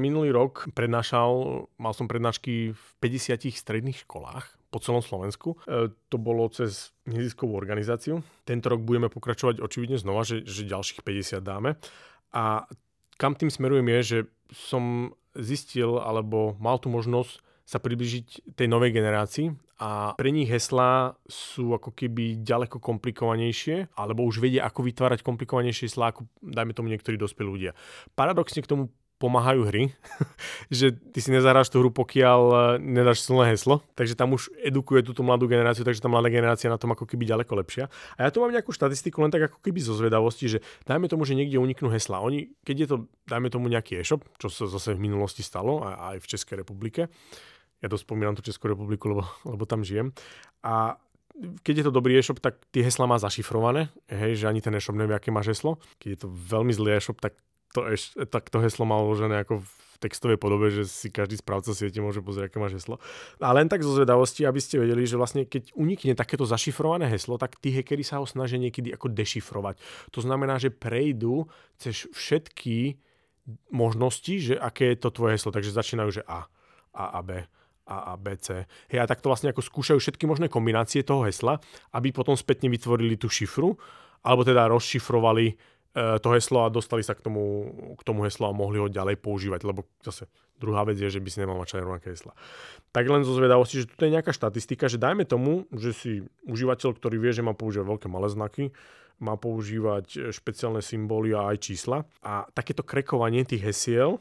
minulý 0.00 0.32
rok 0.32 0.72
prednášal, 0.72 1.64
mal 1.76 1.92
som 1.92 2.08
prednášky 2.08 2.72
v 2.72 2.84
50 3.04 3.52
stredných 3.52 4.08
školách 4.08 4.56
po 4.70 4.78
celom 4.78 5.02
Slovensku. 5.02 5.58
E, 5.66 5.90
to 6.08 6.16
bolo 6.16 6.46
cez 6.48 6.94
neziskovú 7.04 7.58
organizáciu. 7.58 8.22
Tento 8.46 8.70
rok 8.70 8.80
budeme 8.80 9.10
pokračovať 9.10 9.58
očividne 9.60 9.98
znova, 9.98 10.22
že, 10.22 10.46
že 10.46 10.70
ďalších 10.70 11.02
50 11.02 11.42
dáme. 11.42 11.76
A 12.30 12.64
kam 13.18 13.34
tým 13.34 13.50
smerujem 13.50 13.86
je, 13.98 14.00
že 14.00 14.18
som 14.54 15.14
zistil 15.34 15.98
alebo 15.98 16.58
mal 16.58 16.78
tu 16.78 16.90
možnosť 16.90 17.49
sa 17.70 17.78
približiť 17.78 18.58
tej 18.58 18.66
novej 18.66 18.90
generácii 18.90 19.54
a 19.78 20.18
pre 20.18 20.34
nich 20.34 20.50
heslá 20.50 21.14
sú 21.30 21.70
ako 21.70 21.94
keby 21.94 22.42
ďaleko 22.42 22.82
komplikovanejšie, 22.82 23.94
alebo 23.94 24.26
už 24.26 24.42
vedia, 24.42 24.66
ako 24.66 24.90
vytvárať 24.90 25.22
komplikovanejšie 25.22 25.86
heslá, 25.86 26.10
ako 26.10 26.26
dajme 26.42 26.74
tomu 26.74 26.90
niektorí 26.90 27.14
dospelí 27.14 27.46
ľudia. 27.46 27.72
Paradoxne 28.18 28.66
k 28.66 28.70
tomu 28.74 28.90
pomáhajú 29.20 29.68
hry, 29.68 29.92
že 30.72 30.96
ty 30.96 31.20
si 31.20 31.28
nezahráš 31.28 31.68
tú 31.68 31.84
hru, 31.84 31.92
pokiaľ 31.92 32.40
e, 32.40 32.56
nedáš 32.80 33.22
silné 33.28 33.52
heslo, 33.52 33.84
takže 33.92 34.16
tam 34.16 34.32
už 34.32 34.48
edukuje 34.64 35.04
túto 35.04 35.20
mladú 35.20 35.44
generáciu, 35.44 35.84
takže 35.84 36.00
tá 36.00 36.08
mladá 36.08 36.32
generácia 36.32 36.72
na 36.72 36.80
tom 36.80 36.96
ako 36.96 37.04
keby 37.04 37.28
ďaleko 37.28 37.52
lepšia. 37.60 37.92
A 38.16 38.26
ja 38.26 38.32
tu 38.32 38.40
mám 38.40 38.48
nejakú 38.48 38.72
štatistiku 38.72 39.20
len 39.20 39.28
tak 39.28 39.52
ako 39.52 39.60
keby 39.60 39.78
zo 39.84 39.92
zvedavosti, 39.92 40.48
že 40.48 40.58
dajme 40.88 41.06
tomu, 41.06 41.28
že 41.28 41.36
niekde 41.36 41.60
uniknú 41.60 41.92
hesla. 41.92 42.24
Oni, 42.24 42.52
keď 42.64 42.76
je 42.80 42.88
to, 42.88 42.96
dajme 43.28 43.52
tomu 43.52 43.68
nejaký 43.68 44.00
e-shop, 44.00 44.24
čo 44.40 44.48
sa 44.48 44.64
zase 44.64 44.96
v 44.96 45.04
minulosti 45.04 45.44
stalo 45.44 45.84
aj 45.84 46.24
v 46.24 46.26
Českej 46.26 46.64
republike, 46.64 47.12
ja 47.80 47.88
dosť 47.88 48.04
spomínam 48.04 48.36
tú 48.36 48.44
Českú 48.44 48.68
republiku, 48.68 49.12
lebo, 49.12 49.24
lebo 49.48 49.64
tam 49.64 49.80
žijem. 49.84 50.12
A 50.60 51.00
keď 51.64 51.74
je 51.80 51.84
to 51.88 51.96
dobrý 51.96 52.20
e-shop, 52.20 52.36
tak 52.42 52.60
tie 52.68 52.84
hesla 52.84 53.08
má 53.08 53.16
zašifrované, 53.16 53.88
hej, 54.12 54.44
že 54.44 54.48
ani 54.48 54.60
ten 54.60 54.76
e-shop 54.76 54.96
nevie, 54.96 55.16
aké 55.16 55.32
máš 55.32 55.56
heslo. 55.56 55.80
Keď 55.96 56.08
je 56.12 56.20
to 56.20 56.28
veľmi 56.28 56.72
zlý 56.74 57.00
e-shop, 57.00 57.16
tak 57.16 57.32
to, 57.72 57.86
eš, 57.88 58.18
tak 58.28 58.52
to 58.52 58.60
heslo 58.60 58.84
má 58.84 58.98
uložené 59.00 59.40
ako 59.46 59.62
v 59.62 59.72
textovej 60.00 60.40
podobe, 60.40 60.72
že 60.72 60.88
si 60.88 61.12
každý 61.12 61.38
správca 61.38 61.76
siete 61.76 62.00
môže 62.00 62.24
pozrieť, 62.24 62.52
aké 62.52 62.58
máš 62.58 62.82
heslo. 62.82 62.96
A 63.38 63.52
len 63.52 63.68
tak 63.68 63.84
zo 63.84 63.92
zvedavosti, 63.92 64.48
aby 64.48 64.60
ste 64.60 64.80
vedeli, 64.80 65.04
že 65.04 65.20
vlastne 65.20 65.44
keď 65.44 65.76
unikne 65.76 66.16
takéto 66.16 66.48
zašifrované 66.48 67.08
heslo, 67.08 67.36
tak 67.36 67.60
tí 67.60 67.72
hackeri 67.72 68.04
sa 68.04 68.18
ho 68.18 68.26
snažia 68.26 68.56
niekedy 68.56 68.90
ako 68.96 69.12
dešifrovať. 69.12 69.76
To 70.16 70.20
znamená, 70.24 70.56
že 70.56 70.72
prejdú 70.72 71.46
cez 71.76 72.08
všetky 72.10 72.96
možnosti, 73.70 74.34
že 74.40 74.54
aké 74.56 74.92
je 74.92 74.98
to 75.04 75.08
tvoje 75.12 75.36
heslo. 75.36 75.52
Takže 75.52 75.72
začínajú, 75.72 76.10
že 76.20 76.22
A, 76.24 76.48
A 76.96 77.04
a 77.16 77.20
B 77.20 77.44
a, 77.86 78.12
a 78.12 78.20
BC. 78.20 78.68
Hej, 78.92 79.00
a 79.02 79.06
takto 79.08 79.30
vlastne 79.30 79.50
ako 79.50 79.64
skúšajú 79.64 79.98
všetky 79.98 80.24
možné 80.28 80.46
kombinácie 80.52 81.02
toho 81.02 81.26
hesla, 81.26 81.58
aby 81.96 82.14
potom 82.14 82.36
spätne 82.36 82.70
vytvorili 82.70 83.16
tú 83.16 83.26
šifru, 83.26 83.74
alebo 84.20 84.42
teda 84.44 84.68
rozšifrovali 84.68 85.46
e, 85.50 85.54
to 86.20 86.28
heslo 86.36 86.66
a 86.66 86.72
dostali 86.72 87.00
sa 87.00 87.16
k 87.16 87.24
tomu, 87.24 87.72
k 87.96 88.02
tomu 88.04 88.28
heslu 88.28 88.46
a 88.46 88.56
mohli 88.56 88.78
ho 88.78 88.86
ďalej 88.86 89.18
používať, 89.18 89.60
lebo 89.64 89.88
zase 90.04 90.28
druhá 90.60 90.84
vec 90.84 91.00
je, 91.00 91.08
že 91.08 91.24
by 91.24 91.28
si 91.32 91.40
nemal 91.40 91.56
mať 91.56 91.80
rovnaké 91.80 92.12
hesla. 92.12 92.36
Tak 92.92 93.08
len 93.08 93.24
zo 93.24 93.32
zvedavosti, 93.32 93.82
že 93.82 93.88
tu 93.88 94.04
je 94.04 94.12
nejaká 94.12 94.30
štatistika, 94.30 94.92
že 94.92 95.00
dajme 95.00 95.24
tomu, 95.24 95.64
že 95.72 95.96
si 95.96 96.10
užívateľ, 96.44 97.00
ktorý 97.00 97.16
vie, 97.16 97.32
že 97.32 97.46
má 97.46 97.56
používať 97.56 97.86
veľké 97.88 98.06
malé 98.12 98.28
znaky, 98.28 98.68
má 99.20 99.36
používať 99.36 100.32
špeciálne 100.32 100.80
symboly 100.80 101.36
a 101.36 101.52
aj 101.52 101.56
čísla. 101.60 102.08
A 102.24 102.48
takéto 102.56 102.80
krekovanie 102.80 103.44
tých 103.44 103.64
hesiel 103.64 104.20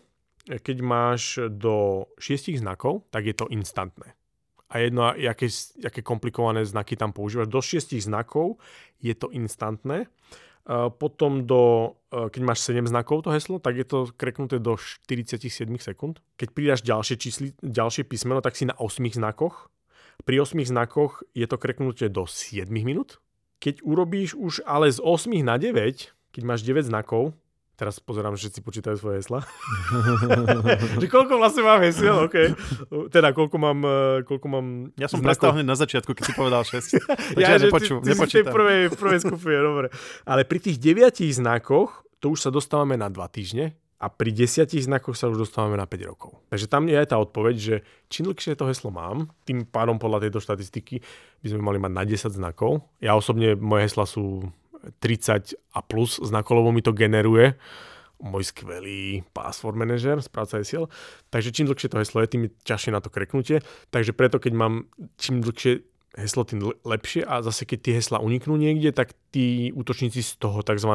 keď 0.58 0.78
máš 0.82 1.38
do 1.54 2.10
šiestich 2.18 2.58
znakov, 2.58 3.06
tak 3.14 3.30
je 3.30 3.36
to 3.38 3.46
instantné. 3.54 4.18
A 4.70 4.86
jedno, 4.86 5.10
aké, 5.10 5.50
aké 5.82 6.02
komplikované 6.06 6.62
znaky 6.66 6.94
tam 6.94 7.10
používaš. 7.10 7.50
Do 7.50 7.62
šiestich 7.62 8.06
znakov 8.06 8.62
je 9.02 9.14
to 9.18 9.34
instantné. 9.34 10.06
Potom 11.02 11.50
do, 11.50 11.98
e, 12.14 12.30
keď 12.30 12.42
máš 12.46 12.62
7 12.70 12.86
znakov 12.86 13.26
to 13.26 13.34
heslo, 13.34 13.58
tak 13.58 13.74
je 13.74 13.86
to 13.90 14.14
kreknuté 14.14 14.62
do 14.62 14.78
47 14.78 15.66
sekúnd. 15.82 16.22
Keď 16.38 16.48
pridáš 16.54 16.86
ďalšie, 16.86 17.16
čísli, 17.18 17.58
ďalšie 17.66 18.06
písmeno, 18.06 18.38
tak 18.38 18.54
si 18.54 18.70
na 18.70 18.78
8 18.78 19.02
znakoch. 19.10 19.74
Pri 20.30 20.38
8 20.38 20.62
znakoch 20.70 21.26
je 21.34 21.50
to 21.50 21.58
kreknuté 21.58 22.14
do 22.14 22.30
7 22.30 22.70
minút. 22.70 23.18
Keď 23.58 23.82
urobíš 23.82 24.38
už 24.38 24.62
ale 24.70 24.94
z 24.94 25.02
8 25.02 25.42
na 25.42 25.58
9, 25.58 26.14
keď 26.38 26.44
máš 26.46 26.62
9 26.62 26.86
znakov, 26.86 27.34
Teraz 27.80 27.96
pozerám, 28.04 28.36
že 28.36 28.52
všetci 28.52 28.60
počítajú 28.60 29.00
svoje 29.00 29.24
hesla. 29.24 29.40
že 31.02 31.08
koľko 31.08 31.40
vlastne 31.40 31.64
mám 31.64 31.80
hesiel, 31.80 32.28
OK. 32.28 32.52
Teda 33.08 33.32
koľko 33.32 33.56
mám... 33.56 33.80
E, 33.80 34.28
koľko 34.28 34.48
mám 34.52 34.66
ja 35.00 35.08
som 35.08 35.24
prestal 35.24 35.56
hneď 35.56 35.64
na 35.64 35.80
začiatku, 35.80 36.12
keď 36.12 36.24
si 36.28 36.34
povedal 36.36 36.68
6. 36.68 37.40
ja, 37.40 37.56
ja 37.56 37.58
nepoču, 37.58 38.04
ty, 38.04 38.12
ty 38.12 38.20
nepočítam. 38.20 38.52
Si 38.52 38.52
v 38.52 38.52
prvej, 38.52 38.82
v 38.92 38.98
prvej 39.00 39.20
skupine, 39.24 39.58
dobre. 39.64 39.88
Ale 40.28 40.44
pri 40.44 40.60
tých 40.60 40.76
deviatich 40.76 41.32
znakoch, 41.32 42.04
to 42.20 42.36
už 42.36 42.44
sa 42.44 42.52
dostávame 42.52 43.00
na 43.00 43.08
dva 43.08 43.32
týždne 43.32 43.72
a 44.00 44.08
pri 44.08 44.32
desiatich 44.32 44.84
znakoch 44.84 45.16
sa 45.16 45.32
už 45.32 45.48
dostávame 45.48 45.80
na 45.80 45.88
5 45.88 46.04
rokov. 46.08 46.36
Takže 46.52 46.68
tam 46.72 46.88
je 46.88 47.00
aj 47.00 47.12
tá 47.12 47.20
odpoveď, 47.20 47.56
že 47.56 47.76
čím 48.08 48.32
dlhšie 48.32 48.60
to 48.60 48.68
heslo 48.68 48.92
mám, 48.92 49.32
tým 49.44 49.64
pádom 49.64 50.00
podľa 50.00 50.28
tejto 50.28 50.44
štatistiky 50.44 51.04
by 51.44 51.48
sme 51.48 51.64
mali 51.64 51.80
mať 51.80 51.92
na 51.96 52.04
10 52.04 52.32
znakov. 52.32 52.84
Ja 53.04 53.16
osobne, 53.16 53.60
moje 53.60 53.88
hesla 53.92 54.08
sú 54.08 54.52
30 55.04 55.56
a 55.76 55.80
plus 55.84 56.20
znakov, 56.24 56.64
lebo 56.64 56.70
mi 56.72 56.84
to 56.84 56.96
generuje 56.96 57.56
môj 58.20 58.52
skvelý 58.52 59.24
password 59.32 59.80
manager, 59.80 60.20
správca 60.20 60.60
hesiel. 60.60 60.92
Takže 61.32 61.56
čím 61.56 61.72
dlhšie 61.72 61.88
to 61.88 62.04
heslo 62.04 62.20
je, 62.20 62.28
tým 62.28 62.44
ťažšie 62.68 62.92
na 62.92 63.00
to 63.00 63.08
kreknutie. 63.08 63.64
Takže 63.96 64.12
preto, 64.12 64.44
keď 64.44 64.54
mám 64.60 64.92
čím 65.16 65.40
dlhšie 65.40 65.88
heslo, 66.20 66.44
tým 66.44 66.60
lepšie 66.84 67.24
a 67.24 67.40
zase 67.40 67.64
keď 67.64 67.80
tie 67.80 67.94
hesla 67.96 68.20
uniknú 68.20 68.60
niekde, 68.60 68.92
tak 68.92 69.16
tí 69.32 69.72
útočníci 69.72 70.20
z 70.20 70.36
toho 70.36 70.60
tzv 70.60 70.92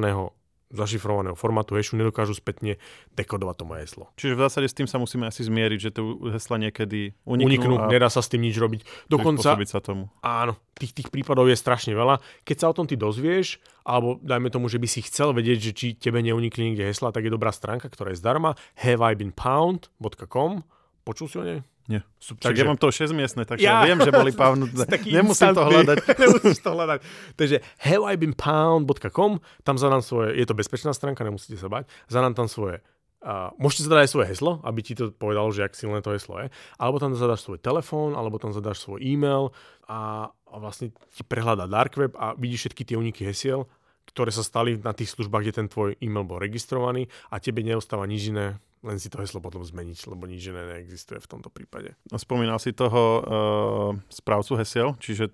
zašifrovaného 0.75 1.39
formátu 1.39 1.79
hashu 1.79 1.95
nedokážu 1.95 2.35
spätne 2.35 2.77
dekodovať 3.15 3.57
to 3.57 3.65
moje 3.65 3.81
heslo. 3.87 4.05
Čiže 4.19 4.35
v 4.35 4.41
zásade 4.43 4.67
s 4.67 4.77
tým 4.77 4.91
sa 4.91 4.99
musíme 4.99 5.25
asi 5.31 5.47
zmieriť, 5.47 5.79
že 5.79 5.91
to 5.95 6.29
hesla 6.35 6.59
niekedy 6.59 7.15
uniknú. 7.23 7.47
uniknú 7.47 7.75
a 7.79 7.87
nedá 7.87 8.11
sa 8.11 8.21
s 8.21 8.29
tým 8.29 8.43
nič 8.43 8.59
robiť. 8.59 8.83
Dokonca, 9.07 9.55
sa 9.65 9.81
tomu. 9.81 10.11
Áno, 10.21 10.59
tých, 10.75 10.93
tých 10.93 11.09
prípadov 11.09 11.47
je 11.47 11.57
strašne 11.57 11.95
veľa. 11.95 12.19
Keď 12.43 12.57
sa 12.59 12.67
o 12.69 12.77
tom 12.77 12.91
ty 12.91 12.99
dozvieš, 12.99 13.63
alebo 13.87 14.19
dajme 14.21 14.51
tomu, 14.51 14.67
že 14.67 14.83
by 14.83 14.89
si 14.91 15.01
chcel 15.07 15.31
vedieť, 15.31 15.59
že 15.71 15.73
či 15.73 15.87
tebe 15.95 16.19
neunikli 16.21 16.73
niekde 16.73 16.91
hesla, 16.91 17.15
tak 17.15 17.25
je 17.25 17.33
dobrá 17.33 17.55
stránka, 17.55 17.87
ktorá 17.87 18.11
je 18.11 18.21
zdarma, 18.21 18.59
haveibeenpound.com. 18.83 20.67
Počul 21.05 21.27
si 21.29 21.37
o 21.39 21.45
nej? 21.45 21.61
Nie. 21.85 22.01
Tak 22.41 22.57
ja 22.57 22.65
mám 22.65 22.81
to 22.81 22.89
6 22.89 23.13
miestne, 23.13 23.45
takže 23.45 23.69
ja 23.69 23.85
viem, 23.85 24.01
že 24.01 24.09
boli 24.09 24.33
pavnuté. 24.41 24.89
Nemusím 25.05 25.53
to 25.53 25.69
hľadať. 25.69 25.97
Nemusíš 26.25 26.59
to 26.65 26.71
hľadať. 26.73 26.99
Takže 27.37 27.57
haveibeenpound.com, 27.85 29.33
tam 29.69 29.77
za 29.77 29.89
nám 29.93 30.01
svoje, 30.01 30.33
je 30.41 30.47
to 30.49 30.57
bezpečná 30.57 30.97
stránka, 30.97 31.21
nemusíte 31.29 31.61
sa 31.61 31.69
bať, 31.69 31.85
za 32.09 32.25
nám 32.25 32.33
tam 32.33 32.49
svoje 32.49 32.81
Uh, 33.25 33.49
môžete 33.57 33.89
zadať 33.89 34.05
aj 34.05 34.11
svoje 34.13 34.27
heslo, 34.37 34.61
aby 34.69 34.85
ti 34.85 34.93
to 34.93 35.09
povedalo, 35.09 35.49
že 35.49 35.65
ak 35.65 35.73
silné 35.73 36.05
to 36.05 36.13
heslo 36.13 36.45
je. 36.45 36.53
Alebo 36.77 37.01
tam 37.01 37.17
zadáš 37.17 37.49
svoj 37.49 37.57
telefón, 37.57 38.13
alebo 38.13 38.37
tam 38.37 38.53
zadáš 38.53 38.85
svoj 38.85 39.01
e-mail 39.01 39.49
a, 39.89 40.29
a 40.29 40.55
vlastne 40.61 40.93
ti 40.93 41.25
prehľada 41.25 41.65
dark 41.65 41.97
web 41.97 42.13
a 42.21 42.37
vidíš 42.37 42.69
všetky 42.69 42.85
tie 42.85 43.01
uniky 43.01 43.25
hesiel, 43.25 43.65
ktoré 44.09 44.31
sa 44.31 44.45
stali 44.45 44.77
na 44.81 44.93
tých 44.93 45.13
službách, 45.17 45.43
kde 45.45 45.59
ten 45.65 45.69
tvoj 45.69 45.97
e-mail 46.01 46.25
bol 46.29 46.39
registrovaný 46.41 47.09
a 47.33 47.41
tebe 47.41 47.65
neostáva 47.65 48.05
nič 48.05 48.31
iné, 48.31 48.61
len 48.85 48.97
si 49.01 49.09
to 49.09 49.21
heslo 49.21 49.41
potom 49.41 49.65
zmeniť, 49.65 49.99
lebo 50.13 50.29
nič 50.29 50.53
iné 50.53 50.63
neexistuje 50.77 51.19
v 51.19 51.31
tomto 51.31 51.49
prípade. 51.49 51.97
Spomínal 52.13 52.61
si 52.61 52.77
toho 52.77 53.03
uh, 53.03 53.23
správcu 54.13 54.61
hesiel, 54.61 54.93
čiže 55.01 55.33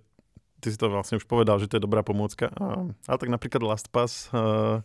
ty 0.61 0.69
si 0.69 0.79
to 0.79 0.93
vlastne 0.93 1.17
už 1.17 1.25
povedal, 1.25 1.57
že 1.57 1.67
to 1.67 1.81
je 1.81 1.87
dobrá 1.89 2.05
pomôcka. 2.05 2.53
A, 2.53 2.85
ale 3.09 3.19
tak 3.19 3.33
napríklad 3.33 3.65
LastPass. 3.65 4.13
Uh... 4.31 4.85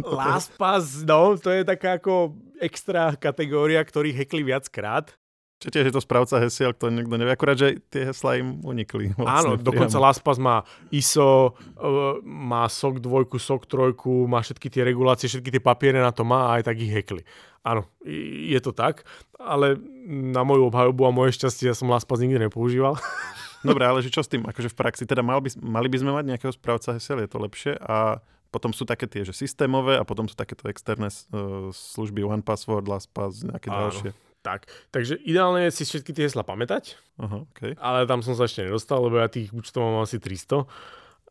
LastPass, 0.00 1.02
no, 1.04 1.36
to 1.36 1.50
je 1.50 1.66
taká 1.66 1.98
ako 1.98 2.38
extra 2.62 3.12
kategória, 3.18 3.82
ktorých 3.82 4.24
hekli 4.24 4.46
viackrát. 4.46 5.12
Čiže 5.60 5.72
tiež 5.76 5.86
je 5.92 5.94
to 5.94 6.00
správca 6.00 6.40
hesiel, 6.40 6.72
kto 6.72 6.88
niekto 6.88 7.20
nevie. 7.20 7.36
Akurát, 7.36 7.52
že 7.52 7.84
tie 7.92 8.08
heslá 8.08 8.40
im 8.40 8.64
unikli. 8.64 9.12
Vlastne 9.12 9.28
Áno, 9.28 9.50
priamo. 9.60 9.68
dokonca 9.68 9.96
LastPass 10.00 10.40
má 10.40 10.64
ISO, 10.88 11.52
uh, 11.52 12.16
má 12.24 12.64
SOC 12.64 12.96
2, 13.04 13.28
SOC 13.36 13.62
3, 13.68 13.92
má 14.24 14.40
všetky 14.40 14.72
tie 14.72 14.82
regulácie, 14.88 15.28
všetky 15.28 15.52
tie 15.52 15.60
papiere 15.60 16.00
na 16.00 16.16
to 16.16 16.24
má 16.24 16.48
a 16.48 16.56
aj 16.56 16.72
tak 16.72 16.80
ich 16.80 16.88
hekli. 16.88 17.28
Áno, 17.60 17.84
je 18.08 18.56
to 18.64 18.72
tak, 18.72 19.04
ale 19.36 19.76
na 20.08 20.48
moju 20.48 20.72
obhajobu 20.72 21.04
a 21.04 21.12
moje 21.12 21.36
šťastie 21.36 21.68
ja 21.68 21.76
som 21.76 21.92
LastPass 21.92 22.24
nikdy 22.24 22.48
nepoužíval. 22.48 22.96
Dobre, 23.60 23.84
ale 23.84 24.00
že 24.00 24.08
čo 24.08 24.24
s 24.24 24.32
tým, 24.32 24.48
akože 24.48 24.72
v 24.72 24.76
praxi, 24.80 25.04
teda 25.04 25.20
mal 25.20 25.44
by, 25.44 25.52
mali 25.60 25.92
by 25.92 26.00
sme 26.00 26.16
mať 26.16 26.24
nejakého 26.24 26.52
správca 26.56 26.96
hesiel, 26.96 27.20
je 27.20 27.28
to 27.28 27.36
lepšie 27.36 27.76
a 27.76 28.24
potom 28.48 28.72
sú 28.72 28.88
také 28.88 29.04
tie, 29.04 29.28
že 29.28 29.36
systémové 29.36 30.00
a 30.00 30.08
potom 30.08 30.24
sú 30.24 30.32
takéto 30.32 30.72
externé 30.72 31.12
uh, 31.12 31.68
služby 31.68 32.24
One 32.24 32.40
Password, 32.40 32.88
LastPass, 32.88 33.44
nejaké 33.44 33.68
Áno. 33.68 33.92
ďalšie. 33.92 34.29
Tak, 34.40 34.72
takže 34.88 35.20
ideálne 35.20 35.68
je 35.68 35.76
si 35.76 35.84
všetky 35.84 36.16
tie 36.16 36.24
hesla 36.24 36.40
pamätať, 36.40 36.96
Aha, 37.20 37.44
okay. 37.44 37.76
ale 37.76 38.08
tam 38.08 38.24
som 38.24 38.32
sa 38.32 38.48
ešte 38.48 38.64
nedostal, 38.64 39.04
lebo 39.04 39.20
ja 39.20 39.28
tých 39.28 39.52
účtov 39.52 39.84
mám 39.84 40.08
asi 40.08 40.16
300 40.16 40.64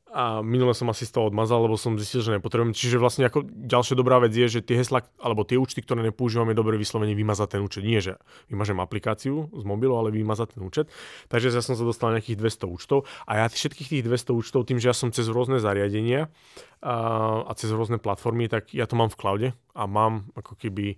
a 0.10 0.42
minule 0.42 0.74
som 0.74 0.90
asi 0.90 1.06
z 1.06 1.14
toho 1.14 1.30
odmazal, 1.30 1.62
lebo 1.62 1.78
som 1.78 1.94
zistil, 1.94 2.26
že 2.26 2.34
nepotrebujem. 2.34 2.74
Čiže 2.74 2.98
vlastne 2.98 3.30
ako 3.30 3.46
ďalšia 3.46 3.94
dobrá 3.94 4.18
vec 4.18 4.34
je, 4.34 4.58
že 4.58 4.66
tie 4.66 4.82
hesla 4.82 5.06
alebo 5.22 5.46
tie 5.46 5.62
účty, 5.62 5.86
ktoré 5.86 6.02
nepoužívame, 6.02 6.58
dobre 6.58 6.82
vyslovene 6.82 7.14
vymazať 7.14 7.58
ten 7.58 7.62
účet. 7.62 7.86
Nie, 7.86 8.02
že 8.02 8.18
vymažem 8.50 8.82
aplikáciu 8.82 9.54
z 9.54 9.64
mobilu, 9.70 9.94
ale 10.02 10.10
vymazať 10.10 10.58
ten 10.58 10.66
účet. 10.66 10.90
Takže 11.30 11.54
ja 11.54 11.62
som 11.62 11.78
sa 11.78 11.86
dostal 11.86 12.10
nejakých 12.10 12.42
200 12.42 12.66
účtov 12.66 13.06
a 13.30 13.32
ja 13.38 13.46
všetkých 13.46 13.90
tých 13.94 14.04
200 14.06 14.34
účtov, 14.34 14.66
tým, 14.66 14.82
že 14.82 14.90
ja 14.90 14.96
som 14.98 15.14
cez 15.14 15.30
rôzne 15.30 15.62
zariadenia 15.62 16.34
a, 16.82 17.46
a 17.46 17.52
cez 17.54 17.70
rôzne 17.70 18.02
platformy, 18.02 18.50
tak 18.50 18.74
ja 18.74 18.90
to 18.90 18.98
mám 18.98 19.14
v 19.14 19.20
cloude 19.20 19.48
a 19.78 19.84
mám 19.86 20.34
ako 20.34 20.58
keby 20.58 20.98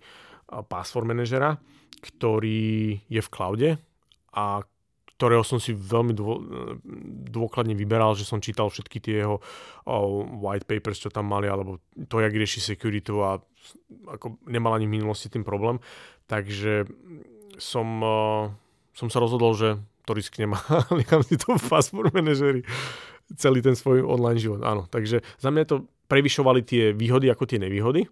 password 0.68 1.08
manažera, 1.08 1.56
ktorý 2.04 3.00
je 3.08 3.22
v 3.24 3.30
cloude 3.32 3.70
a 4.36 4.46
ktorého 5.22 5.46
som 5.46 5.62
si 5.62 5.78
veľmi 5.78 6.18
dô, 6.18 6.42
dôkladne 7.30 7.78
vyberal, 7.78 8.18
že 8.18 8.26
som 8.26 8.42
čítal 8.42 8.74
všetky 8.74 8.98
tie 8.98 9.22
jeho 9.22 9.38
oh, 9.86 10.26
white 10.42 10.66
papers, 10.66 10.98
čo 10.98 11.14
tam 11.14 11.30
mali, 11.30 11.46
alebo 11.46 11.78
to, 12.10 12.18
jak 12.18 12.34
rieši 12.34 12.74
security 12.74 13.14
a 13.22 13.38
ako 14.18 14.42
nemal 14.50 14.74
ani 14.74 14.90
v 14.90 14.98
minulosti 14.98 15.30
tým 15.30 15.46
problém. 15.46 15.78
Takže 16.26 16.90
som, 17.62 17.88
uh, 18.02 18.50
som 18.98 19.14
sa 19.14 19.22
rozhodol, 19.22 19.54
že 19.54 19.78
to 20.10 20.18
risknem 20.18 20.58
a 20.58 20.60
nechám 21.00 21.22
si 21.22 21.38
to 21.38 21.54
v 21.54 21.70
password 21.70 22.10
manažeri 22.18 22.66
celý 23.38 23.62
ten 23.62 23.78
svoj 23.78 24.02
online 24.02 24.42
život. 24.42 24.66
Áno, 24.66 24.90
takže 24.90 25.22
za 25.38 25.54
mňa 25.54 25.70
to 25.70 25.86
prevyšovali 26.10 26.66
tie 26.66 26.84
výhody 26.98 27.30
ako 27.30 27.46
tie 27.46 27.62
nevýhody 27.62 28.10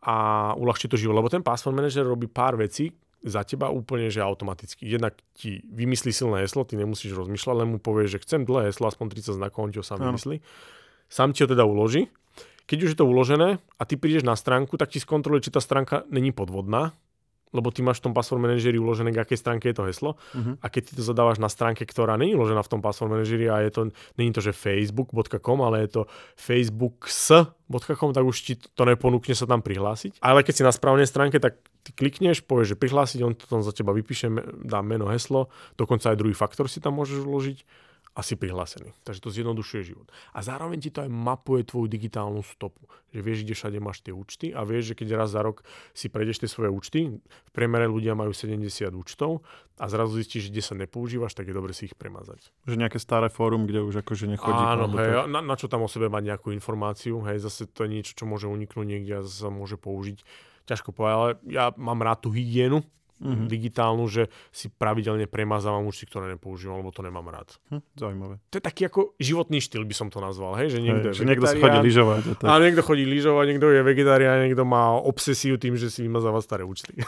a 0.00 0.16
uľahčí 0.56 0.88
to 0.88 0.96
život, 0.96 1.16
lebo 1.16 1.28
ten 1.28 1.44
password 1.44 1.76
manager 1.76 2.08
robí 2.08 2.26
pár 2.28 2.56
vecí, 2.56 2.92
za 3.20 3.44
teba 3.44 3.68
úplne, 3.68 4.08
že 4.08 4.24
automaticky. 4.24 4.88
Jednak 4.88 5.12
ti 5.36 5.60
vymyslí 5.68 6.08
silné 6.08 6.40
heslo, 6.40 6.64
ty 6.64 6.80
nemusíš 6.80 7.12
rozmýšľať, 7.12 7.52
len 7.52 7.68
mu 7.76 7.78
povieš, 7.78 8.16
že 8.16 8.22
chcem 8.24 8.40
dlhé 8.48 8.72
heslo, 8.72 8.88
aspoň 8.88 9.12
30 9.12 9.36
znakov, 9.36 9.68
on 9.68 9.70
ti 9.76 9.78
ho 9.80 9.84
sám 9.84 10.00
vymyslí. 10.00 10.40
Sám 11.12 11.36
ti 11.36 11.44
ho 11.44 11.48
teda 11.50 11.68
uloží. 11.68 12.08
Keď 12.64 12.78
už 12.86 12.90
je 12.96 12.98
to 13.02 13.04
uložené 13.04 13.60
a 13.60 13.82
ty 13.84 14.00
prídeš 14.00 14.24
na 14.24 14.38
stránku, 14.38 14.78
tak 14.80 14.94
ti 14.94 15.02
skontroluje, 15.02 15.44
či 15.44 15.52
tá 15.52 15.60
stránka 15.60 16.06
není 16.08 16.32
podvodná, 16.32 16.96
lebo 17.50 17.74
ty 17.74 17.82
máš 17.82 17.98
v 17.98 18.10
tom 18.10 18.14
password 18.14 18.42
manažeri 18.42 18.78
uložené, 18.78 19.10
k 19.10 19.22
akej 19.22 19.38
stránke 19.38 19.66
je 19.70 19.76
to 19.76 19.84
heslo. 19.86 20.14
Uh-huh. 20.34 20.54
A 20.62 20.66
keď 20.70 20.90
ty 20.90 20.92
to 20.98 21.02
zadávaš 21.02 21.42
na 21.42 21.50
stránke, 21.50 21.82
ktorá 21.82 22.14
není 22.14 22.38
uložená 22.38 22.62
v 22.62 22.70
tom 22.70 22.80
password 22.80 23.10
manažeri 23.10 23.50
a 23.50 23.62
je 23.66 23.70
to, 23.74 23.82
není 24.14 24.30
to, 24.30 24.38
že 24.38 24.54
facebook.com, 24.54 25.58
ale 25.66 25.86
je 25.86 26.00
to 26.00 26.02
facebooks.com, 26.38 28.10
tak 28.14 28.24
už 28.24 28.36
ti 28.38 28.54
to 28.54 28.82
neponúkne 28.86 29.34
sa 29.34 29.50
tam 29.50 29.60
prihlásiť. 29.60 30.22
Ale 30.22 30.46
keď 30.46 30.54
si 30.54 30.62
na 30.62 30.70
správnej 30.70 31.10
stránke, 31.10 31.42
tak 31.42 31.58
ty 31.82 31.90
klikneš, 31.90 32.46
povieš, 32.46 32.74
že 32.74 32.80
prihlásiť, 32.80 33.20
on 33.26 33.34
to 33.34 33.50
tam 33.50 33.66
za 33.66 33.74
teba 33.74 33.90
vypíše, 33.90 34.30
dá 34.62 34.84
meno, 34.84 35.10
heslo, 35.10 35.50
dokonca 35.74 36.14
aj 36.14 36.16
druhý 36.18 36.36
faktor 36.36 36.70
si 36.70 36.78
tam 36.78 36.98
môžeš 37.00 37.18
uložiť 37.26 37.58
a 38.20 38.22
si 38.22 38.36
prihlásený. 38.36 38.92
Takže 39.00 39.24
to 39.24 39.32
zjednodušuje 39.32 39.80
život. 39.80 40.12
A 40.36 40.44
zároveň 40.44 40.84
ti 40.84 40.92
to 40.92 41.00
aj 41.00 41.08
mapuje 41.08 41.64
tvoju 41.64 41.88
digitálnu 41.88 42.44
stopu. 42.44 42.84
Že 43.16 43.20
vieš, 43.24 43.38
kde 43.48 43.54
všade 43.56 43.78
máš 43.80 44.04
tie 44.04 44.12
účty 44.12 44.52
a 44.52 44.60
vieš, 44.68 44.92
že 44.92 44.94
keď 45.00 45.24
raz 45.24 45.32
za 45.32 45.40
rok 45.40 45.64
si 45.96 46.12
prejdeš 46.12 46.44
tie 46.44 46.50
svoje 46.52 46.68
účty, 46.68 47.16
v 47.16 47.50
priemere 47.56 47.88
ľudia 47.88 48.12
majú 48.12 48.36
70 48.36 48.92
účtov 48.92 49.40
a 49.80 49.88
zrazu 49.88 50.20
zistíš, 50.20 50.52
kde 50.52 50.60
sa 50.60 50.76
nepoužívaš, 50.76 51.32
tak 51.32 51.48
je 51.48 51.56
dobre 51.56 51.72
si 51.72 51.88
ich 51.88 51.96
premazať. 51.96 52.52
Že 52.68 52.76
nejaké 52.76 53.00
staré 53.00 53.32
fórum, 53.32 53.64
kde 53.64 53.80
už 53.80 54.04
akože 54.04 54.28
nechodí. 54.28 54.52
Áno, 54.52 54.92
hej, 55.00 55.24
na, 55.24 55.40
na, 55.40 55.56
čo 55.56 55.72
tam 55.72 55.80
o 55.80 55.88
sebe 55.88 56.12
mať 56.12 56.36
nejakú 56.36 56.52
informáciu, 56.52 57.24
hej, 57.24 57.40
zase 57.40 57.64
to 57.72 57.88
je 57.88 57.96
niečo, 57.96 58.12
čo 58.12 58.28
môže 58.28 58.52
uniknúť 58.52 58.84
niekde 58.84 59.12
a 59.16 59.24
zase 59.24 59.48
sa 59.48 59.50
môže 59.50 59.80
použiť. 59.80 60.20
Ťažko 60.68 60.92
povedať, 60.92 61.16
ale 61.16 61.28
ja 61.48 61.72
mám 61.80 62.04
rád 62.04 62.28
tú 62.28 62.36
hygienu, 62.36 62.84
mm-hmm. 63.20 63.46
digitálnu, 63.46 64.08
že 64.08 64.32
si 64.50 64.72
pravidelne 64.72 65.28
premazávam 65.28 65.84
účty, 65.86 66.08
ktoré 66.08 66.34
nepoužívam, 66.34 66.80
lebo 66.80 66.90
to 66.90 67.04
nemám 67.04 67.28
rád. 67.28 67.54
Hm, 67.70 67.84
zaujímavé. 67.94 68.34
To 68.50 68.54
je 68.58 68.64
taký 68.64 68.88
ako 68.88 69.14
životný 69.20 69.60
štýl, 69.60 69.84
by 69.84 69.94
som 69.94 70.08
to 70.08 70.18
nazval, 70.18 70.56
hej? 70.56 70.72
že 70.72 70.80
niekto, 70.80 71.12
hej, 71.12 71.16
že 71.20 71.22
niekto 71.28 71.46
si 71.46 71.60
chodí 71.60 71.78
lyžovať. 71.84 72.22
A, 72.42 72.56
a 72.56 72.58
niekto 72.58 72.82
chodí 72.82 73.04
lyžovať, 73.04 73.44
niekto 73.54 73.68
je 73.68 73.80
vegetarián, 73.84 74.48
niekto 74.48 74.64
má 74.64 74.96
obsesiu 74.96 75.60
tým, 75.60 75.76
že 75.76 75.92
si 75.92 76.00
vymazáva 76.02 76.40
staré 76.40 76.64
účty. 76.64 76.96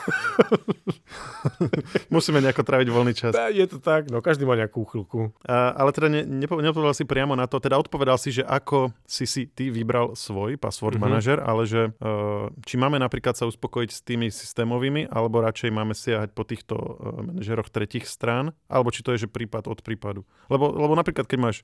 Musíme 2.14 2.44
nejako 2.44 2.62
traviť 2.62 2.88
voľný 2.92 3.14
čas. 3.16 3.32
Je 3.52 3.64
to 3.64 3.80
tak, 3.80 4.12
no 4.12 4.20
každý 4.20 4.44
má 4.44 4.54
nejakú 4.54 4.84
chvíľku. 4.84 5.32
Ale 5.48 5.90
teda 5.96 6.12
ne, 6.12 6.22
nepovedal 6.28 6.92
si 6.92 7.08
priamo 7.08 7.32
na 7.32 7.48
to, 7.48 7.58
teda 7.58 7.80
odpovedal 7.80 8.20
si, 8.20 8.32
že 8.32 8.44
ako 8.44 8.92
si 9.08 9.24
si 9.24 9.48
ty 9.48 9.72
vybral 9.72 10.12
svoj 10.12 10.60
password 10.60 10.96
mm-hmm. 10.96 11.08
manažer, 11.08 11.38
ale 11.40 11.64
že 11.64 11.90
uh, 11.98 12.52
či 12.64 12.76
máme 12.76 13.00
napríklad 13.00 13.34
sa 13.34 13.48
uspokojiť 13.48 13.90
s 13.90 14.00
tými 14.04 14.28
systémovými, 14.28 15.08
alebo 15.08 15.40
radšej 15.40 15.70
máme 15.72 15.96
siahať 16.02 16.34
po 16.34 16.42
týchto 16.42 16.74
uh, 16.74 17.22
manažeroch 17.22 17.70
tretich 17.70 18.10
strán, 18.10 18.50
alebo 18.66 18.90
či 18.90 19.06
to 19.06 19.14
je, 19.14 19.26
že 19.26 19.28
prípad 19.30 19.70
od 19.70 19.78
prípadu. 19.86 20.26
Lebo, 20.50 20.74
lebo 20.74 20.98
napríklad, 20.98 21.30
keď 21.30 21.38
máš 21.38 21.56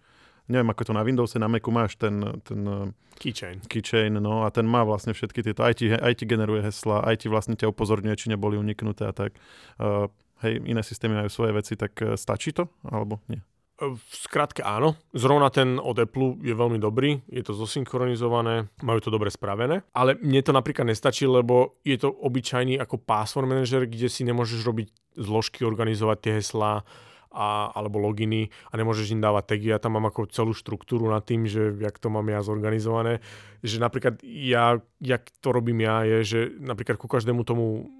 neviem 0.48 0.72
ako 0.72 0.82
to 0.88 0.92
na 0.96 1.04
Windowse, 1.04 1.36
na 1.36 1.46
Macu 1.46 1.68
máš 1.68 2.00
ten, 2.00 2.24
ten 2.40 2.60
eh, 2.64 2.88
keychain. 3.20 3.60
keychain, 3.68 4.16
no 4.16 4.48
a 4.48 4.50
ten 4.50 4.64
má 4.64 4.80
vlastne 4.80 5.12
všetky 5.12 5.44
tieto, 5.44 5.60
aj 5.60 5.76
ti, 5.76 5.92
aj 5.92 6.14
ti 6.16 6.24
generuje 6.24 6.64
hesla, 6.64 7.04
aj 7.04 7.20
ti 7.20 7.26
vlastne 7.28 7.54
ťa 7.54 7.68
upozorňuje, 7.68 8.16
či 8.16 8.32
neboli 8.32 8.56
uniknuté 8.56 9.04
a 9.04 9.12
tak. 9.12 9.36
Uh, 9.76 10.08
hej, 10.40 10.64
iné 10.64 10.80
systémy 10.80 11.20
majú 11.20 11.28
svoje 11.28 11.52
veci, 11.52 11.76
tak 11.76 12.00
stačí 12.16 12.56
to, 12.56 12.72
alebo 12.88 13.20
nie? 13.28 13.44
V 13.78 14.10
skratke 14.10 14.66
áno. 14.66 14.98
Zrovna 15.14 15.54
ten 15.54 15.78
od 15.78 15.94
Apple 16.02 16.42
je 16.42 16.50
veľmi 16.50 16.82
dobrý, 16.82 17.22
je 17.30 17.46
to 17.46 17.54
zosynchronizované, 17.54 18.66
majú 18.82 18.98
to 18.98 19.14
dobre 19.14 19.30
spravené, 19.30 19.86
ale 19.94 20.18
mne 20.18 20.42
to 20.42 20.50
napríklad 20.50 20.90
nestačí, 20.90 21.30
lebo 21.30 21.78
je 21.86 21.94
to 21.94 22.10
obyčajný 22.10 22.74
ako 22.74 22.98
password 22.98 23.46
manager, 23.46 23.86
kde 23.86 24.10
si 24.10 24.26
nemôžeš 24.26 24.66
robiť 24.66 24.90
zložky, 25.14 25.62
organizovať 25.62 26.18
tie 26.18 26.32
heslá, 26.42 26.82
a, 27.28 27.70
alebo 27.76 28.00
loginy 28.00 28.48
a 28.72 28.74
nemôžeš 28.74 29.14
im 29.14 29.22
dávať 29.22 29.54
tagy. 29.54 29.68
Ja 29.70 29.78
tam 29.78 30.00
mám 30.00 30.08
ako 30.08 30.26
celú 30.32 30.56
štruktúru 30.56 31.06
nad 31.12 31.22
tým, 31.22 31.44
že 31.44 31.76
jak 31.76 32.00
to 32.00 32.08
mám 32.08 32.26
ja 32.26 32.40
zorganizované. 32.40 33.20
Že 33.60 33.84
napríklad 33.84 34.14
ja, 34.24 34.80
jak 34.98 35.22
to 35.38 35.52
robím 35.52 35.84
ja, 35.84 36.02
je, 36.02 36.18
že 36.24 36.38
napríklad 36.58 36.96
ku 36.96 37.06
každému 37.06 37.44
tomu 37.44 37.92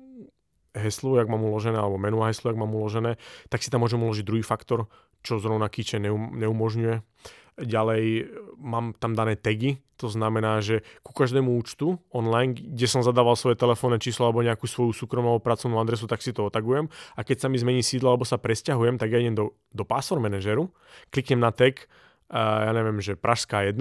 heslu, 0.75 1.19
jak 1.19 1.29
mám 1.29 1.43
uložené, 1.43 1.77
alebo 1.79 1.99
menu 1.99 2.23
a 2.23 2.31
heslu, 2.31 2.51
jak 2.51 2.61
mám 2.61 2.71
uložené, 2.71 3.19
tak 3.51 3.65
si 3.65 3.71
tam 3.73 3.83
môžem 3.83 3.99
uložiť 3.99 4.25
druhý 4.25 4.45
faktor, 4.47 4.87
čo 5.23 5.43
zrovna 5.43 5.69
neum, 5.99 6.35
neumožňuje. 6.39 6.97
Ďalej 7.59 8.31
mám 8.63 8.95
tam 8.95 9.19
dané 9.19 9.35
tagy, 9.35 9.83
to 9.99 10.07
znamená, 10.07 10.63
že 10.63 10.87
ku 11.03 11.11
každému 11.11 11.59
účtu 11.59 11.99
online, 12.15 12.55
kde 12.55 12.87
som 12.87 13.03
zadával 13.03 13.35
svoje 13.35 13.59
telefónne 13.59 13.99
číslo 13.99 14.31
alebo 14.31 14.47
nejakú 14.47 14.71
svoju 14.71 14.95
súkromnú 14.95 15.43
pracovnú 15.43 15.75
adresu, 15.83 16.07
tak 16.07 16.23
si 16.23 16.31
to 16.31 16.47
otagujem. 16.47 16.87
A 17.19 17.27
keď 17.27 17.43
sa 17.43 17.49
mi 17.51 17.59
zmení 17.59 17.83
sídlo 17.83 18.15
alebo 18.15 18.23
sa 18.23 18.39
presťahujem, 18.39 18.95
tak 18.95 19.11
ja 19.11 19.19
idem 19.19 19.35
do, 19.35 19.59
do 19.75 19.83
password 19.83 20.23
manažeru, 20.23 20.71
kliknem 21.11 21.43
na 21.43 21.51
tag, 21.51 21.91
uh, 22.31 22.71
ja 22.71 22.73
neviem, 22.79 23.03
že 23.03 23.19
Pražská 23.19 23.67
1, 23.67 23.75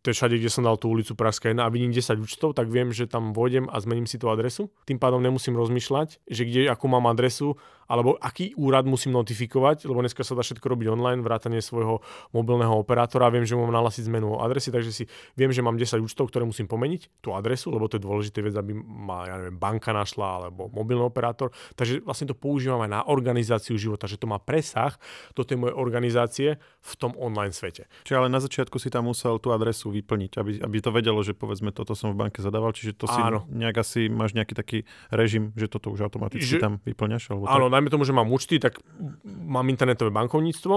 to 0.00 0.12
je 0.12 0.16
všade, 0.16 0.40
kde 0.40 0.48
som 0.48 0.64
dal 0.64 0.80
tú 0.80 0.88
ulicu 0.88 1.12
Pražská 1.12 1.52
1 1.52 1.60
a 1.60 1.68
vidím 1.68 1.92
10 1.92 2.16
účtov, 2.16 2.56
tak 2.56 2.72
viem, 2.72 2.88
že 2.88 3.04
tam 3.04 3.36
vôjdem 3.36 3.68
a 3.68 3.76
zmením 3.80 4.08
si 4.08 4.16
tú 4.16 4.32
adresu. 4.32 4.72
Tým 4.88 4.96
pádom 4.96 5.20
nemusím 5.20 5.56
rozmýšľať, 5.60 6.24
že 6.24 6.42
kde, 6.48 6.72
akú 6.72 6.88
mám 6.88 7.04
adresu, 7.04 7.60
alebo 7.90 8.16
aký 8.20 8.56
úrad 8.56 8.88
musím 8.88 9.16
notifikovať, 9.16 9.88
lebo 9.88 10.00
dneska 10.00 10.24
sa 10.24 10.36
dá 10.36 10.42
všetko 10.42 10.64
robiť 10.64 10.86
online, 10.92 11.20
vrátanie 11.20 11.60
svojho 11.60 12.00
mobilného 12.32 12.74
operátora. 12.74 13.32
Viem, 13.32 13.44
že 13.44 13.56
mám 13.56 13.72
nahlasiť 13.72 14.08
zmenu 14.08 14.40
adresy, 14.40 14.70
takže 14.72 14.90
si 14.92 15.04
viem, 15.36 15.50
že 15.52 15.60
mám 15.60 15.76
10 15.76 16.00
účtov, 16.00 16.28
ktoré 16.30 16.44
musím 16.48 16.68
pomeniť, 16.68 17.20
tú 17.20 17.32
adresu, 17.32 17.72
lebo 17.72 17.88
to 17.88 17.96
je 18.00 18.02
dôležité 18.04 18.44
vec, 18.44 18.54
aby 18.56 18.72
ma, 18.74 19.28
ja 19.28 19.34
neviem, 19.40 19.56
banka 19.56 19.92
našla 19.92 20.44
alebo 20.44 20.68
mobilný 20.72 21.04
operátor. 21.06 21.52
Takže 21.76 22.04
vlastne 22.04 22.30
to 22.30 22.36
používam 22.36 22.80
aj 22.84 22.90
na 22.90 23.00
organizáciu 23.06 23.76
života, 23.76 24.08
že 24.08 24.20
to 24.20 24.28
má 24.28 24.40
presah 24.40 24.96
do 25.32 25.42
tej 25.44 25.60
mojej 25.60 25.76
organizácie 25.76 26.48
v 26.60 26.92
tom 27.00 27.16
online 27.16 27.52
svete. 27.52 27.88
Čiže 28.04 28.16
ale 28.20 28.28
na 28.28 28.40
začiatku 28.40 28.76
si 28.76 28.88
tam 28.88 29.08
musel 29.08 29.36
tú 29.38 29.52
adresu 29.52 29.92
vyplniť, 29.92 30.32
aby, 30.40 30.52
aby 30.60 30.76
to 30.80 30.90
vedelo, 30.92 31.20
že 31.20 31.32
povedzme 31.36 31.70
toto 31.70 31.96
som 31.96 32.12
v 32.12 32.26
banke 32.26 32.40
zadával, 32.40 32.72
čiže 32.72 32.96
to 32.96 33.06
si 33.08 33.20
Áno. 33.20 33.44
nejak 33.50 33.80
asi 33.80 34.06
máš 34.08 34.32
nejaký 34.36 34.54
taký 34.56 34.78
režim, 35.10 35.50
že 35.54 35.68
toto 35.68 35.90
už 35.90 36.06
automaticky 36.06 36.58
že, 36.58 36.62
tam 36.62 36.80
vyplňaš? 36.84 37.32
Alebo 37.32 37.44
áno, 37.48 37.66
dajme 37.74 37.90
tomu, 37.90 38.06
že 38.06 38.14
mám 38.14 38.30
účty, 38.30 38.62
tak 38.62 38.78
mám 39.26 39.66
internetové 39.66 40.14
bankovníctvo 40.14 40.76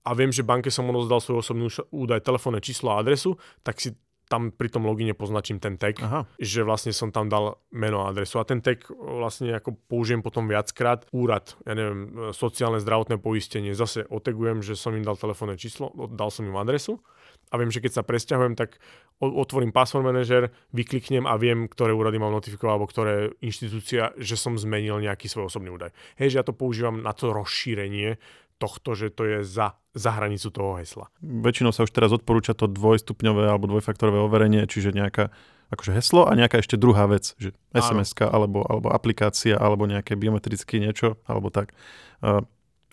a 0.00 0.10
viem, 0.16 0.32
že 0.32 0.46
banke 0.46 0.72
som 0.72 0.88
odozdal 0.88 1.20
svoj 1.20 1.44
osobný 1.44 1.68
údaj, 1.92 2.24
telefónne 2.24 2.64
číslo 2.64 2.96
a 2.96 3.04
adresu, 3.04 3.36
tak 3.60 3.76
si 3.78 3.92
tam 4.30 4.54
pri 4.54 4.70
tom 4.70 4.86
logine 4.86 5.10
poznačím 5.10 5.58
ten 5.58 5.74
tag, 5.74 5.98
Aha. 5.98 6.22
že 6.38 6.62
vlastne 6.62 6.94
som 6.94 7.10
tam 7.10 7.26
dal 7.26 7.58
meno 7.74 8.06
a 8.06 8.14
adresu. 8.14 8.38
A 8.38 8.46
ten 8.46 8.62
tag 8.62 8.86
vlastne 8.94 9.58
ako 9.58 9.74
použijem 9.90 10.22
potom 10.22 10.46
viackrát. 10.46 11.02
Úrad, 11.10 11.58
ja 11.66 11.74
neviem, 11.74 12.30
sociálne 12.30 12.78
zdravotné 12.78 13.18
poistenie, 13.18 13.74
zase 13.74 14.06
otegujem, 14.06 14.62
že 14.62 14.78
som 14.78 14.94
im 14.94 15.02
dal 15.02 15.18
telefónne 15.18 15.58
číslo, 15.58 15.90
dal 16.14 16.30
som 16.30 16.46
im 16.46 16.54
adresu 16.54 17.02
a 17.50 17.54
viem, 17.58 17.70
že 17.70 17.82
keď 17.82 18.00
sa 18.00 18.06
presťahujem, 18.06 18.54
tak 18.54 18.78
otvorím 19.20 19.74
password 19.74 20.06
manager, 20.06 20.54
vykliknem 20.70 21.26
a 21.26 21.34
viem, 21.36 21.66
ktoré 21.66 21.92
úrady 21.92 22.22
mám 22.22 22.32
notifikovať 22.32 22.72
alebo 22.72 22.86
ktoré 22.88 23.14
inštitúcia, 23.42 24.14
že 24.16 24.38
som 24.38 24.54
zmenil 24.54 25.02
nejaký 25.02 25.26
svoj 25.26 25.50
osobný 25.50 25.74
údaj. 25.74 25.90
Hej, 26.16 26.34
že 26.34 26.38
ja 26.40 26.46
to 26.46 26.54
používam 26.56 27.02
na 27.02 27.10
to 27.10 27.34
rozšírenie 27.34 28.16
tohto, 28.60 28.92
že 28.92 29.10
to 29.10 29.24
je 29.24 29.38
za, 29.42 29.80
za 29.96 30.10
hranicu 30.14 30.52
toho 30.52 30.76
hesla. 30.78 31.08
Väčšinou 31.24 31.72
sa 31.72 31.88
už 31.88 31.92
teraz 31.96 32.12
odporúča 32.12 32.52
to 32.52 32.68
dvojstupňové 32.68 33.48
alebo 33.48 33.66
dvojfaktorové 33.66 34.20
overenie, 34.20 34.68
čiže 34.68 34.92
nejaká 34.92 35.32
akože 35.70 35.92
heslo 35.96 36.26
a 36.26 36.34
nejaká 36.34 36.60
ešte 36.60 36.76
druhá 36.76 37.06
vec, 37.06 37.32
že 37.38 37.54
sms 37.72 38.26
alebo, 38.26 38.66
alebo 38.66 38.90
aplikácia 38.90 39.54
alebo 39.54 39.86
nejaké 39.86 40.18
biometrické 40.18 40.82
niečo 40.82 41.16
alebo 41.24 41.48
tak. 41.48 41.72
Uh, 42.20 42.44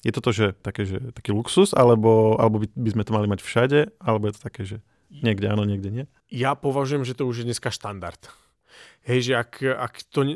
je 0.08 0.16
toto, 0.16 0.32
že 0.32 0.56
také, 0.64 0.88
že 0.88 1.12
taký 1.12 1.36
luxus, 1.36 1.76
alebo, 1.76 2.40
alebo 2.40 2.64
by, 2.64 2.68
by 2.72 2.90
sme 2.96 3.04
to 3.04 3.12
mali 3.12 3.28
mať 3.28 3.44
všade, 3.44 3.80
alebo 4.00 4.32
je 4.32 4.34
to 4.40 4.42
také, 4.42 4.62
že 4.64 4.78
niekde 5.12 5.52
áno, 5.52 5.68
niekde 5.68 5.92
nie? 5.92 6.06
Ja 6.32 6.56
považujem, 6.56 7.04
že 7.04 7.12
to 7.12 7.28
už 7.28 7.44
je 7.44 7.48
dneska 7.52 7.68
štandard. 7.68 8.20
Hej, 9.04 9.32
že 9.32 9.34
ak, 9.36 9.60
ak 9.60 9.94
to, 10.08 10.24
e, 10.24 10.36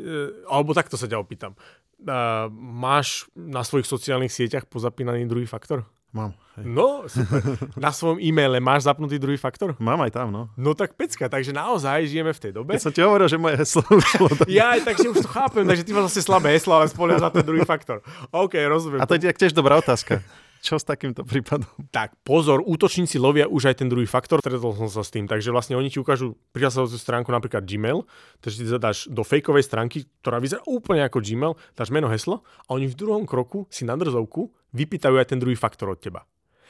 alebo 0.51 0.75
takto 0.75 0.99
sa 0.99 1.07
ťa 1.07 1.23
opýtam. 1.23 1.55
Uh, 2.01 2.49
máš 2.57 3.29
na 3.37 3.61
svojich 3.61 3.85
sociálnych 3.85 4.33
sieťach 4.33 4.65
pozapínaný 4.65 5.29
druhý 5.29 5.45
faktor? 5.45 5.85
Mám. 6.11 6.35
Hej. 6.59 6.67
No, 6.67 7.07
super. 7.07 7.39
Na 7.79 7.95
svojom 7.95 8.19
e-maile 8.19 8.59
máš 8.59 8.83
zapnutý 8.83 9.15
druhý 9.15 9.39
faktor? 9.39 9.79
Mám 9.79 10.03
aj 10.03 10.11
tam, 10.11 10.27
no. 10.27 10.51
No 10.59 10.75
tak 10.75 10.99
pecka, 10.99 11.31
takže 11.31 11.55
naozaj 11.55 12.03
žijeme 12.03 12.35
v 12.35 12.41
tej 12.43 12.51
dobe. 12.51 12.75
Keď 12.75 12.83
som 12.83 12.91
ti 12.91 12.99
hovoril, 12.99 13.31
že 13.31 13.39
moje 13.39 13.55
heslo 13.55 13.79
ušlo. 13.87 14.27
Tak... 14.35 14.51
ja 14.51 14.75
aj 14.75 14.91
takže 14.91 15.07
už 15.07 15.23
to 15.23 15.29
chápem, 15.31 15.63
takže 15.63 15.87
ty 15.87 15.95
máš 15.95 16.11
zase 16.11 16.27
slabé 16.27 16.51
heslo, 16.51 16.75
ale 16.75 16.91
spoliaš 16.91 17.23
na 17.23 17.31
ten 17.31 17.47
druhý 17.47 17.63
faktor. 17.63 18.03
OK, 18.27 18.59
rozumiem. 18.67 18.99
A 18.99 19.07
to 19.07 19.15
je 19.15 19.31
tiež 19.31 19.55
dobrá 19.55 19.79
otázka. 19.79 20.19
Čo 20.61 20.77
s 20.77 20.85
takýmto 20.85 21.25
prípadom? 21.25 21.65
Tak 21.89 22.21
pozor, 22.21 22.61
útočníci 22.61 23.17
lovia 23.17 23.49
už 23.49 23.73
aj 23.73 23.81
ten 23.81 23.89
druhý 23.89 24.05
faktor, 24.05 24.45
stretol 24.45 24.77
som 24.77 24.91
sa 24.91 25.01
s 25.01 25.09
tým. 25.09 25.25
Takže 25.25 25.49
vlastne 25.49 25.73
oni 25.73 25.89
ti 25.89 25.97
ukážu 25.97 26.37
prihlasovaciu 26.53 27.01
stránku 27.01 27.33
napríklad 27.33 27.65
Gmail, 27.65 28.05
takže 28.45 28.61
ty 28.61 28.65
zadáš 28.69 29.09
do 29.09 29.25
fejkovej 29.25 29.65
stránky, 29.65 30.05
ktorá 30.21 30.37
vyzerá 30.37 30.61
úplne 30.69 31.01
ako 31.01 31.17
Gmail, 31.17 31.57
dáš 31.73 31.89
meno, 31.89 32.05
heslo 32.13 32.45
a 32.69 32.77
oni 32.77 32.85
v 32.85 32.93
druhom 32.93 33.25
kroku 33.25 33.65
si 33.73 33.89
na 33.89 33.97
drzovku 33.97 34.53
vypýtajú 34.71 35.15
aj 35.19 35.35
ten 35.35 35.39
druhý 35.39 35.55
faktor 35.55 35.91
od 35.91 35.99
teba. 35.99 36.23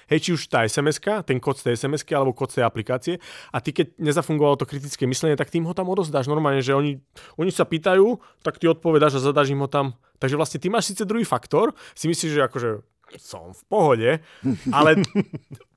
Hej, 0.10 0.28
či 0.28 0.30
už 0.36 0.52
tá 0.52 0.68
sms 0.68 1.00
ten 1.24 1.40
kód 1.40 1.56
z 1.56 1.72
tej 1.72 1.74
sms 1.80 2.04
alebo 2.12 2.36
kód 2.36 2.52
z 2.52 2.60
tej 2.60 2.66
aplikácie 2.68 3.16
a 3.54 3.64
ty 3.64 3.72
keď 3.72 3.96
nezafungovalo 3.96 4.60
to 4.60 4.68
kritické 4.68 5.08
myslenie, 5.08 5.40
tak 5.40 5.48
tým 5.48 5.64
ho 5.64 5.72
tam 5.72 5.88
odozdáš 5.88 6.28
normálne, 6.28 6.60
že 6.60 6.76
oni, 6.76 7.00
oni 7.40 7.52
sa 7.54 7.64
pýtajú, 7.64 8.20
tak 8.44 8.60
ty 8.60 8.68
odpovedáš 8.68 9.22
a 9.22 9.32
zadáš 9.32 9.56
im 9.56 9.64
ho 9.64 9.72
tam. 9.72 9.96
Takže 10.20 10.36
vlastne 10.36 10.60
ty 10.60 10.68
máš 10.68 10.92
síce 10.92 11.08
druhý 11.08 11.24
faktor, 11.24 11.72
si 11.96 12.12
myslíš, 12.12 12.32
že 12.36 12.42
akože 12.44 12.70
som 13.18 13.52
v 13.52 13.62
pohode, 13.68 14.10
ale 14.78 14.90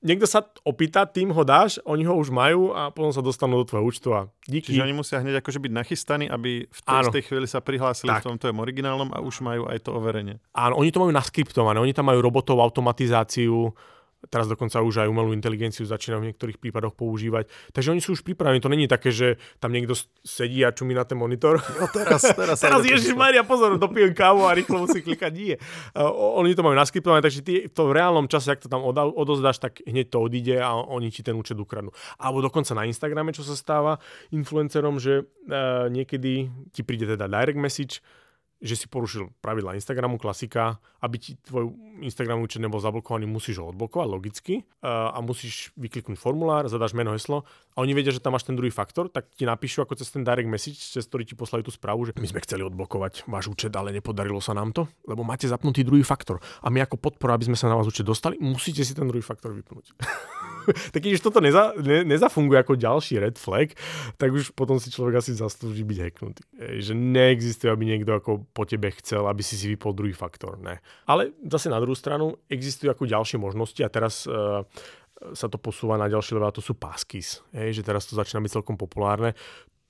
niekto 0.05 0.29
sa 0.29 0.45
opýta, 0.63 1.09
tým 1.09 1.33
ho 1.33 1.43
dáš, 1.43 1.81
oni 1.89 2.05
ho 2.05 2.15
už 2.15 2.29
majú 2.29 2.77
a 2.77 2.93
potom 2.93 3.11
sa 3.11 3.25
dostanú 3.25 3.63
do 3.63 3.67
tvojho 3.67 3.85
účtu 3.89 4.09
a 4.13 4.29
díky. 4.45 4.77
Čiže 4.77 4.85
oni 4.85 4.95
musia 4.95 5.19
hneď 5.23 5.41
akože 5.41 5.59
byť 5.59 5.73
nachystaní, 5.73 6.27
aby 6.29 6.69
v 6.69 6.81
tej, 6.85 7.15
tej 7.15 7.25
chvíli 7.25 7.47
sa 7.49 7.65
prihlásili 7.65 8.13
tak. 8.13 8.29
v 8.29 8.37
tomto 8.37 8.53
originálnom 8.53 9.11
a 9.11 9.25
už 9.25 9.41
majú 9.41 9.67
aj 9.67 9.89
to 9.89 9.91
overenie. 9.97 10.39
Áno, 10.53 10.79
oni 10.79 10.93
to 10.93 11.01
majú 11.01 11.13
naskriptované, 11.15 11.81
oni 11.81 11.97
tam 11.97 12.13
majú 12.13 12.21
robotov, 12.21 12.61
automatizáciu, 12.61 13.73
Teraz 14.29 14.47
dokonca 14.49 14.81
už 14.81 15.05
aj 15.05 15.09
umelú 15.09 15.33
inteligenciu 15.37 15.85
začínajú 15.85 16.21
v 16.21 16.29
niektorých 16.33 16.59
prípadoch 16.61 16.95
používať. 16.97 17.49
Takže 17.73 17.93
oni 17.93 18.01
sú 18.01 18.17
už 18.17 18.23
pripravení. 18.25 18.61
To 18.63 18.73
není 18.73 18.89
také, 18.89 19.11
že 19.13 19.41
tam 19.59 19.73
niekto 19.73 19.97
sedí 20.25 20.63
a 20.65 20.73
čumí 20.73 20.97
na 20.97 21.05
ten 21.05 21.19
monitor. 21.19 21.61
No 21.81 21.87
teraz, 21.91 22.23
teraz. 22.39 22.59
teraz 22.61 22.81
Ježiš 22.85 23.17
Maria, 23.17 23.45
pozor, 23.45 23.77
dopijem 23.77 24.17
kávu 24.17 24.49
a 24.49 24.57
rýchlo 24.57 24.85
musí 24.85 25.01
klikať. 25.05 25.33
Nie. 25.35 25.57
Uh, 25.93 26.41
oni 26.41 26.57
to 26.57 26.65
majú 26.65 26.77
naskriptované, 26.77 27.21
takže 27.21 27.41
ty 27.45 27.53
to 27.71 27.91
v 27.91 27.97
reálnom 27.97 28.27
čase, 28.31 28.55
ak 28.55 28.65
to 28.65 28.69
tam 28.69 28.85
odozdáš, 28.89 29.61
tak 29.61 29.85
hneď 29.85 30.13
to 30.13 30.19
odíde 30.21 30.57
a 30.61 30.75
oni 30.75 31.13
ti 31.13 31.21
ten 31.21 31.37
účet 31.37 31.59
ukradnú. 31.59 31.93
Alebo 32.17 32.45
dokonca 32.45 32.73
na 32.73 32.89
Instagrame, 32.89 33.35
čo 33.35 33.45
sa 33.45 33.57
stáva 33.57 34.01
influencerom, 34.33 34.97
že 35.01 35.25
uh, 35.25 35.89
niekedy 35.93 36.49
ti 36.73 36.83
príde 36.83 37.05
teda 37.05 37.29
direct 37.31 37.61
message, 37.61 38.01
že 38.65 38.81
si 38.81 38.87
porušil 38.89 39.29
pravidla 39.45 39.77
Instagramu, 39.77 40.17
klasika, 40.17 40.81
aby 41.05 41.21
ti 41.21 41.37
tvoj 41.37 41.69
Instagram 42.01 42.41
účet 42.41 42.65
nebol 42.65 42.81
zablokovaný, 42.81 43.29
musíš 43.29 43.61
ho 43.61 43.69
odblokovať 43.69 44.09
logicky 44.09 44.55
a 44.81 45.21
musíš 45.21 45.69
vykliknúť 45.77 46.17
formulár, 46.17 46.65
zadáš 46.73 46.97
meno, 46.97 47.13
heslo 47.13 47.45
a 47.77 47.85
oni 47.85 47.93
vedia, 47.93 48.09
že 48.09 48.25
tam 48.25 48.33
máš 48.33 48.49
ten 48.49 48.57
druhý 48.57 48.73
faktor, 48.73 49.13
tak 49.13 49.29
ti 49.37 49.45
napíšu 49.45 49.85
ako 49.85 50.01
cez 50.01 50.09
ten 50.09 50.25
direct 50.25 50.49
message, 50.49 50.81
cez 50.81 51.05
ktorý 51.05 51.29
ti 51.29 51.37
poslali 51.37 51.61
tú 51.61 51.69
správu, 51.69 52.09
že 52.09 52.17
my 52.17 52.25
sme 52.25 52.41
chceli 52.41 52.65
odblokovať 52.65 53.29
váš 53.29 53.53
účet, 53.53 53.71
ale 53.77 53.93
nepodarilo 53.93 54.41
sa 54.41 54.57
nám 54.57 54.73
to, 54.73 54.89
lebo 55.05 55.21
máte 55.21 55.45
zapnutý 55.45 55.85
druhý 55.85 56.01
faktor. 56.01 56.41
A 56.65 56.73
my 56.73 56.81
ako 56.89 56.97
podpora, 56.97 57.37
aby 57.37 57.53
sme 57.53 57.59
sa 57.61 57.69
na 57.69 57.77
vás 57.77 57.85
účet 57.85 58.09
dostali, 58.09 58.41
musíte 58.41 58.81
si 58.81 58.97
ten 58.97 59.05
druhý 59.05 59.21
faktor 59.21 59.53
vypnúť. 59.53 59.93
tak 60.93 61.01
keď 61.01 61.21
toto 61.21 61.41
neza, 61.41 61.73
ne, 61.81 62.03
nezafunguje 62.05 62.59
ako 62.61 62.75
ďalší 62.81 63.21
red 63.21 63.37
flag, 63.37 63.77
tak 64.17 64.33
už 64.33 64.53
potom 64.53 64.81
si 64.81 64.89
človek 64.89 65.21
asi 65.21 65.37
zaslúži 65.37 65.85
byť 65.85 65.99
hacknutý. 66.01 66.43
Že 66.81 66.93
neexistuje, 66.95 67.69
aby 67.71 67.85
niekto 67.85 68.17
ako 68.17 68.47
po 68.51 68.65
tebe 68.65 68.91
chcel, 69.01 69.25
aby 69.29 69.43
si 69.45 69.55
si 69.55 69.71
vypol 69.71 69.95
druhý 69.97 70.13
faktor. 70.13 70.61
Ne. 70.61 70.81
Ale 71.09 71.35
zase 71.47 71.69
na 71.69 71.79
druhú 71.79 71.97
stranu 71.97 72.39
existujú 72.49 72.93
ako 72.93 73.09
ďalšie 73.09 73.37
možnosti 73.41 73.81
a 73.85 73.93
teraz 73.93 74.25
uh, 74.25 74.65
sa 75.33 75.47
to 75.49 75.57
posúva 75.57 75.97
na 75.97 76.11
ďalšie 76.11 76.37
level 76.37 76.51
a 76.51 76.57
to 76.57 76.65
sú 76.65 76.77
passkeys. 76.77 77.41
Ej, 77.55 77.81
že 77.81 77.87
teraz 77.87 78.05
to 78.05 78.19
začína 78.19 78.45
byť 78.45 78.61
celkom 78.61 78.77
populárne. 78.77 79.33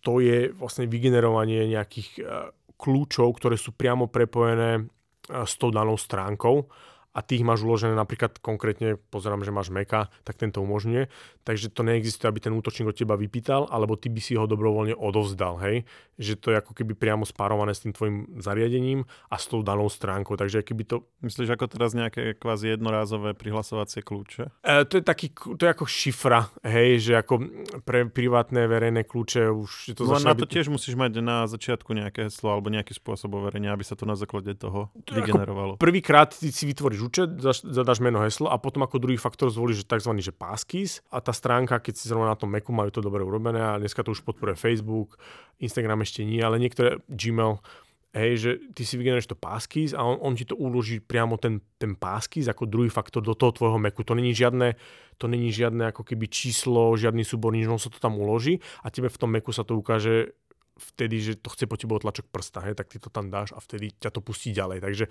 To 0.05 0.21
je 0.21 0.53
vlastne 0.53 0.85
vygenerovanie 0.85 1.67
nejakých 1.71 2.09
uh, 2.21 2.53
kľúčov, 2.77 3.35
ktoré 3.41 3.57
sú 3.57 3.73
priamo 3.73 4.07
prepojené 4.07 4.85
uh, 4.85 5.49
s 5.49 5.57
tou 5.57 5.73
danou 5.73 5.97
stránkou 5.97 6.69
a 7.15 7.23
ty 7.23 7.39
ich 7.39 7.47
máš 7.47 7.63
uložené 7.63 7.95
napríklad 7.95 8.43
konkrétne, 8.43 8.99
pozerám, 9.15 9.47
že 9.47 9.55
máš 9.55 9.71
Meka, 9.71 10.11
tak 10.27 10.35
tento 10.35 10.59
umožňuje. 10.59 11.07
Takže 11.47 11.71
to 11.71 11.87
neexistuje, 11.87 12.27
aby 12.27 12.41
ten 12.43 12.57
útočník 12.57 12.91
od 12.91 12.97
teba 12.97 13.15
vypýtal, 13.15 13.71
alebo 13.71 13.95
ty 13.95 14.11
by 14.11 14.19
si 14.19 14.35
ho 14.35 14.51
dobrovoľne 14.51 14.99
odovzdal, 14.99 15.63
hej. 15.63 15.87
Že 16.19 16.35
to 16.41 16.47
je 16.51 16.57
ako 16.59 16.73
keby 16.75 16.93
priamo 16.99 17.23
spárované 17.23 17.71
s 17.71 17.87
tým 17.87 17.95
tvojim 17.95 18.41
zariadením 18.43 19.07
a 19.31 19.37
s 19.39 19.47
tou 19.47 19.63
danou 19.63 19.87
stránkou. 19.87 20.35
Takže 20.35 20.67
keby 20.67 20.83
to... 20.89 21.07
Myslíš 21.23 21.55
ako 21.55 21.71
teraz 21.71 21.95
nejaké 21.95 22.35
kvázi 22.35 22.75
jednorázové 22.75 23.39
prihlasovacie 23.39 24.03
kľúče? 24.03 24.51
E, 24.67 24.83
to 24.89 24.99
je 24.99 25.05
taký, 25.05 25.31
to 25.31 25.63
je 25.63 25.71
ako 25.71 25.87
šifra, 25.87 26.51
hej, 26.67 26.99
že 26.99 27.13
ako 27.15 27.47
pre 27.87 28.09
privátne 28.09 28.67
verejné 28.67 29.07
kľúče 29.07 29.53
už 29.53 29.95
to 29.95 30.09
no 30.09 30.19
na 30.19 30.33
to 30.33 30.49
byť... 30.49 30.51
tiež 30.51 30.67
musíš 30.73 30.99
mať 30.99 31.21
na 31.21 31.45
začiatku 31.47 31.93
nejaké 31.93 32.27
heslo 32.27 32.51
alebo 32.57 32.73
nejaký 32.73 32.97
spôsob 32.97 33.37
overenia, 33.37 33.77
aby 33.77 33.85
sa 33.85 33.95
to 33.95 34.09
na 34.09 34.17
základe 34.17 34.57
toho 34.57 34.89
vygenerovalo. 35.07 35.77
Prvýkrát 35.77 36.33
si 36.35 36.65
vytvoríš 36.65 37.04
účet, 37.07 37.29
zadáš 37.65 38.01
meno, 38.01 38.21
heslo 38.25 38.49
a 38.49 38.57
potom 38.57 38.85
ako 38.85 39.01
druhý 39.01 39.21
faktor 39.21 39.53
zvolíš 39.53 39.85
tzv. 39.85 40.13
že 40.19 40.33
passkeys 40.33 41.05
a 41.13 41.21
tá 41.21 41.31
stránka, 41.31 41.81
keď 41.81 41.95
si 41.95 42.09
zrovna 42.09 42.33
na 42.33 42.39
tom 42.39 42.49
Macu 42.51 42.73
majú 42.73 42.91
to 42.91 43.05
dobre 43.05 43.21
urobené 43.21 43.61
a 43.61 43.81
dneska 43.81 44.03
to 44.03 44.17
už 44.17 44.25
podporuje 44.25 44.57
Facebook, 44.57 45.21
Instagram 45.61 46.03
ešte 46.03 46.25
nie, 46.25 46.41
ale 46.41 46.57
niektoré 46.59 47.01
Gmail 47.07 47.61
hej, 48.15 48.33
že 48.39 48.51
ty 48.73 48.87
si 48.87 48.95
vygeneruješ 48.95 49.35
to 49.35 49.37
passkeys 49.37 49.91
a 49.91 50.01
on, 50.07 50.17
on 50.23 50.39
ti 50.39 50.47
to 50.47 50.55
uloží 50.55 51.03
priamo 51.03 51.35
ten, 51.35 51.59
ten 51.83 51.99
passkeys 51.99 52.47
ako 52.47 52.71
druhý 52.71 52.87
faktor 52.87 53.21
do 53.21 53.35
toho 53.35 53.51
tvojho 53.51 53.83
Macu. 53.83 54.07
To 54.07 54.15
není 54.15 54.31
žiadne, 54.31 54.79
to 55.19 55.27
není 55.27 55.51
žiadne 55.51 55.91
ako 55.91 56.07
keby 56.07 56.31
číslo, 56.31 56.95
žiadny 56.95 57.27
súbor, 57.27 57.51
nič, 57.51 57.67
on 57.67 57.83
sa 57.83 57.91
to 57.91 57.99
tam 57.99 58.15
uloží 58.17 58.63
a 58.87 58.89
tebe 58.95 59.11
v 59.11 59.19
tom 59.19 59.35
Macu 59.35 59.51
sa 59.51 59.67
to 59.67 59.75
ukáže 59.75 60.31
vtedy, 60.75 61.23
že 61.23 61.33
to 61.39 61.55
chce 61.55 61.71
po 61.71 61.79
tebe 61.79 61.95
otlačok 61.95 62.31
prsta, 62.31 62.63
hej, 62.67 62.75
tak 62.75 62.91
ty 62.91 62.99
to 62.99 63.11
tam 63.11 63.31
dáš 63.31 63.55
a 63.55 63.63
vtedy 63.63 63.95
ťa 63.95 64.11
to 64.11 64.23
pustí 64.23 64.51
ďalej. 64.51 64.83
Takže 64.83 65.05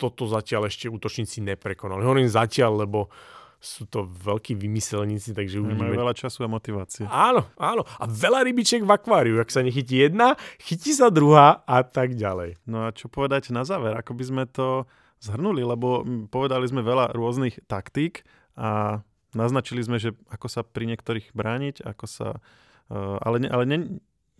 toto 0.00 0.24
zatiaľ 0.24 0.72
ešte 0.72 0.88
útočníci 0.88 1.44
neprekonali. 1.44 2.00
Hovorím 2.00 2.32
zatiaľ, 2.32 2.88
lebo 2.88 3.12
sú 3.60 3.84
to 3.84 4.08
veľkí 4.08 4.56
vymyselníci, 4.56 5.36
takže 5.36 5.60
Majú 5.60 5.68
uvidíme. 5.68 5.92
veľa 5.92 6.16
času 6.16 6.48
a 6.48 6.48
motivácie. 6.48 7.04
Áno, 7.04 7.44
áno. 7.60 7.84
A 8.00 8.08
veľa 8.08 8.40
rybičiek 8.48 8.80
v 8.80 8.88
akváriu. 8.88 9.36
Ak 9.36 9.52
sa 9.52 9.60
nechytí 9.60 10.00
jedna, 10.00 10.40
chytí 10.64 10.96
sa 10.96 11.12
druhá 11.12 11.60
a 11.68 11.84
tak 11.84 12.16
ďalej. 12.16 12.56
No 12.64 12.88
a 12.88 12.96
čo 12.96 13.12
povedať 13.12 13.52
na 13.52 13.68
záver? 13.68 13.92
Ako 14.00 14.16
by 14.16 14.24
sme 14.24 14.42
to 14.48 14.88
zhrnuli? 15.20 15.60
Lebo 15.60 16.00
povedali 16.32 16.64
sme 16.72 16.80
veľa 16.80 17.12
rôznych 17.12 17.60
taktík 17.68 18.24
a 18.56 19.04
naznačili 19.36 19.84
sme, 19.84 20.00
že 20.00 20.16
ako 20.32 20.48
sa 20.48 20.64
pri 20.64 20.88
niektorých 20.96 21.36
brániť, 21.36 21.84
ako 21.84 22.04
sa... 22.08 22.28
Uh, 22.88 23.20
ale 23.22 23.44
ne, 23.44 23.48
ale 23.52 23.64
ne, 23.68 23.76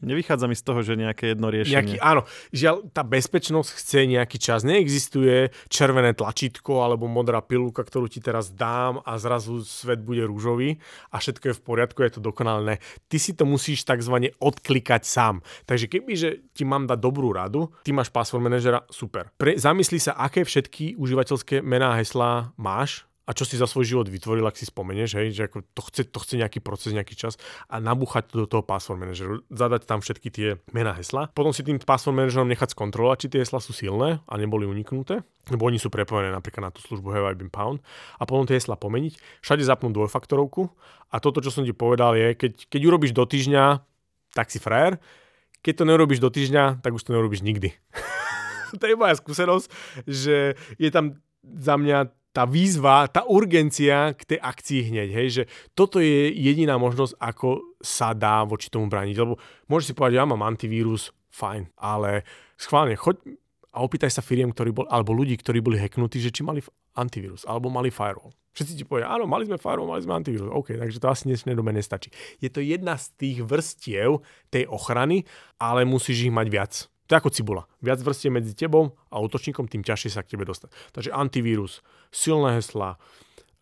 Nevychádza 0.00 0.48
mi 0.48 0.56
z 0.56 0.64
toho, 0.64 0.80
že 0.80 0.96
nejaké 0.96 1.36
jedno 1.36 1.52
riešenie. 1.52 1.76
Nejaký, 1.76 1.96
áno, 2.00 2.24
žiaľ, 2.56 2.88
tá 2.88 3.04
bezpečnosť 3.04 3.70
chce 3.76 3.98
nejaký 4.08 4.40
čas. 4.40 4.64
Neexistuje 4.64 5.52
červené 5.68 6.16
tlačítko 6.16 6.80
alebo 6.80 7.04
modrá 7.04 7.44
pilulka, 7.44 7.84
ktorú 7.84 8.08
ti 8.08 8.24
teraz 8.24 8.48
dám 8.48 9.04
a 9.04 9.20
zrazu 9.20 9.60
svet 9.60 10.00
bude 10.00 10.24
rúžový 10.24 10.80
a 11.12 11.20
všetko 11.20 11.52
je 11.52 11.54
v 11.60 11.62
poriadku, 11.62 12.00
je 12.00 12.16
to 12.16 12.24
dokonalé. 12.24 12.80
Ty 13.12 13.16
si 13.20 13.36
to 13.36 13.44
musíš 13.44 13.84
tzv. 13.84 14.32
odklikať 14.40 15.04
sám. 15.04 15.44
Takže 15.68 15.92
keby, 15.92 16.12
že 16.16 16.28
ti 16.56 16.64
mám 16.64 16.88
dať 16.88 16.96
dobrú 16.96 17.36
radu, 17.36 17.68
ty 17.84 17.92
máš 17.92 18.08
password 18.08 18.40
manažera, 18.40 18.80
super. 18.88 19.28
Pre, 19.36 19.52
zamysli 19.60 20.00
sa, 20.00 20.16
aké 20.16 20.48
všetky 20.48 20.96
užívateľské 20.96 21.60
mená 21.60 21.92
a 21.92 21.98
heslá 22.00 22.56
máš 22.56 23.09
a 23.30 23.36
čo 23.36 23.46
si 23.46 23.54
za 23.54 23.70
svoj 23.70 23.86
život 23.86 24.10
vytvoril, 24.10 24.42
ak 24.42 24.58
si 24.58 24.66
spomenieš, 24.66 25.14
hej, 25.14 25.30
že 25.30 25.42
ako 25.46 25.62
to, 25.70 25.82
chce, 25.86 26.02
to 26.10 26.18
chce 26.18 26.34
nejaký 26.34 26.58
proces, 26.58 26.90
nejaký 26.90 27.14
čas 27.14 27.38
a 27.70 27.78
nabúchať 27.78 28.26
to 28.26 28.42
do 28.42 28.46
toho 28.50 28.66
password 28.66 28.98
manažeru, 28.98 29.46
zadať 29.54 29.86
tam 29.86 30.02
všetky 30.02 30.28
tie 30.34 30.48
mená 30.74 30.98
hesla, 30.98 31.30
potom 31.30 31.54
si 31.54 31.62
tým 31.62 31.78
password 31.78 32.18
manažerom 32.18 32.50
nechať 32.50 32.74
skontrolovať, 32.74 33.16
či 33.22 33.26
tie 33.30 33.40
hesla 33.46 33.62
sú 33.62 33.70
silné 33.70 34.18
a 34.26 34.34
neboli 34.34 34.66
uniknuté, 34.66 35.22
lebo 35.46 35.62
oni 35.70 35.78
sú 35.78 35.94
prepojené 35.94 36.34
napríklad 36.34 36.66
na 36.66 36.70
tú 36.74 36.82
službu 36.82 37.06
Have 37.14 37.30
I 37.30 37.38
Been 37.38 37.54
Pound 37.54 37.78
a 38.18 38.26
potom 38.26 38.50
tie 38.50 38.58
hesla 38.58 38.74
pomeniť, 38.74 39.14
všade 39.46 39.62
zapnúť 39.62 39.94
dvojfaktorovku 39.94 40.66
a 41.14 41.22
toto, 41.22 41.38
čo 41.38 41.54
som 41.54 41.62
ti 41.62 41.70
povedal 41.70 42.18
je, 42.18 42.34
keď, 42.34 42.66
keď 42.66 42.80
urobíš 42.82 43.14
do 43.14 43.22
týždňa, 43.30 43.78
tak 44.34 44.50
si 44.50 44.58
frajer, 44.58 44.98
keď 45.62 45.74
to 45.78 45.84
nerobíš 45.86 46.18
do 46.18 46.34
týždňa, 46.34 46.82
tak 46.82 46.98
už 46.98 47.06
to 47.06 47.14
nerobíš 47.14 47.46
nikdy. 47.46 47.78
to 48.80 48.84
je 48.90 48.98
moja 48.98 49.14
skúsenosť, 49.14 49.70
že 50.10 50.58
je 50.82 50.90
tam 50.90 51.22
za 51.46 51.78
mňa 51.78 52.19
tá 52.30 52.46
výzva, 52.46 53.10
tá 53.10 53.26
urgencia 53.26 54.14
k 54.14 54.34
tej 54.34 54.38
akcii 54.38 54.80
hneď, 54.94 55.08
hej, 55.10 55.28
že 55.30 55.42
toto 55.74 55.98
je 55.98 56.30
jediná 56.30 56.78
možnosť, 56.78 57.18
ako 57.18 57.78
sa 57.82 58.14
dá 58.14 58.46
voči 58.46 58.70
tomu 58.70 58.86
brániť, 58.86 59.16
lebo 59.18 59.38
môžeš 59.66 59.90
si 59.90 59.96
povedať, 59.98 60.22
ja 60.22 60.30
mám 60.30 60.46
antivírus, 60.46 61.10
fajn, 61.30 61.74
ale 61.78 62.22
schválne, 62.54 62.94
choď 62.94 63.18
a 63.70 63.86
opýtaj 63.86 64.10
sa 64.10 64.22
firiem, 64.22 64.50
ktorí 64.50 64.74
bol, 64.74 64.86
alebo 64.90 65.14
ľudí, 65.14 65.38
ktorí 65.38 65.62
boli 65.62 65.78
hacknutí, 65.78 66.18
že 66.18 66.34
či 66.34 66.42
mali 66.42 66.58
antivírus, 66.98 67.46
alebo 67.46 67.70
mali 67.70 67.94
firewall. 67.94 68.34
Všetci 68.50 68.82
ti 68.82 68.82
povedia, 68.82 69.06
áno, 69.06 69.30
mali 69.30 69.46
sme 69.46 69.62
firewall, 69.62 69.94
mali 69.94 70.02
sme 70.02 70.18
antivírus. 70.18 70.50
OK, 70.50 70.74
takže 70.74 70.98
to 70.98 71.06
asi 71.06 71.30
dnes 71.30 71.46
do 71.46 71.62
nestačí. 71.62 72.10
Je 72.42 72.50
to 72.50 72.58
jedna 72.58 72.98
z 72.98 73.14
tých 73.14 73.38
vrstiev 73.46 74.26
tej 74.50 74.66
ochrany, 74.66 75.22
ale 75.62 75.86
musíš 75.86 76.26
ich 76.26 76.34
mať 76.34 76.46
viac. 76.50 76.89
To 77.10 77.18
je 77.18 77.20
ako 77.26 77.34
cibula. 77.34 77.66
Viac 77.82 77.98
vrstie 77.98 78.30
medzi 78.30 78.54
tebou 78.54 78.94
a 79.10 79.18
útočníkom, 79.18 79.66
tým 79.66 79.82
ťažšie 79.82 80.14
sa 80.14 80.22
k 80.22 80.38
tebe 80.38 80.46
dostať. 80.46 80.70
Takže 80.94 81.10
antivírus, 81.10 81.82
silné 82.14 82.62
hesla, 82.62 82.94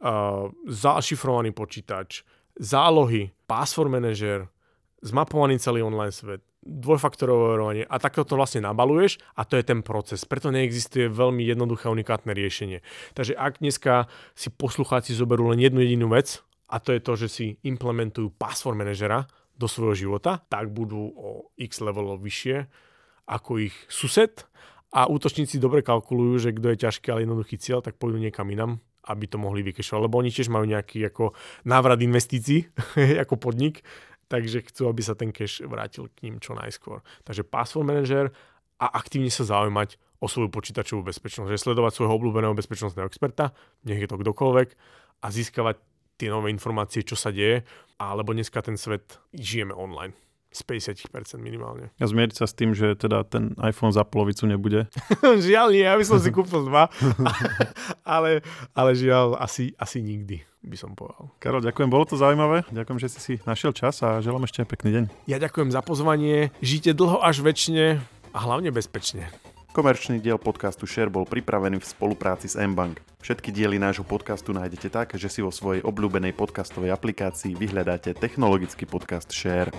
uh, 0.05 0.53
zašifrovaný 0.69 1.57
počítač, 1.57 2.29
zálohy, 2.61 3.33
password 3.49 3.89
manager, 3.89 4.53
zmapovaný 5.01 5.57
celý 5.57 5.81
online 5.81 6.13
svet, 6.13 6.45
dvojfaktorové 6.61 7.57
overovanie 7.57 7.85
a 7.89 7.97
takto 7.97 8.29
to 8.29 8.37
vlastne 8.37 8.69
nabaluješ 8.69 9.17
a 9.33 9.49
to 9.49 9.57
je 9.57 9.65
ten 9.65 9.81
proces. 9.81 10.29
Preto 10.29 10.53
neexistuje 10.53 11.09
veľmi 11.09 11.41
jednoduché 11.41 11.89
unikátne 11.89 12.37
riešenie. 12.37 12.85
Takže 13.17 13.33
ak 13.33 13.65
dneska 13.65 14.13
si 14.37 14.53
poslucháci 14.53 15.17
zoberú 15.17 15.49
len 15.49 15.63
jednu 15.65 15.81
jedinú 15.81 16.13
vec 16.13 16.45
a 16.69 16.77
to 16.85 16.93
je 16.93 17.01
to, 17.01 17.13
že 17.17 17.29
si 17.33 17.47
implementujú 17.65 18.29
password 18.37 18.77
manažera 18.77 19.25
do 19.57 19.65
svojho 19.65 19.97
života, 19.97 20.45
tak 20.53 20.69
budú 20.69 21.01
o 21.17 21.49
x 21.57 21.81
levelov 21.81 22.21
vyššie 22.21 22.69
ako 23.29 23.61
ich 23.61 23.77
sused 23.93 24.49
a 24.89 25.05
útočníci 25.05 25.61
dobre 25.61 25.85
kalkulujú, 25.85 26.49
že 26.49 26.57
kto 26.57 26.73
je 26.73 26.83
ťažký, 26.89 27.07
ale 27.13 27.29
jednoduchý 27.29 27.61
cieľ, 27.61 27.85
tak 27.85 28.01
pôjdu 28.01 28.17
niekam 28.17 28.49
inam, 28.49 28.81
aby 29.05 29.29
to 29.29 29.37
mohli 29.37 29.61
vykešovať, 29.61 30.01
lebo 30.09 30.17
oni 30.17 30.33
tiež 30.33 30.49
majú 30.49 30.65
nejaký 30.65 31.13
ako 31.13 31.37
návrat 31.69 32.01
investícií 32.01 32.73
ako 33.25 33.37
podnik, 33.37 33.85
takže 34.33 34.65
chcú, 34.65 34.89
aby 34.89 35.03
sa 35.05 35.13
ten 35.13 35.29
cash 35.29 35.61
vrátil 35.61 36.09
k 36.17 36.29
ním 36.29 36.41
čo 36.41 36.57
najskôr. 36.57 37.05
Takže 37.29 37.45
password 37.45 37.85
manager 37.85 38.33
a 38.81 38.97
aktívne 38.97 39.29
sa 39.29 39.45
zaujímať 39.45 40.01
o 40.19 40.27
svoju 40.27 40.49
počítačovú 40.51 41.05
bezpečnosť, 41.05 41.53
že 41.53 41.63
sledovať 41.63 41.93
svojho 41.95 42.17
obľúbeného 42.17 42.57
bezpečnostného 42.57 43.07
experta, 43.07 43.53
nech 43.85 44.01
je 44.01 44.09
to 44.09 44.19
kdokoľvek 44.19 44.69
a 45.23 45.27
získavať 45.29 45.77
tie 46.19 46.29
nové 46.33 46.51
informácie, 46.51 47.07
čo 47.07 47.15
sa 47.15 47.31
deje, 47.31 47.63
alebo 48.01 48.35
dneska 48.35 48.59
ten 48.59 48.75
svet 48.75 49.23
žijeme 49.31 49.71
online 49.71 50.28
z 50.49 50.61
50% 50.65 51.13
minimálne. 51.39 51.93
A 52.01 52.05
zmieriť 52.09 52.35
sa 52.41 52.47
s 52.49 52.57
tým, 52.57 52.73
že 52.73 52.97
teda 52.97 53.25
ten 53.29 53.53
iPhone 53.61 53.93
za 53.93 54.03
polovicu 54.03 54.49
nebude? 54.49 54.89
žiaľ 55.49 55.73
nie, 55.73 55.85
ja 55.85 55.95
by 55.95 56.05
som 56.05 56.19
si 56.19 56.33
kúpil 56.33 56.65
dva, 56.67 56.89
ale, 58.17 58.41
ale 58.73 58.91
žiaľ 58.97 59.37
asi, 59.37 59.77
asi 59.77 60.01
nikdy 60.01 60.43
by 60.65 60.77
som 60.77 60.93
povedal. 60.97 61.31
Karol, 61.39 61.63
ďakujem, 61.63 61.89
bolo 61.89 62.05
to 62.09 62.19
zaujímavé. 62.19 62.67
Ďakujem, 62.69 62.99
že 62.99 63.09
si 63.13 63.21
si 63.21 63.35
našiel 63.47 63.71
čas 63.77 64.01
a 64.03 64.19
želám 64.19 64.49
ešte 64.49 64.67
pekný 64.67 64.91
deň. 64.91 65.05
Ja 65.31 65.39
ďakujem 65.39 65.71
za 65.71 65.81
pozvanie. 65.85 66.51
Žite 66.65 66.97
dlho 66.97 67.23
až 67.23 67.45
väčšine 67.45 68.03
a 68.35 68.39
hlavne 68.39 68.75
bezpečne. 68.75 69.31
Komerčný 69.79 70.19
diel 70.19 70.43
podcastu 70.43 70.91
Share 70.91 71.13
bol 71.13 71.23
pripravený 71.23 71.79
v 71.79 71.87
spolupráci 71.87 72.51
s 72.51 72.59
Mbank. 72.59 72.99
Všetky 73.23 73.55
diely 73.55 73.79
nášho 73.79 74.03
podcastu 74.03 74.51
nájdete 74.51 74.91
tak, 74.91 75.15
že 75.15 75.31
si 75.31 75.39
vo 75.39 75.55
svojej 75.55 75.87
obľúbenej 75.87 76.35
podcastovej 76.35 76.91
aplikácii 76.91 77.55
vyhľadáte 77.55 78.17
technologický 78.19 78.91
podcast 78.91 79.31
Share. 79.31 79.71